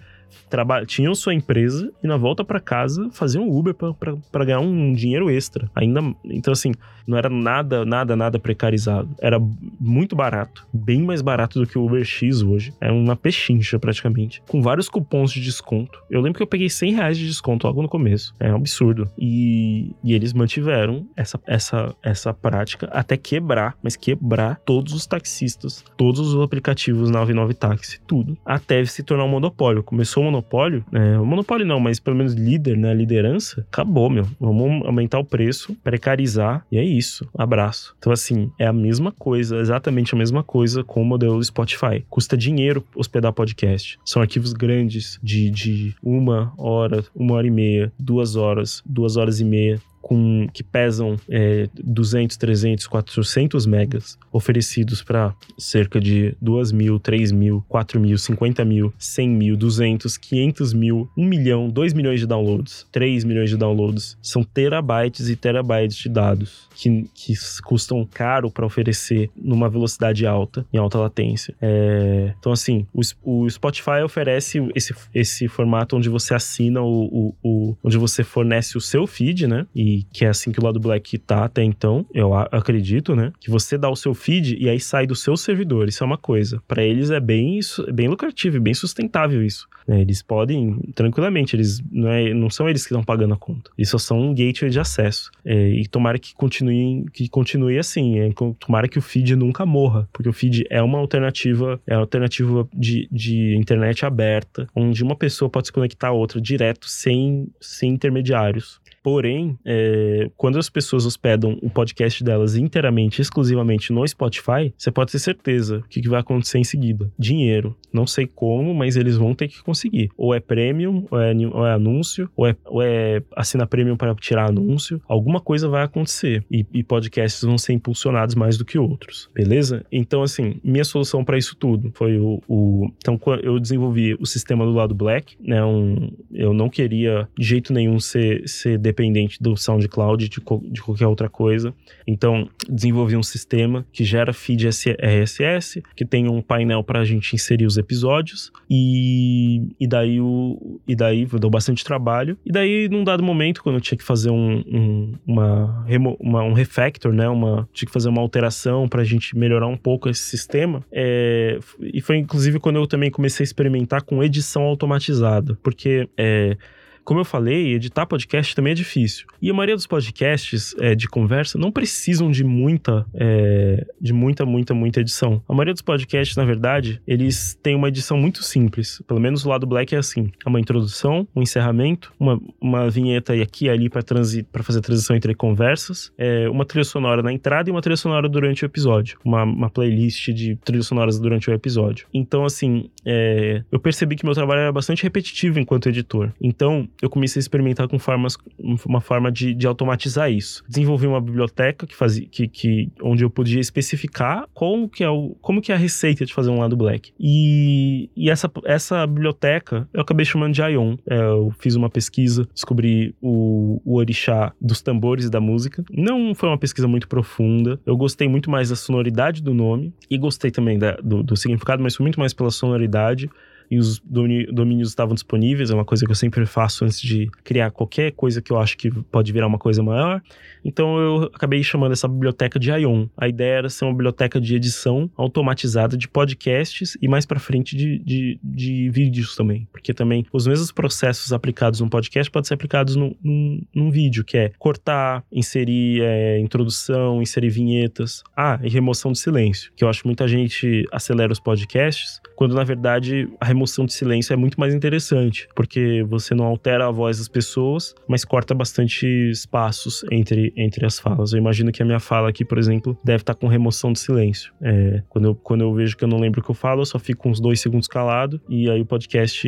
tinham 0.88 1.14
sua 1.16 1.34
empresa 1.34 1.92
e 2.04 2.08
na 2.08 2.18
volta 2.18 2.44
para 2.44 2.60
casa 2.60 3.10
faziam 3.12 3.50
Uber 3.50 3.74
para 3.74 4.46
ganhar 4.46 4.60
um 4.60 4.94
dinheiro 4.94 5.30
extra. 5.30 5.70
Ainda, 5.76 6.02
então 6.26 6.52
assim, 6.52 6.72
não 7.08 7.18
era 7.18 7.30
nada, 7.30 7.86
nada, 7.86 8.16
nada 8.16 8.40
precarizado. 8.40 9.10
Era 9.22 9.40
muito 9.80 10.16
barato, 10.16 10.68
bem 10.74 11.02
mais 11.02 11.22
barato 11.22 11.60
do 11.60 11.68
que 11.68 11.78
o 11.78 11.86
Uber 11.86 12.04
X 12.04 12.42
hoje. 12.42 12.74
Era 12.82 12.94
uma 12.94 13.16
pechincha 13.16 13.78
praticamente, 13.78 14.42
com 14.48 14.62
vários 14.62 14.90
cupons 14.90 15.32
de 15.32 15.42
desconto. 15.42 16.00
Eu 16.10 16.22
lembro 16.22 16.38
que 16.38 16.44
eu 16.44 16.48
peguei 16.48 16.70
100 16.70 16.94
reais 16.94 17.18
de 17.18 17.28
desconto 17.28 17.68
logo 17.68 17.82
no 17.82 17.90
começo. 17.90 18.34
É 18.40 18.52
um 18.52 18.56
absurdo. 18.56 19.10
E, 19.18 19.96
e 20.04 20.14
eles 20.14 20.34
mantiveram 20.34 21.08
essa, 21.16 21.40
essa, 21.46 21.96
essa 22.02 22.34
prática 22.34 22.88
até 22.92 23.16
quebrar, 23.18 23.78
mas 23.84 23.96
quebrar 23.96 24.60
todos 24.66 24.94
os 24.94 25.06
taxistas, 25.06 25.84
todos 25.96 26.20
os 26.20 26.42
aplicativos 26.42 27.10
99 27.10 27.54
Táxi, 27.54 28.00
tudo, 28.06 28.38
até 28.46 28.84
se 28.86 29.04
tornar 29.04 29.26
um 29.26 29.30
monopólio. 29.30 29.84
Começou 29.84 30.24
monopólio, 30.26 30.84
é, 30.92 31.20
o 31.20 31.26
monopólio 31.26 31.66
não, 31.66 31.80
mas 31.80 32.00
pelo 32.00 32.16
menos 32.16 32.34
líder, 32.34 32.78
né, 32.78 32.94
liderança, 32.94 33.66
acabou, 33.72 34.10
meu. 34.10 34.28
Vamos 34.40 34.86
aumentar 34.86 35.20
o 35.20 35.26
preço, 35.26 35.76
precarizar, 35.84 36.66
e 36.72 36.78
é 36.78 36.84
isso. 36.84 37.28
Abraço. 37.38 37.96
Então, 37.98 38.12
assim, 38.12 38.52
é 38.60 38.66
a 38.66 38.74
mesma 38.74 39.12
coisa, 39.12 39.58
exatamente 39.58 40.14
a 40.14 40.18
mesma 40.18 40.44
coisa 40.44 40.84
com 40.84 41.02
o 41.02 41.06
modelo 41.06 41.38
do 41.38 41.44
Spotify. 41.44 42.04
Custa 42.10 42.38
dinheiro 42.38 42.84
hospedar 42.96 43.34
podcast. 43.34 44.00
São 44.04 44.22
arquivos 44.22 44.54
grandes 44.54 45.20
de, 45.22 45.50
de 45.50 45.96
uma 46.04 46.54
hora, 46.58 47.04
uma 47.16 47.36
hora 47.36 47.48
e 47.48 47.52
meia, 47.52 47.92
duas 48.00 48.36
horas, 48.36 48.82
duas 48.86 49.18
horas 49.18 49.40
e 49.40 49.46
meia 49.46 49.80
com 50.06 50.48
que 50.54 50.62
pesam 50.62 51.18
é, 51.28 51.68
200, 51.84 52.38
300, 52.38 52.86
400 52.86 53.66
megas 53.66 54.20
oferecidos 54.32 55.02
para 55.02 55.34
cerca 55.58 56.00
de 56.00 56.36
2 56.40 56.72
mil, 56.72 57.00
3 57.00 57.32
mil, 57.32 57.66
4 57.68 58.00
mil, 58.00 58.16
50 58.16 58.64
mil, 58.64 58.94
100 59.00 59.30
mil, 59.30 59.58
200, 59.58 60.16
500 60.16 60.74
mil, 60.74 61.10
1 61.18 61.26
milhão, 61.26 61.68
2 61.68 61.94
milhões 61.94 62.20
de 62.20 62.28
downloads, 62.28 62.86
3 62.92 63.24
milhões 63.24 63.50
de 63.50 63.58
downloads. 63.58 64.16
São 64.22 64.44
terabytes 64.44 65.28
e 65.28 65.36
terabytes 65.36 65.98
de 65.98 66.08
dados 66.08 66.70
que, 66.76 67.10
que 67.16 67.34
custam 67.64 68.06
caro 68.06 68.52
para 68.52 68.64
oferecer 68.64 69.32
numa 69.36 69.68
velocidade 69.68 70.28
alta, 70.28 70.64
em 70.72 70.78
alta 70.78 71.00
latência. 71.00 71.56
É, 71.60 72.32
então, 72.38 72.52
assim, 72.52 72.86
o, 72.94 73.02
o, 73.24 73.50
Spotify 73.50 74.04
oferece 74.04 74.60
esse, 74.76 74.94
esse 75.16 75.48
formato 75.48 75.98
onde 75.98 76.10
você 76.10 76.36
assina 76.36 76.84
o, 76.84 77.06
o, 77.06 77.36
o, 77.44 77.78
onde 77.84 77.98
você 77.98 78.24
fornece 78.24 78.78
o 78.78 78.82
seu 78.82 79.08
feed, 79.08 79.48
né? 79.48 79.66
E 79.76 79.95
que 80.04 80.26
é 80.26 80.30
assim 80.30 80.52
que 80.52 80.60
o 80.60 80.64
lado 80.64 80.80
Black 80.80 81.18
tá 81.20 81.46
até 81.46 81.64
então, 81.64 82.06
eu 82.14 82.34
acredito, 82.34 83.16
né? 83.16 83.32
Que 83.40 83.50
você 83.50 83.78
dá 83.78 83.90
o 83.90 83.96
seu 83.96 84.14
feed 84.14 84.58
e 84.60 84.70
aí 84.70 84.80
sai 84.80 85.06
do 85.06 85.16
seu 85.16 85.36
servidor. 85.38 85.88
Isso 85.88 86.04
é 86.04 86.08
uma 86.08 86.18
coisa. 86.18 86.62
Para 86.68 86.84
eles 86.84 87.12
é 87.12 87.20
bem, 87.20 87.60
bem 87.94 88.08
lucrativo 88.08 88.58
e 88.58 88.60
bem 88.60 88.74
sustentável 88.74 89.44
isso. 89.44 89.68
Né? 89.88 90.02
Eles 90.02 90.22
podem, 90.22 90.80
tranquilamente, 90.96 91.56
eles 91.56 91.82
não, 91.92 92.10
é, 92.10 92.34
não 92.34 92.50
são 92.50 92.68
eles 92.68 92.84
que 92.84 92.94
estão 92.94 93.04
pagando 93.04 93.34
a 93.34 93.38
conta. 93.38 93.72
Eles 93.78 93.90
só 93.90 93.98
são 93.98 94.20
um 94.20 94.34
gateway 94.34 94.70
de 94.70 94.80
acesso. 94.80 95.32
É, 95.44 95.70
e 95.70 95.88
tomara 95.88 96.18
que 96.18 96.34
continue, 96.34 97.06
que 97.14 97.28
continue 97.30 97.78
assim. 97.78 98.20
É, 98.20 98.30
tomara 98.60 98.88
que 98.88 98.98
o 98.98 99.02
feed 99.02 99.36
nunca 99.36 99.66
morra. 99.66 100.08
Porque 100.12 100.30
o 100.30 100.34
feed 100.34 100.66
é 100.70 100.82
uma 100.82 100.98
alternativa, 100.98 101.80
é 101.86 101.94
uma 101.96 102.02
alternativa 102.02 102.68
de, 102.74 103.08
de 103.12 103.56
internet 103.56 104.06
aberta, 104.06 104.68
onde 104.76 105.04
uma 105.04 105.16
pessoa 105.16 105.50
pode 105.50 105.68
se 105.68 105.74
conectar 105.74 106.10
a 106.10 106.14
outra 106.14 106.42
direto, 106.42 106.88
sem, 106.90 107.48
sem 107.60 107.92
intermediários. 107.92 108.80
Porém, 109.06 109.56
é, 109.64 110.32
quando 110.36 110.58
as 110.58 110.68
pessoas 110.68 111.06
hospedam 111.06 111.60
o 111.62 111.70
podcast 111.70 112.24
delas 112.24 112.56
inteiramente, 112.56 113.22
exclusivamente 113.22 113.94
no 113.94 114.06
Spotify, 114.08 114.74
você 114.76 114.90
pode 114.90 115.12
ter 115.12 115.20
certeza 115.20 115.78
o 115.78 115.84
que, 115.84 116.02
que 116.02 116.10
vai 116.10 116.22
acontecer 116.22 116.58
em 116.58 116.64
seguida. 116.64 117.12
Dinheiro. 117.16 117.78
Não 117.94 118.08
sei 118.08 118.26
como, 118.26 118.74
mas 118.74 118.96
eles 118.96 119.16
vão 119.16 119.36
ter 119.36 119.48
que 119.48 119.62
conseguir. 119.62 120.10
Ou 120.18 120.34
é 120.34 120.40
premium, 120.40 121.06
ou 121.12 121.22
é, 121.22 121.36
ou 121.54 121.68
é 121.68 121.74
anúncio, 121.74 122.28
ou 122.36 122.48
é, 122.48 122.56
ou 122.66 122.82
é 122.82 123.22
assina 123.36 123.68
premium 123.68 123.96
para 123.96 124.16
tirar 124.16 124.50
anúncio. 124.50 125.00
Alguma 125.08 125.40
coisa 125.40 125.70
vai 125.70 125.84
acontecer. 125.84 126.44
E, 126.50 126.66
e 126.74 126.84
podcasts 126.84 127.44
vão 127.44 127.60
ser 127.60 127.74
impulsionados 127.74 128.34
mais 128.34 128.58
do 128.58 128.66
que 128.66 128.80
outros. 128.80 129.30
Beleza? 129.36 129.86
Então, 129.92 130.24
assim, 130.24 130.60
minha 130.64 130.84
solução 130.84 131.24
para 131.24 131.38
isso 131.38 131.56
tudo 131.56 131.92
foi 131.94 132.18
o, 132.18 132.42
o, 132.48 132.90
Então, 132.98 133.20
eu 133.44 133.60
desenvolvi 133.60 134.16
o 134.20 134.26
sistema 134.26 134.66
do 134.66 134.72
lado 134.72 134.96
Black, 134.96 135.38
né? 135.40 135.64
Um, 135.64 136.10
eu 136.34 136.56
não 136.56 136.70
queria 136.70 137.30
de 137.38 137.46
jeito 137.46 137.72
nenhum 137.72 138.00
ser, 138.00 138.50
ser 138.50 138.80
independente 138.96 139.42
do 139.42 139.58
SoundCloud, 139.58 140.30
de, 140.30 140.42
de 140.72 140.82
qualquer 140.82 141.08
outra 141.08 141.30
coisa. 141.30 141.74
Então, 142.08 142.50
desenvolvi 142.70 143.16
um 143.16 143.24
sistema 143.24 143.86
que 143.92 144.04
gera 144.04 144.32
feed 144.32 144.68
RSS, 144.68 145.84
que 145.96 146.06
tem 146.06 146.30
um 146.30 146.42
painel 146.42 146.84
para 146.84 147.02
a 147.02 147.06
gente 147.06 147.36
inserir 147.36 147.66
os 147.66 147.78
episódios, 147.78 148.52
e, 148.70 149.62
e 149.80 149.88
daí 149.88 150.22
o 150.22 150.80
e 150.88 150.96
daí 150.96 151.26
deu 151.26 151.50
bastante 151.50 151.84
trabalho. 151.84 152.38
E 152.46 152.52
daí, 152.52 152.88
num 152.90 153.04
dado 153.04 153.24
momento, 153.24 153.62
quando 153.62 153.76
eu 153.76 153.82
tinha 153.82 153.98
que 153.98 154.04
fazer 154.04 154.30
um, 154.30 154.64
um 154.68 155.14
uma, 155.26 155.86
uma, 156.20 156.44
um 156.44 156.54
refactor, 156.54 157.12
né? 157.12 157.28
Uma, 157.28 157.68
tinha 157.74 157.88
que 157.88 157.94
fazer 157.94 158.10
uma 158.10 158.22
alteração 158.22 158.88
para 158.88 159.02
a 159.02 159.06
gente 159.06 159.38
melhorar 159.38 159.68
um 159.68 159.78
pouco 159.78 160.10
esse 160.10 160.22
sistema. 160.22 160.84
É, 160.92 161.60
e 161.82 162.02
foi 162.02 162.18
inclusive 162.18 162.60
quando 162.60 162.78
eu 162.78 162.88
também 162.88 163.12
comecei 163.12 163.44
a 163.44 163.46
experimentar 163.46 164.04
com 164.04 164.24
edição 164.24 164.64
automatizada, 164.64 165.58
porque 165.62 166.08
é, 166.18 166.58
como 167.06 167.20
eu 167.20 167.26
falei, 167.26 167.74
editar 167.74 168.06
podcast 168.06 168.56
também 168.56 168.72
é 168.72 168.76
difícil. 168.76 169.28
E 169.40 169.50
a 169.50 169.54
maioria 169.54 169.76
dos 169.76 169.86
podcasts 169.86 170.76
é, 170.80 170.96
de 170.96 171.08
conversa 171.08 171.58
não 171.58 171.72
precisam 171.72 172.32
de 172.32 172.44
muita, 172.44 173.06
é, 173.14 173.86
de 174.02 174.12
muita, 174.12 174.44
muita, 174.46 174.74
muita 174.74 175.02
edição. 175.02 175.42
A 175.48 175.54
maioria 175.54 175.74
dos 175.74 175.84
podcasts, 175.84 176.36
na 176.36 176.44
verdade, 176.44 177.00
eles 177.08 177.58
têm 177.62 177.76
uma 177.76 177.90
edição 177.90 178.18
muito 178.18 178.44
simples. 178.44 179.02
Pelo 179.08 179.20
menos 179.20 179.46
o 179.46 179.50
lado 179.50 179.68
Black 179.68 179.94
é 179.94 180.00
assim: 180.00 180.32
é 180.44 180.50
uma 180.50 180.60
introdução, 180.60 181.28
um 181.36 181.44
encerramento, 181.44 182.12
uma, 182.20 182.42
uma 182.60 182.90
vinheta 182.90 183.34
aqui 183.34 183.66
e 183.66 183.70
ali 183.70 183.88
para 183.88 184.64
fazer 184.64 184.80
a 184.80 184.82
transição 184.82 185.16
entre 185.16 185.36
conversas, 185.36 186.12
é, 186.18 186.50
uma 186.50 186.66
trilha 186.66 186.84
sonora 186.84 187.22
na 187.22 187.32
entrada 187.32 187.70
e 187.70 187.72
uma 187.72 187.82
trilha 187.82 187.98
sonora 187.98 188.28
durante 188.28 188.64
o 188.64 188.66
episódio. 188.66 189.20
Uma, 189.24 189.44
uma 189.44 189.70
playlist 189.70 190.30
de 190.30 190.56
trilhas 190.58 190.88
sonoras 190.88 191.20
durante 191.20 191.50
o 191.52 191.54
episódio. 191.54 192.08
Então, 192.12 192.46
assim, 192.46 192.90
é, 193.06 193.64
eu 193.72 193.80
percebi 193.80 194.16
que 194.16 194.26
meu 194.26 194.34
trabalho 194.34 194.62
era 194.62 194.72
bastante 194.72 195.04
repetitivo 195.04 195.60
enquanto 195.60 195.88
editor. 195.88 196.32
Então, 196.42 196.90
eu 197.02 197.10
comecei 197.10 197.40
a 197.40 197.42
experimentar 197.42 197.88
com 197.88 198.00
formas, 198.00 198.38
uma 198.86 199.02
forma 199.02 199.32
de, 199.32 199.54
de 199.54 199.68
automatizar 199.68 200.32
isso. 200.32 200.64
Desenvolvi 200.68 201.08
uma 201.08 201.22
biblioteca 201.22 201.86
que 201.86 201.96
fazia, 201.96 202.28
que, 202.28 202.48
que, 202.48 202.90
onde 203.02 203.24
eu 203.24 203.30
podia 203.30 203.60
especificar 203.60 204.48
como 204.54 204.90
que 204.90 205.04
é, 205.04 205.10
o, 205.10 205.36
como 205.42 205.62
que 205.62 205.72
é 205.72 205.76
a 205.76 205.78
receita 205.78 206.26
de 206.26 206.34
fazer 206.34 206.50
um 206.50 206.60
lado 206.60 206.76
black. 206.76 207.12
E, 207.20 208.10
e 208.16 208.30
essa, 208.30 208.52
essa 208.66 209.06
biblioteca 209.06 209.88
eu 209.94 210.02
acabei 210.02 210.26
chamando 210.26 210.54
de 210.54 210.62
Ion. 210.62 210.96
É, 211.10 211.20
eu 211.20 211.54
fiz 211.60 211.76
uma 211.76 211.90
pesquisa, 211.90 212.48
descobri 212.54 213.16
o, 213.22 213.82
o 213.86 213.98
orixá 213.98 214.54
dos 214.62 214.82
tambores 214.82 215.26
e 215.26 215.30
da 215.30 215.40
música. 215.40 215.84
Não 215.92 216.34
foi 216.34 216.50
uma 216.50 216.58
pesquisa 216.58 216.88
muito 216.88 217.08
profunda. 217.08 217.80
Eu 217.86 217.98
gostei 217.98 218.28
muito 218.28 218.50
mais 218.50 218.70
da 218.70 218.76
sonoridade 218.76 219.42
do 219.42 219.54
nome 219.54 219.94
e 220.10 220.18
gostei 220.18 220.52
também 220.52 220.78
da, 220.78 220.94
do, 220.98 221.24
do 221.24 221.36
significado, 221.36 221.82
mas 221.82 221.96
foi 221.96 222.04
muito 222.04 222.20
mais 222.20 222.34
pela 222.34 222.52
sonoridade 222.52 223.30
e 223.70 223.78
os 223.78 224.00
domínios 224.00 224.90
estavam 224.90 225.14
disponíveis, 225.14 225.70
é 225.70 225.74
uma 225.74 225.86
coisa 225.86 226.06
que 226.06 226.12
eu 226.12 226.16
sempre 226.16 226.46
faço 226.46 226.86
antes 226.86 227.02
de 227.02 227.30
criar 227.44 227.72
qualquer 227.72 228.12
coisa 228.12 228.42
que 228.42 228.52
eu 228.52 228.60
acho 228.60 228.78
que 228.78 228.92
pode 228.92 229.32
virar 229.32 229.48
uma 229.48 229.58
coisa 229.58 229.82
maior. 229.82 230.22
Então 230.64 230.98
eu 230.98 231.24
acabei 231.34 231.62
chamando 231.64 231.92
essa 231.92 232.08
biblioteca 232.08 232.60
de 232.60 232.72
Ion. 232.72 233.08
A 233.16 233.28
ideia 233.28 233.58
era 233.58 233.70
ser 233.70 233.86
uma 233.86 233.92
biblioteca 233.92 234.42
de 234.42 234.56
edição 234.56 235.10
automatizada 235.16 235.96
de 235.96 236.08
podcasts 236.08 236.98
e 237.02 237.08
mais 237.08 237.26
para 237.26 237.40
frente 237.40 237.76
de, 237.76 238.00
de, 238.00 238.40
de, 238.44 238.90
vídeos 238.90 239.36
também. 239.36 239.68
Porque 239.72 239.94
também 239.94 240.26
os 240.34 240.48
mesmos 240.48 240.72
processos 240.72 241.32
aplicados 241.32 241.82
num 241.82 241.90
podcast 241.90 242.32
podem 242.32 242.48
ser 242.48 242.56
aplicados 242.56 242.96
num, 242.96 243.16
num, 243.24 243.62
num 243.74 243.92
vídeo, 243.92 244.24
que 244.24 244.38
é 244.38 244.52
cortar, 244.58 245.24
inserir 245.32 246.02
é, 246.02 246.40
introdução, 246.40 247.22
inserir 247.22 247.50
vinhetas. 247.50 248.24
Ah, 248.36 248.60
e 248.64 248.70
remoção 248.70 249.12
de 249.12 249.20
silêncio, 249.20 249.72
que 249.76 249.84
eu 249.84 249.90
acho 249.90 250.02
que 250.02 250.08
muita 250.08 250.28
gente 250.28 250.86
acelera 250.92 251.32
os 251.32 251.40
podcasts, 251.40 252.20
quando 252.36 252.56
na 252.56 252.64
verdade 252.64 253.30
a 253.40 253.46
remoção 253.56 253.86
de 253.86 253.94
silêncio 253.94 254.34
é 254.34 254.36
muito 254.36 254.60
mais 254.60 254.74
interessante, 254.74 255.48
porque 255.56 256.04
você 256.08 256.36
não 256.36 256.46
altera 256.46 256.88
a 256.88 256.92
voz 256.92 257.18
das 257.18 257.28
pessoas, 257.28 257.96
mas 258.08 258.26
corta 258.26 258.54
bastante 258.54 259.06
espaços 259.32 260.06
entre 260.12 260.54
entre 260.56 260.86
as 260.86 261.00
falas. 261.00 261.32
Eu 261.32 261.40
imagino 261.40 261.72
que 261.72 261.82
a 261.82 261.86
minha 261.86 262.00
fala 262.00 262.30
aqui, 262.30 262.44
por 262.44 262.58
exemplo, 262.58 262.98
deve 263.04 263.22
estar 263.22 263.34
com 263.34 263.48
remoção 263.48 263.94
de 263.94 264.00
silêncio. 264.00 264.54
É, 264.62 265.02
quando, 265.10 265.26
eu, 265.26 265.36
quando 265.36 265.62
eu 265.62 265.74
vejo 265.74 265.96
que 265.96 266.04
eu 266.04 266.08
não 266.08 266.20
lembro 266.20 266.42
o 266.42 266.44
que 266.44 266.52
eu 266.52 266.56
falo, 266.56 266.82
eu 266.82 266.86
só 266.86 267.00
fico 267.00 267.30
uns 267.30 267.40
dois 267.40 267.60
segundos 267.62 267.88
calado 267.88 268.42
e 268.50 268.70
aí 268.70 268.82
o 268.82 268.86
podcast 268.86 269.48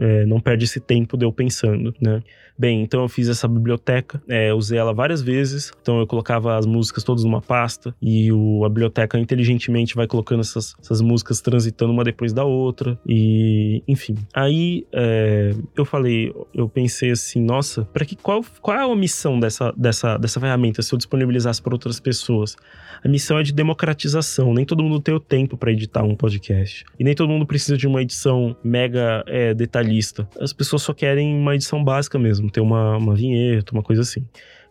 é, 0.00 0.26
não 0.26 0.40
perde 0.40 0.64
esse 0.64 0.80
tempo 0.80 1.16
de 1.16 1.24
eu 1.24 1.32
pensando, 1.32 1.94
né? 2.00 2.22
Bem, 2.56 2.82
então 2.82 3.02
eu 3.02 3.08
fiz 3.08 3.28
essa 3.28 3.48
biblioteca, 3.48 4.22
é, 4.28 4.54
usei 4.54 4.78
ela 4.78 4.94
várias 4.94 5.20
vezes. 5.20 5.72
Então 5.82 5.98
eu 5.98 6.06
colocava 6.06 6.56
as 6.56 6.64
músicas 6.64 7.02
todas 7.02 7.24
numa 7.24 7.42
pasta 7.42 7.94
e 8.00 8.30
o, 8.30 8.64
a 8.64 8.68
biblioteca 8.68 9.18
inteligentemente 9.18 9.96
vai 9.96 10.06
colocando 10.06 10.40
essas, 10.40 10.74
essas 10.80 11.00
músicas 11.00 11.40
transitando 11.40 11.92
uma 11.92 12.04
depois 12.04 12.32
da 12.32 12.44
outra. 12.44 12.98
E 13.06 13.33
Enfim, 13.86 14.16
aí 14.32 14.86
é, 14.92 15.54
eu 15.76 15.84
falei, 15.84 16.32
eu 16.52 16.68
pensei 16.68 17.10
assim, 17.10 17.40
nossa, 17.40 17.84
para 17.84 18.04
que 18.04 18.16
qual, 18.16 18.44
qual 18.60 18.76
é 18.76 18.92
a 18.92 18.96
missão 18.96 19.38
dessa, 19.38 19.72
dessa, 19.76 20.16
dessa 20.16 20.40
ferramenta 20.40 20.82
se 20.82 20.92
eu 20.92 20.96
disponibilizasse 20.96 21.62
para 21.62 21.74
outras 21.74 22.00
pessoas? 22.00 22.56
A 23.04 23.08
missão 23.08 23.38
é 23.38 23.42
de 23.42 23.52
democratização. 23.52 24.54
Nem 24.54 24.64
todo 24.64 24.82
mundo 24.82 25.00
tem 25.00 25.14
o 25.14 25.20
tempo 25.20 25.56
para 25.56 25.70
editar 25.70 26.02
um 26.02 26.16
podcast. 26.16 26.84
E 26.98 27.04
nem 27.04 27.14
todo 27.14 27.28
mundo 27.28 27.46
precisa 27.46 27.76
de 27.76 27.86
uma 27.86 28.00
edição 28.00 28.56
mega 28.64 29.22
é, 29.26 29.52
detalhista. 29.52 30.26
As 30.40 30.52
pessoas 30.52 30.82
só 30.82 30.94
querem 30.94 31.36
uma 31.36 31.54
edição 31.54 31.84
básica 31.84 32.18
mesmo, 32.18 32.50
ter 32.50 32.60
uma, 32.60 32.96
uma 32.96 33.14
vinheta, 33.14 33.72
uma 33.72 33.82
coisa 33.82 34.02
assim. 34.02 34.24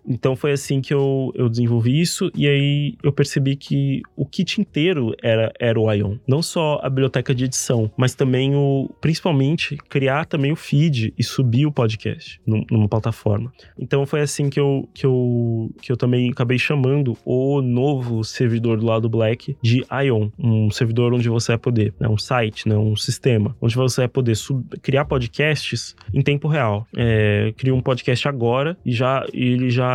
Então 0.08 0.36
foi 0.36 0.52
assim 0.52 0.82
que 0.82 0.94
eu, 0.94 1.32
eu 1.36 1.50
desenvolvi 1.50 2.00
isso, 2.00 2.32
e 2.36 2.48
aí 2.48 2.96
eu 3.04 3.12
percebi 3.12 3.56
que 3.56 4.02
o 4.16 4.26
kit 4.26 4.60
inteiro 4.60 5.16
era, 5.22 5.52
era 5.60 5.80
o 5.80 5.92
Ion. 5.92 6.18
Não 6.28 6.42
só 6.42 6.80
a 6.84 6.90
biblioteca 6.90 7.34
de 7.34 7.46
edição, 7.46 7.92
mas 7.98 8.16
também 8.16 8.56
o. 8.56 8.90
Principalmente, 9.02 9.78
criar 9.90 10.26
também 10.26 10.52
o 10.52 10.56
feed 10.56 11.14
e 11.18 11.24
subir 11.24 11.66
o 11.66 11.72
podcast 11.72 12.40
numa 12.46 12.88
plataforma. 12.88 13.52
Então 13.80 14.06
foi 14.06 14.22
assim 14.22 14.50
que 14.50 14.60
eu, 14.60 14.90
que 14.94 15.06
eu, 15.06 15.72
que 15.82 15.92
eu 15.92 15.98
também 15.98 16.30
acabei 16.30 16.58
chamando 16.58 17.18
o 17.26 17.62
novo 17.62 18.24
servidor 18.24 18.78
do 18.78 18.86
lado 18.86 19.10
Black 19.10 19.56
de 19.62 19.86
Ion. 20.06 20.30
Um 20.38 20.70
servidor 20.72 21.14
onde 21.14 21.30
você 21.30 21.54
vai 21.54 21.58
poder, 21.58 21.94
né, 22.00 22.08
um 22.08 22.18
site, 22.18 22.68
né, 22.68 22.78
um 22.78 22.96
sistema, 22.96 23.56
onde 23.62 23.76
você 23.76 24.02
vai 24.02 24.08
poder 24.08 24.36
criar 24.82 25.06
podcasts 25.06 25.96
em 26.14 26.22
tempo 26.22 26.48
real. 26.48 26.88
É, 26.96 27.54
cria 27.58 27.74
um 27.74 27.82
podcast 27.82 28.28
agora 28.28 28.78
e 28.86 28.92
já 28.92 29.26
ele 29.34 29.70
já 29.70 29.93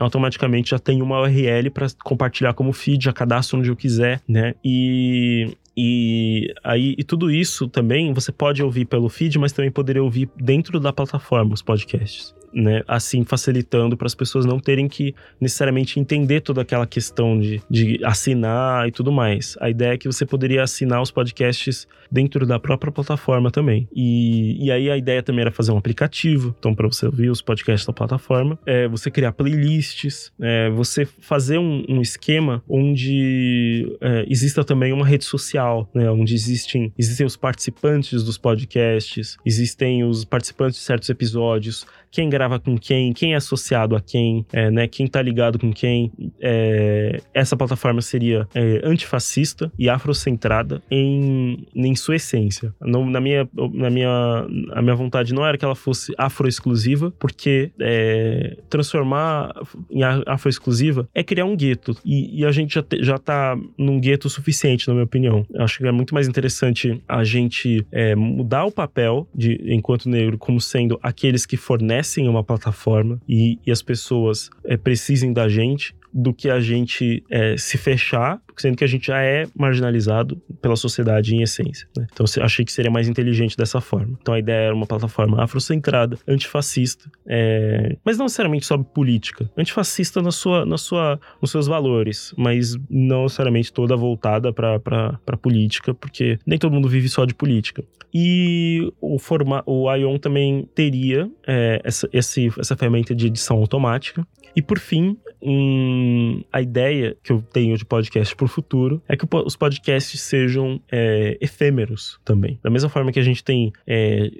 automaticamente 0.00 0.70
já 0.70 0.78
tem 0.78 1.02
uma 1.02 1.20
URL 1.20 1.70
para 1.70 1.86
compartilhar 2.04 2.54
como 2.54 2.72
feed, 2.72 3.04
já 3.04 3.12
cadastro 3.12 3.58
onde 3.58 3.70
eu 3.70 3.76
quiser, 3.76 4.20
né? 4.28 4.54
E 4.64 5.56
e 5.76 6.52
aí 6.62 6.94
e 6.98 7.04
tudo 7.04 7.30
isso 7.30 7.66
também 7.66 8.12
você 8.12 8.30
pode 8.30 8.62
ouvir 8.62 8.84
pelo 8.84 9.08
feed, 9.08 9.38
mas 9.38 9.52
também 9.52 9.70
poderia 9.70 10.02
ouvir 10.02 10.28
dentro 10.36 10.78
da 10.78 10.92
plataforma 10.92 11.54
os 11.54 11.62
podcasts 11.62 12.34
né? 12.52 12.82
Assim 12.86 13.24
facilitando 13.24 13.96
para 13.96 14.06
as 14.06 14.14
pessoas 14.14 14.44
não 14.44 14.58
terem 14.58 14.88
que 14.88 15.14
necessariamente 15.40 15.98
entender 15.98 16.40
toda 16.40 16.62
aquela 16.62 16.86
questão 16.86 17.38
de, 17.38 17.60
de 17.70 18.00
assinar 18.04 18.88
e 18.88 18.92
tudo 18.92 19.12
mais. 19.12 19.56
A 19.60 19.70
ideia 19.70 19.94
é 19.94 19.98
que 19.98 20.06
você 20.06 20.24
poderia 20.26 20.62
assinar 20.62 21.00
os 21.00 21.10
podcasts 21.10 21.86
dentro 22.10 22.46
da 22.46 22.58
própria 22.58 22.92
plataforma 22.92 23.50
também. 23.50 23.88
E, 23.94 24.64
e 24.64 24.70
aí 24.70 24.90
a 24.90 24.96
ideia 24.96 25.22
também 25.22 25.42
era 25.42 25.50
fazer 25.50 25.72
um 25.72 25.78
aplicativo, 25.78 26.54
então 26.58 26.74
para 26.74 26.86
você 26.86 27.06
ouvir 27.06 27.30
os 27.30 27.40
podcasts 27.40 27.86
da 27.86 27.92
plataforma, 27.92 28.58
é, 28.66 28.86
você 28.86 29.10
criar 29.10 29.32
playlists, 29.32 30.32
é, 30.40 30.68
você 30.70 31.06
fazer 31.06 31.58
um, 31.58 31.84
um 31.88 32.02
esquema 32.02 32.62
onde 32.68 33.96
é, 34.00 34.26
exista 34.28 34.62
também 34.62 34.92
uma 34.92 35.06
rede 35.06 35.24
social, 35.24 35.88
né? 35.94 36.10
Onde 36.10 36.34
existem, 36.34 36.92
existem 36.98 37.24
os 37.24 37.36
participantes 37.36 38.22
dos 38.22 38.36
podcasts, 38.36 39.36
existem 39.44 40.04
os 40.04 40.24
participantes 40.24 40.78
de 40.78 40.84
certos 40.84 41.08
episódios, 41.08 41.86
quem 42.10 42.28
grava 42.28 42.41
com 42.60 42.76
quem, 42.78 43.12
quem 43.12 43.34
é 43.34 43.36
associado 43.36 43.96
a 43.96 44.00
quem, 44.00 44.44
é, 44.52 44.70
né? 44.70 44.86
Quem 44.86 45.06
tá 45.06 45.20
ligado 45.20 45.58
com 45.58 45.72
quem. 45.72 46.12
É, 46.40 47.20
essa 47.34 47.56
plataforma 47.56 48.00
seria 48.00 48.46
é, 48.54 48.80
antifascista 48.84 49.72
e 49.78 49.88
afrocentrada 49.88 50.82
em, 50.90 51.66
em 51.74 51.94
sua 51.94 52.16
essência. 52.16 52.74
Na, 52.80 53.20
minha, 53.20 53.48
na 53.72 53.90
minha, 53.90 54.46
a 54.72 54.82
minha 54.82 54.94
vontade 54.94 55.34
não 55.34 55.44
era 55.44 55.56
que 55.56 55.64
ela 55.64 55.74
fosse 55.74 56.12
afro-exclusiva, 56.18 57.12
porque 57.18 57.70
é, 57.80 58.56
transformar 58.68 59.54
em 59.90 60.02
afro-exclusiva 60.02 61.08
é 61.14 61.22
criar 61.22 61.44
um 61.44 61.56
gueto. 61.56 61.96
E, 62.04 62.40
e 62.40 62.44
a 62.44 62.52
gente 62.52 62.74
já, 62.74 62.82
te, 62.82 63.02
já 63.02 63.18
tá 63.18 63.56
num 63.78 64.00
gueto 64.00 64.28
suficiente, 64.28 64.88
na 64.88 64.94
minha 64.94 65.04
opinião. 65.04 65.46
Acho 65.56 65.78
que 65.78 65.86
é 65.86 65.92
muito 65.92 66.14
mais 66.14 66.28
interessante 66.28 67.02
a 67.08 67.24
gente 67.24 67.86
é, 67.90 68.14
mudar 68.14 68.64
o 68.64 68.72
papel 68.72 69.28
de 69.34 69.60
enquanto 69.66 70.08
negro 70.08 70.38
como 70.38 70.60
sendo 70.60 70.98
aqueles 71.02 71.46
que 71.46 71.56
fornecem 71.56 72.28
uma 72.32 72.44
plataforma 72.44 73.20
e, 73.28 73.58
e 73.66 73.70
as 73.70 73.82
pessoas 73.82 74.50
é, 74.64 74.76
precisem 74.76 75.32
da 75.32 75.48
gente 75.48 75.94
do 76.12 76.32
que 76.32 76.50
a 76.50 76.60
gente 76.60 77.24
é, 77.30 77.56
se 77.56 77.78
fechar, 77.78 78.40
sendo 78.56 78.76
que 78.76 78.84
a 78.84 78.86
gente 78.86 79.06
já 79.06 79.20
é 79.22 79.46
marginalizado 79.56 80.40
pela 80.60 80.76
sociedade 80.76 81.34
em 81.34 81.42
essência. 81.42 81.88
Né? 81.96 82.06
Então 82.12 82.26
achei 82.42 82.64
que 82.64 82.72
seria 82.72 82.90
mais 82.90 83.08
inteligente 83.08 83.56
dessa 83.56 83.80
forma. 83.80 84.18
Então 84.20 84.34
a 84.34 84.38
ideia 84.38 84.66
era 84.66 84.74
uma 84.74 84.86
plataforma 84.86 85.42
afrocentrada, 85.42 86.18
antifascista, 86.28 87.10
é... 87.26 87.96
mas 88.04 88.18
não 88.18 88.26
necessariamente 88.26 88.66
sobre 88.66 88.86
política. 88.92 89.50
Antifascista 89.56 90.20
na 90.20 90.30
sua, 90.30 90.66
na 90.66 90.76
sua, 90.76 91.18
nos 91.40 91.50
seus 91.50 91.66
valores, 91.66 92.34
mas 92.36 92.76
não 92.90 93.24
necessariamente 93.24 93.72
toda 93.72 93.96
voltada 93.96 94.52
para 94.52 95.36
política, 95.40 95.94
porque 95.94 96.38
nem 96.46 96.58
todo 96.58 96.72
mundo 96.72 96.88
vive 96.88 97.08
só 97.08 97.24
de 97.24 97.34
política. 97.34 97.82
E 98.14 98.92
o, 99.00 99.18
forma, 99.18 99.62
o 99.64 99.92
Ion 99.94 100.18
também 100.18 100.68
teria 100.74 101.30
é, 101.46 101.80
essa, 101.82 102.08
esse, 102.12 102.50
essa 102.58 102.76
ferramenta 102.76 103.14
de 103.14 103.26
edição 103.26 103.56
automática. 103.56 104.26
E 104.54 104.60
por 104.60 104.78
fim, 104.78 105.16
um, 105.42 106.42
a 106.52 106.62
ideia 106.62 107.16
que 107.22 107.32
eu 107.32 107.42
tenho 107.42 107.76
de 107.76 107.84
podcast 107.84 108.34
para 108.36 108.44
o 108.44 108.48
futuro 108.48 109.02
é 109.08 109.16
que 109.16 109.26
os 109.44 109.56
podcasts 109.56 110.20
sejam 110.20 110.80
é, 110.90 111.36
efêmeros 111.40 112.20
também. 112.24 112.58
Da 112.62 112.70
mesma 112.70 112.88
forma 112.88 113.10
que 113.12 113.18
a 113.18 113.24
gente 113.24 113.42
tem. 113.42 113.72
É, 113.86 114.30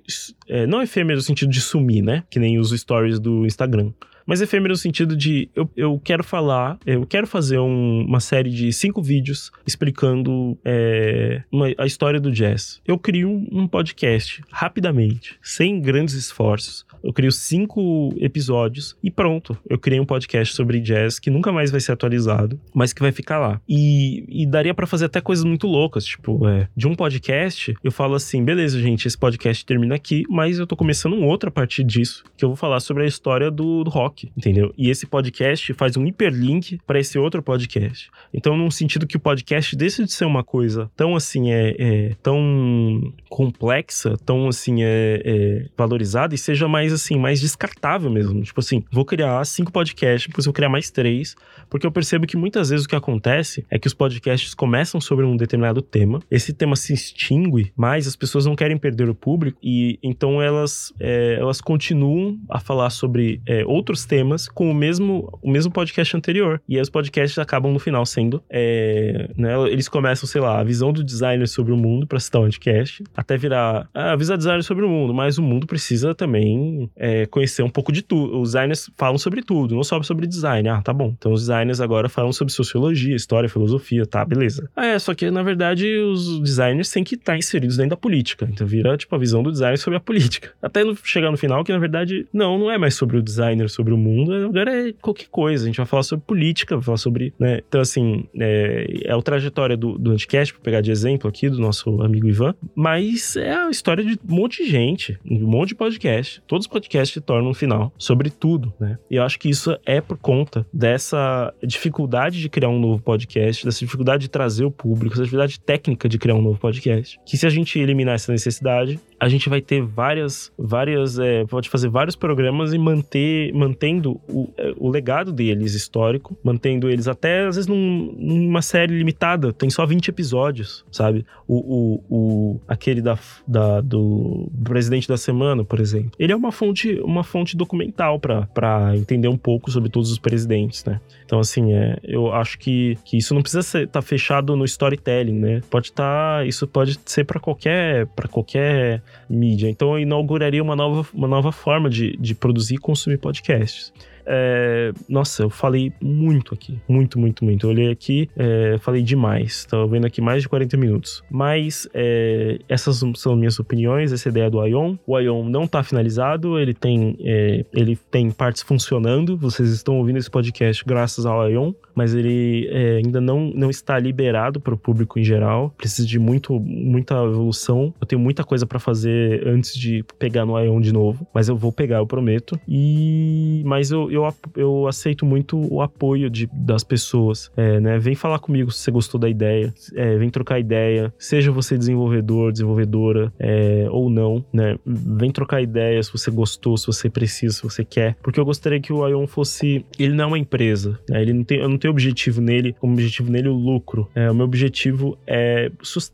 é, 0.49 0.67
não 0.67 0.81
efêmero 0.81 1.17
no 1.17 1.23
sentido 1.23 1.51
de 1.51 1.61
sumir, 1.61 2.03
né? 2.03 2.23
Que 2.31 2.39
nem 2.39 2.59
os 2.59 2.71
stories 2.71 3.19
do 3.19 3.45
Instagram. 3.45 3.93
Mas 4.27 4.41
efêmero 4.41 4.73
no 4.73 4.77
sentido 4.77 5.16
de 5.16 5.49
eu, 5.55 5.70
eu 5.77 6.01
quero 6.03 6.25
falar, 6.25 6.79
eu 6.87 7.07
quero 7.07 7.27
fazer 7.27 7.59
um, 7.59 8.05
uma 8.07 8.20
série 8.20 8.51
de 8.51 8.73
cinco 8.73 9.03
vídeos 9.03 9.51
explicando 9.66 10.59
é, 10.64 11.43
uma, 11.51 11.66
a 11.79 11.87
história 11.87 12.20
do 12.20 12.31
jazz. 12.31 12.81
Eu 12.87 12.99
crio 12.99 13.29
um, 13.29 13.49
um 13.53 13.68
podcast 13.68 14.43
rapidamente, 14.51 15.39
sem 15.43 15.81
grandes 15.81 16.14
esforços 16.14 16.87
eu 17.03 17.12
crio 17.12 17.33
cinco 17.33 18.14
episódios 18.18 18.97
e 19.03 19.11
pronto. 19.11 19.57
Eu 19.68 19.79
criei 19.79 20.01
um 20.01 20.07
podcast 20.07 20.55
sobre 20.55 20.81
jazz 20.81 21.18
que 21.18 21.31
nunca 21.31 21.51
mais 21.51 21.70
vai 21.70 21.81
ser 21.81 21.93
atualizado, 21.93 22.61
mas 22.73 22.93
que 22.93 23.03
vai 23.03 23.11
ficar 23.11 23.39
lá. 23.39 23.61
E, 23.68 24.25
e 24.29 24.47
daria 24.47 24.73
para 24.73 24.87
fazer 24.87 25.07
até 25.07 25.20
coisas 25.20 25.45
muito 25.45 25.66
loucas, 25.66 26.05
tipo, 26.05 26.47
é, 26.47 26.68
de 26.77 26.87
um 26.87 26.95
podcast, 26.95 27.75
eu 27.83 27.91
falo 27.91 28.14
assim, 28.14 28.45
beleza, 28.45 28.81
gente, 28.81 29.09
esse 29.09 29.18
podcast 29.18 29.64
termina 29.66 29.95
aqui, 29.95 30.25
mas 30.29 30.59
eu 30.59 30.66
tô 30.66 30.77
começando 30.77 31.14
um 31.14 31.27
outro 31.27 31.49
a 31.49 31.53
partir 31.53 31.83
disso, 31.83 32.25
que 32.37 32.45
eu 32.45 32.51
vou 32.51 32.57
falar 32.57 32.81
sobre 32.81 33.03
a 33.03 33.07
história 33.07 33.51
do, 33.51 33.83
do 33.83 33.91
rock, 33.91 34.12
entendeu? 34.37 34.73
E 34.77 34.91
esse 34.91 35.07
podcast 35.07 35.73
faz 35.75 35.97
um 35.97 36.07
hiperlink 36.07 36.79
para 36.87 36.99
esse 36.99 37.19
outro 37.19 37.43
podcast. 37.43 38.11
Então, 38.33 38.57
num 38.57 38.71
sentido 38.71 39.07
que 39.07 39.17
o 39.17 39.21
podcast 39.21 39.75
deixa 39.77 40.05
de 40.05 40.13
ser 40.13 40.25
uma 40.25 40.45
coisa 40.45 40.91
tão 40.97 41.15
assim, 41.15 41.53
é, 41.53 41.77
é 41.79 42.17
tão 42.23 43.13
complexa, 43.29 44.17
tão 44.25 44.49
assim, 44.49 44.83
é, 44.83 45.23
é 45.25 45.67
valorizada 45.77 46.35
e 46.35 46.39
seja 46.39 46.69
mais 46.69 46.93
assim, 46.93 47.19
mais 47.19 47.41
descartável 47.41 48.11
mesmo. 48.11 48.43
Tipo 48.43 48.61
assim, 48.61 48.85
vou 48.91 49.05
criar 49.05 49.45
cinco 49.45 49.73
podcasts, 49.73 50.29
depois 50.29 50.45
vou 50.45 50.55
criar 50.55 50.69
mais 50.69 50.91
três, 50.91 51.35
porque 51.71 51.87
eu 51.87 51.93
percebo 51.93 52.27
que 52.27 52.37
muitas 52.37 52.71
vezes 52.71 52.85
o 52.85 52.89
que 52.89 52.97
acontece 52.97 53.65
é 53.71 53.79
que 53.79 53.87
os 53.87 53.95
podcasts 53.95 54.55
começam 54.55 55.01
sobre 55.01 55.25
um 55.25 55.37
determinado 55.37 55.83
tema, 55.83 56.21
esse 56.31 56.53
tema 56.53 56.77
se 56.77 56.93
extingue, 56.93 57.73
mas 57.77 58.07
as 58.07 58.17
pessoas 58.17 58.47
não 58.47 58.55
querem 58.55 58.77
perder 58.77 59.09
o 59.09 59.15
público 59.15 59.59
e 59.63 59.99
então 60.03 60.43
elas, 60.43 60.93
é, 61.01 61.37
elas 61.39 61.61
continuam 61.61 62.39
a 62.49 62.61
falar 62.61 62.91
sobre 62.91 63.41
é, 63.47 63.65
outros 63.65 64.02
temas 64.05 64.49
com 64.49 64.71
o 64.71 64.75
mesmo, 64.75 65.39
o 65.43 65.51
mesmo 65.51 65.73
podcast 65.73 66.17
anterior. 66.17 66.61
E 66.69 66.77
aí 66.77 66.83
os 66.83 66.91
podcasts 66.91 67.39
acabam 67.39 67.73
no 67.73 67.79
final 67.79 68.07
sendo, 68.07 68.43
é, 68.49 69.31
né, 69.37 69.55
eles 69.71 69.89
começam, 69.89 70.29
sei 70.29 70.41
lá, 70.41 70.61
a 70.61 70.65
visão 70.65 70.93
do 70.93 71.03
designer 71.05 71.49
sobre 71.49 71.73
o 71.73 71.77
mundo, 71.77 72.07
para 72.07 72.21
citar 72.21 72.41
um 72.41 72.53
podcast, 72.53 73.03
até 73.17 73.37
virar 73.37 73.89
ah, 73.95 74.13
a 74.13 74.17
visão 74.17 74.37
do 74.37 74.39
designer 74.39 74.63
sobre 74.63 74.85
o 74.85 74.89
mundo, 74.89 75.13
mas 75.13 75.39
o 75.39 75.43
mundo 75.43 75.67
precisa 75.67 76.15
também 76.15 76.91
é, 76.97 77.27
conhecer 77.27 77.63
um 77.63 77.69
pouco 77.69 77.91
de 77.91 78.03
tudo. 78.03 78.41
Os 78.41 78.53
designers 78.53 78.91
falam 78.97 79.19
sobre 79.19 79.43
tudo, 79.43 79.75
não 79.75 79.83
só 79.83 80.01
sobre 80.03 80.27
design. 80.27 80.69
Ah, 80.69 80.83
tá 80.83 80.93
bom. 80.93 81.15
Então 81.17 81.33
os 81.33 81.43
designers 81.43 81.81
agora 81.81 82.09
falam 82.09 82.33
sobre 82.33 82.53
sociologia, 82.53 83.17
história, 83.17 83.49
filosofia, 83.49 84.07
tá, 84.07 84.25
beleza. 84.25 84.71
Ah, 84.77 84.87
é, 84.87 84.99
só 84.99 85.15
que 85.15 85.31
na 85.31 85.43
verdade 85.43 85.99
os 85.99 86.41
designers 86.41 86.91
têm 86.91 87.03
que 87.03 87.15
estar 87.15 87.37
inseridos 87.37 87.77
dentro 87.77 87.91
da 87.91 87.97
política. 87.97 88.49
Então 88.51 88.67
vira 88.67 88.97
tipo 88.97 89.15
a 89.15 89.19
visão 89.19 89.43
do 89.43 89.51
designer 89.51 89.79
sobre 89.79 89.97
a 89.97 90.01
política. 90.01 90.51
Até 90.63 90.83
chegar 91.03 91.31
no 91.31 91.37
final 91.37 91.65
que 91.65 91.73
na 91.73 91.79
verdade 91.79 92.27
não, 92.33 92.59
não 92.59 92.71
é 92.71 92.79
mais 92.79 92.95
sobre 92.95 93.17
o 93.17 93.23
designer, 93.23 93.69
sobre 93.69 93.91
o 93.93 93.99
mundo, 93.99 94.32
agora 94.34 94.88
é 94.88 94.93
qualquer 94.93 95.28
coisa. 95.28 95.64
A 95.64 95.66
gente 95.66 95.76
vai 95.76 95.86
falar 95.86 96.03
sobre 96.03 96.24
política, 96.24 96.76
vai 96.76 96.84
falar 96.84 96.97
sobre, 96.99 97.32
né? 97.38 97.61
Então 97.66 97.80
assim, 97.80 98.24
é, 98.38 99.03
é 99.05 99.12
a 99.12 99.22
trajetória 99.22 99.76
do, 99.76 99.99
do 99.99 100.11
Anticast, 100.12 100.53
pra 100.55 100.62
pegar 100.62 100.80
de 100.80 100.90
exemplo 100.90 101.28
aqui 101.28 101.49
do 101.49 101.59
nosso 101.59 102.03
amigo 102.03 102.26
Ivan, 102.26 102.55
mas 102.74 103.36
é 103.36 103.55
a 103.55 103.70
história 103.70 104.05
de 104.05 104.14
um 104.14 104.34
monte 104.34 104.64
de 104.64 104.70
gente, 104.70 105.18
um 105.24 105.47
monte 105.47 105.70
de 105.70 105.74
podcast. 105.74 106.43
Todos 106.47 106.66
podcast 106.66 107.20
torna 107.20 107.49
um 107.49 107.55
final 107.55 107.93
sobre 107.99 108.30
tudo, 108.30 108.72
né? 108.78 108.99
E 109.11 109.16
eu 109.16 109.22
acho 109.22 109.38
que 109.38 109.49
isso 109.49 109.76
é 109.84 110.01
por 110.01 110.16
conta 110.16 110.66
dessa 110.72 111.53
dificuldade 111.62 112.40
de 112.40 112.49
criar 112.49 112.68
um 112.68 112.78
novo 112.78 113.03
podcast, 113.03 113.64
dessa 113.64 113.80
dificuldade 113.80 114.22
de 114.22 114.28
trazer 114.28 114.64
o 114.64 114.70
público, 114.70 115.14
essa 115.14 115.22
dificuldade 115.22 115.61
técnica 115.61 116.09
de 116.09 116.18
criar 116.18 116.34
um 116.34 116.43
novo 116.43 116.59
podcast. 116.59 117.18
Que 117.26 117.36
se 117.36 117.47
a 117.47 117.51
gente 117.51 117.78
eliminar 117.78 118.14
essa 118.14 118.32
necessidade, 118.32 118.99
a 119.23 119.29
gente 119.29 119.49
vai 119.49 119.61
ter 119.61 119.81
várias, 119.81 120.51
várias, 120.59 121.16
é, 121.16 121.45
pode 121.45 121.68
fazer 121.68 121.89
vários 121.89 122.16
programas 122.16 122.73
e 122.73 122.79
manter, 122.79 123.55
mantendo 123.55 124.20
o, 124.29 124.49
é, 124.59 124.75
o 124.77 124.89
legado 124.89 125.33
deles 125.33 125.75
histórico, 125.75 126.37
mantendo 126.43 126.91
eles 126.91 127.07
até 127.07 127.47
às 127.47 127.55
vezes 127.55 127.68
num, 127.68 128.12
numa 128.18 128.61
série 128.61 128.99
limitada, 128.99 129.53
tem 129.53 129.70
só 129.70 129.87
20 129.87 130.09
episódios, 130.09 130.85
sabe? 130.91 131.25
O, 131.47 131.55
o, 131.55 132.05
o 132.11 132.61
aquele 132.66 133.01
da, 133.01 133.16
da, 133.47 133.81
do 133.81 134.51
presidente 134.64 135.07
da 135.07 135.16
semana, 135.16 135.64
por 135.64 135.79
exemplo, 135.79 136.11
ele 136.18 136.33
é 136.33 136.37
uma 136.37 136.51
fonte, 136.51 137.01
uma 137.05 137.23
fonte 137.23 137.57
documental 137.57 138.18
para 138.18 138.97
entender 138.97 139.29
um 139.29 139.39
pouco 139.39 139.70
sobre 139.70 139.89
todos 139.89 140.11
os 140.11 140.18
presidentes, 140.18 140.85
né? 140.85 141.01
Então, 141.25 141.39
assim, 141.39 141.73
é, 141.73 141.97
eu 142.03 142.33
acho 142.33 142.59
que, 142.59 142.99
que 143.05 143.18
isso 143.18 143.35
não 143.35 143.41
precisa 143.41 143.61
estar 143.61 143.87
tá 143.87 144.03
fechado 144.03 144.57
no 144.57 144.64
storytelling, 144.64 145.39
né? 145.39 145.61
Pode 145.70 145.91
estar, 145.91 146.41
tá, 146.41 146.45
isso 146.45 146.66
pode 146.66 146.99
ser 147.07 147.25
para 147.25 147.39
qualquer, 147.39 148.07
para 148.09 148.27
qualquer 148.27 149.01
mídia. 149.29 149.69
Então, 149.69 149.93
eu 149.93 150.01
inauguraria 150.01 150.63
uma 150.63 150.77
nova, 150.77 151.09
uma 151.13 151.29
nova 151.29 151.53
forma 151.53 151.89
de, 151.89 152.17
de 152.17 152.35
produzir 152.35 152.75
e 152.75 152.79
consumir 152.79 153.19
podcasts. 153.19 153.93
É, 154.25 154.93
nossa, 155.09 155.43
eu 155.43 155.51
falei 155.51 155.93
muito 156.01 156.55
aqui. 156.55 156.81
Muito, 156.89 157.19
muito, 157.19 157.45
muito. 157.45 157.67
Eu 157.67 157.71
olhei 157.71 157.91
aqui, 157.91 158.29
é, 158.37 158.77
falei 158.79 159.03
demais. 159.03 159.65
Tô 159.65 159.87
vendo 159.87 160.07
aqui 160.07 160.21
mais 160.21 160.43
de 160.43 160.49
40 160.49 160.77
minutos. 160.77 161.23
Mas 161.31 161.89
é, 161.93 162.59
essas 162.69 163.03
são 163.17 163.37
minhas 163.37 163.59
opiniões, 163.59 164.13
essa 164.13 164.29
ideia 164.29 164.51
do 164.51 164.65
Ion. 164.67 164.97
O 165.07 165.19
Ion 165.19 165.45
não 165.45 165.67
tá 165.67 165.83
finalizado, 165.83 166.59
ele 166.59 166.75
tem, 166.75 167.17
é, 167.21 167.65
ele 167.73 167.97
tem 168.11 168.31
partes 168.31 168.63
funcionando. 168.63 169.37
Vocês 169.37 169.71
estão 169.71 169.99
ouvindo 169.99 170.19
esse 170.19 170.31
podcast 170.31 170.85
graças 170.85 171.27
ao 171.27 171.49
Ion, 171.51 171.73
mas 171.95 172.14
ele 172.14 172.68
é, 172.70 172.97
ainda 172.97 173.20
não, 173.20 173.51
não 173.55 173.70
está 173.70 173.99
liberado 173.99 174.61
para 174.61 174.74
o 174.74 174.78
público 174.78 175.18
em 175.18 175.24
geral. 175.24 175.74
Precisa 175.76 176.07
de 176.07 176.18
muito, 176.18 176.59
muita 176.59 177.14
evolução. 177.24 177.93
Eu 178.01 178.07
tenho 178.07 178.20
muita 178.20 178.45
coisa 178.45 178.66
para 178.66 178.78
fazer 178.78 179.47
antes 179.47 179.74
de 179.74 180.05
pegar 180.18 180.45
no 180.45 180.59
Ion 180.59 180.80
de 180.80 180.93
novo, 180.93 181.26
mas 181.34 181.49
eu 181.49 181.57
vou 181.57 181.72
pegar, 181.72 181.99
eu 181.99 182.07
prometo. 182.07 182.59
E 182.68 183.62
mas 183.64 183.90
eu, 183.90 184.11
eu, 184.11 184.28
eu 184.57 184.86
aceito 184.86 185.24
muito 185.24 185.59
o 185.72 185.80
apoio 185.80 186.28
de, 186.28 186.49
das 186.53 186.84
pessoas, 186.84 187.51
é, 187.57 187.80
né? 187.80 187.99
Vem 187.99 188.14
falar 188.14 188.38
comigo 188.38 188.70
se 188.70 188.78
você 188.78 188.90
gostou 188.90 189.20
da 189.20 189.28
ideia, 189.28 189.72
é, 189.95 190.16
vem 190.16 190.30
trocar 190.30 190.59
ideia, 190.59 191.12
seja 191.18 191.51
você 191.51 191.76
desenvolvedor, 191.76 192.53
desenvolvedora 192.53 193.32
é, 193.38 193.86
ou 193.90 194.11
não, 194.11 194.45
né? 194.53 194.76
Vem 194.84 195.30
trocar 195.30 195.62
ideia 195.62 196.03
se 196.03 196.12
você 196.12 196.30
gostou, 196.30 196.76
se 196.76 196.86
você 196.86 197.09
precisa, 197.09 197.55
se 197.55 197.62
você 197.62 197.84
quer, 197.84 198.16
porque 198.22 198.38
eu 198.38 198.45
gostaria 198.45 198.80
que 198.80 198.93
o 198.93 199.07
Ion 199.09 199.26
fosse, 199.26 199.84
ele 199.99 200.14
não 200.14 200.24
é 200.24 200.26
uma 200.26 200.38
empresa, 200.38 200.99
né? 201.09 201.22
Ele 201.22 201.32
não 201.32 201.45
tem, 201.45 201.59
eu 201.59 201.68
não 201.68 201.78
tenho 201.83 201.91
objetivo 201.91 202.41
nele, 202.41 202.76
como 202.78 202.93
objetivo 202.93 203.28
nele 203.28 203.49
o 203.49 203.55
lucro. 203.55 204.09
É, 204.14 204.30
o 204.30 204.35
meu 204.35 204.45
objetivo 204.45 205.18
é, 205.26 205.68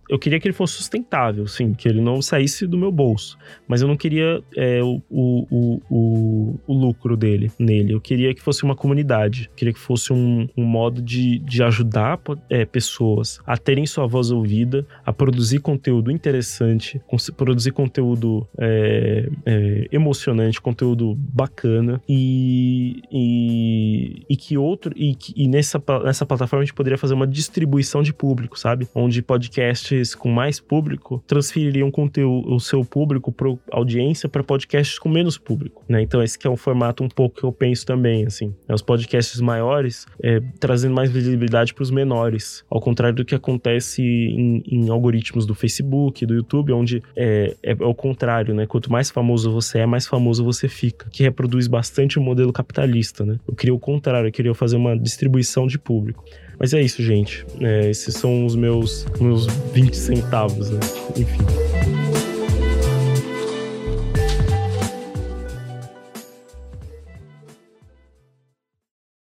eu 0.09 0.19
queria 0.19 0.41
que 0.41 0.49
ele 0.49 0.55
fosse 0.55 0.75
sustentável, 0.75 1.47
sim, 1.47 1.75
que 1.75 1.87
ele 1.87 2.01
não 2.01 2.23
saísse 2.23 2.67
do 2.67 2.79
meu 2.79 2.91
bolso, 2.91 3.37
mas 3.67 3.83
eu 3.83 3.89
não 3.89 3.97
queria 3.97 4.43
é, 4.57 4.83
o, 4.83 5.03
o, 5.11 5.81
o, 5.91 6.61
o 6.67 6.73
lucro 6.73 7.19
dele 7.19 7.53
nele. 7.59 7.93
Eu 7.93 8.01
queria 8.01 8.35
que 8.35 8.41
fosse 8.41 8.65
uma 8.65 8.75
comunidade, 8.75 9.51
eu 9.51 9.57
queria 9.57 9.75
que 9.75 9.79
fosse 9.79 10.11
um, 10.11 10.49
um 10.57 10.65
modo 10.65 11.03
de, 11.03 11.39
de 11.41 11.63
ajudar 11.63 12.19
é, 12.49 12.65
pessoas 12.65 13.39
a 13.47 13.59
terem 13.59 13.85
sua 13.85 14.07
voz 14.07 14.31
ouvida, 14.31 14.87
a 15.05 15.13
produzir 15.13 15.59
conteúdo 15.61 16.11
interessante, 16.11 16.99
produzir 17.37 17.73
conteúdo 17.73 18.49
é, 18.57 19.29
é, 19.45 19.89
emocionante, 19.93 20.63
conteúdo 20.63 21.15
bacana 21.15 22.01
e, 22.09 23.03
e, 23.13 24.23
e 24.31 24.37
que 24.37 24.57
outro 24.57 24.95
e, 24.97 25.15
e 25.37 25.47
nessa, 25.59 25.83
nessa 26.05 26.25
plataforma 26.25 26.63
a 26.63 26.65
gente 26.65 26.75
poderia 26.75 26.97
fazer 26.97 27.15
uma 27.15 27.27
distribuição 27.27 28.03
de 28.03 28.13
público, 28.13 28.59
sabe? 28.59 28.89
Onde 28.95 29.21
podcasts 29.21 30.15
com 30.15 30.31
mais 30.31 30.61
público 30.61 31.23
transfeririam 31.27 31.91
conteúdo, 31.91 32.55
o 32.55 32.61
seu 32.61 32.85
público 32.85 33.33
para 33.33 33.53
audiência 33.73 34.29
para 34.29 34.43
podcasts 34.43 34.99
com 34.99 35.09
menos 35.09 35.37
público, 35.37 35.85
né? 35.89 36.01
Então 36.01 36.23
esse 36.23 36.39
é 36.45 36.51
um 36.51 36.57
formato 36.57 37.03
um 37.03 37.09
pouco 37.09 37.41
que 37.41 37.45
eu 37.45 37.53
penso 37.53 37.85
também, 37.85 38.25
assim. 38.25 38.55
É, 38.69 38.75
os 38.75 38.83
podcasts 38.83 39.41
maiores 39.41 40.07
é, 40.23 40.41
trazendo 40.61 40.95
mais 40.95 41.11
visibilidade 41.11 41.75
para 41.75 41.83
os 41.83 41.91
menores, 41.91 42.65
ao 42.71 42.81
contrário 42.81 43.17
do 43.17 43.25
que 43.25 43.35
acontece 43.35 44.03
em, 44.03 44.63
em, 44.67 44.89
algoritmos 44.89 45.45
do 45.45 45.55
Facebook, 45.55 46.25
do 46.25 46.35
YouTube, 46.35 46.73
onde 46.73 47.03
é, 47.17 47.57
é, 47.63 47.73
é, 47.73 47.85
o 47.85 47.95
contrário, 47.95 48.55
né? 48.55 48.67
Quanto 48.67 48.91
mais 48.91 49.11
famoso 49.11 49.53
você 49.53 49.81
é, 49.81 49.87
mais 49.87 50.07
famoso 50.07 50.45
você 50.45 50.69
fica, 50.69 51.09
que 51.11 51.23
reproduz 51.23 51.67
bastante 51.67 52.19
o 52.19 52.23
modelo 52.23 52.53
capitalista, 52.53 53.25
né? 53.25 53.39
Eu 53.47 53.55
queria 53.55 53.75
o 53.75 53.79
contrário, 53.79 54.29
eu 54.29 54.33
queria 54.33 54.55
fazer 54.55 54.77
uma 54.77 54.97
distribuição 54.97 55.48
de 55.67 55.79
público. 55.79 56.25
Mas 56.59 56.75
é 56.75 56.81
isso, 56.81 57.03
gente. 57.03 57.47
É, 57.61 57.89
esses 57.89 58.15
são 58.15 58.45
os 58.45 58.57
meus, 58.57 59.07
meus 59.21 59.47
20 59.73 59.97
centavos, 59.97 60.71
né? 60.71 60.81
Enfim. 61.17 61.98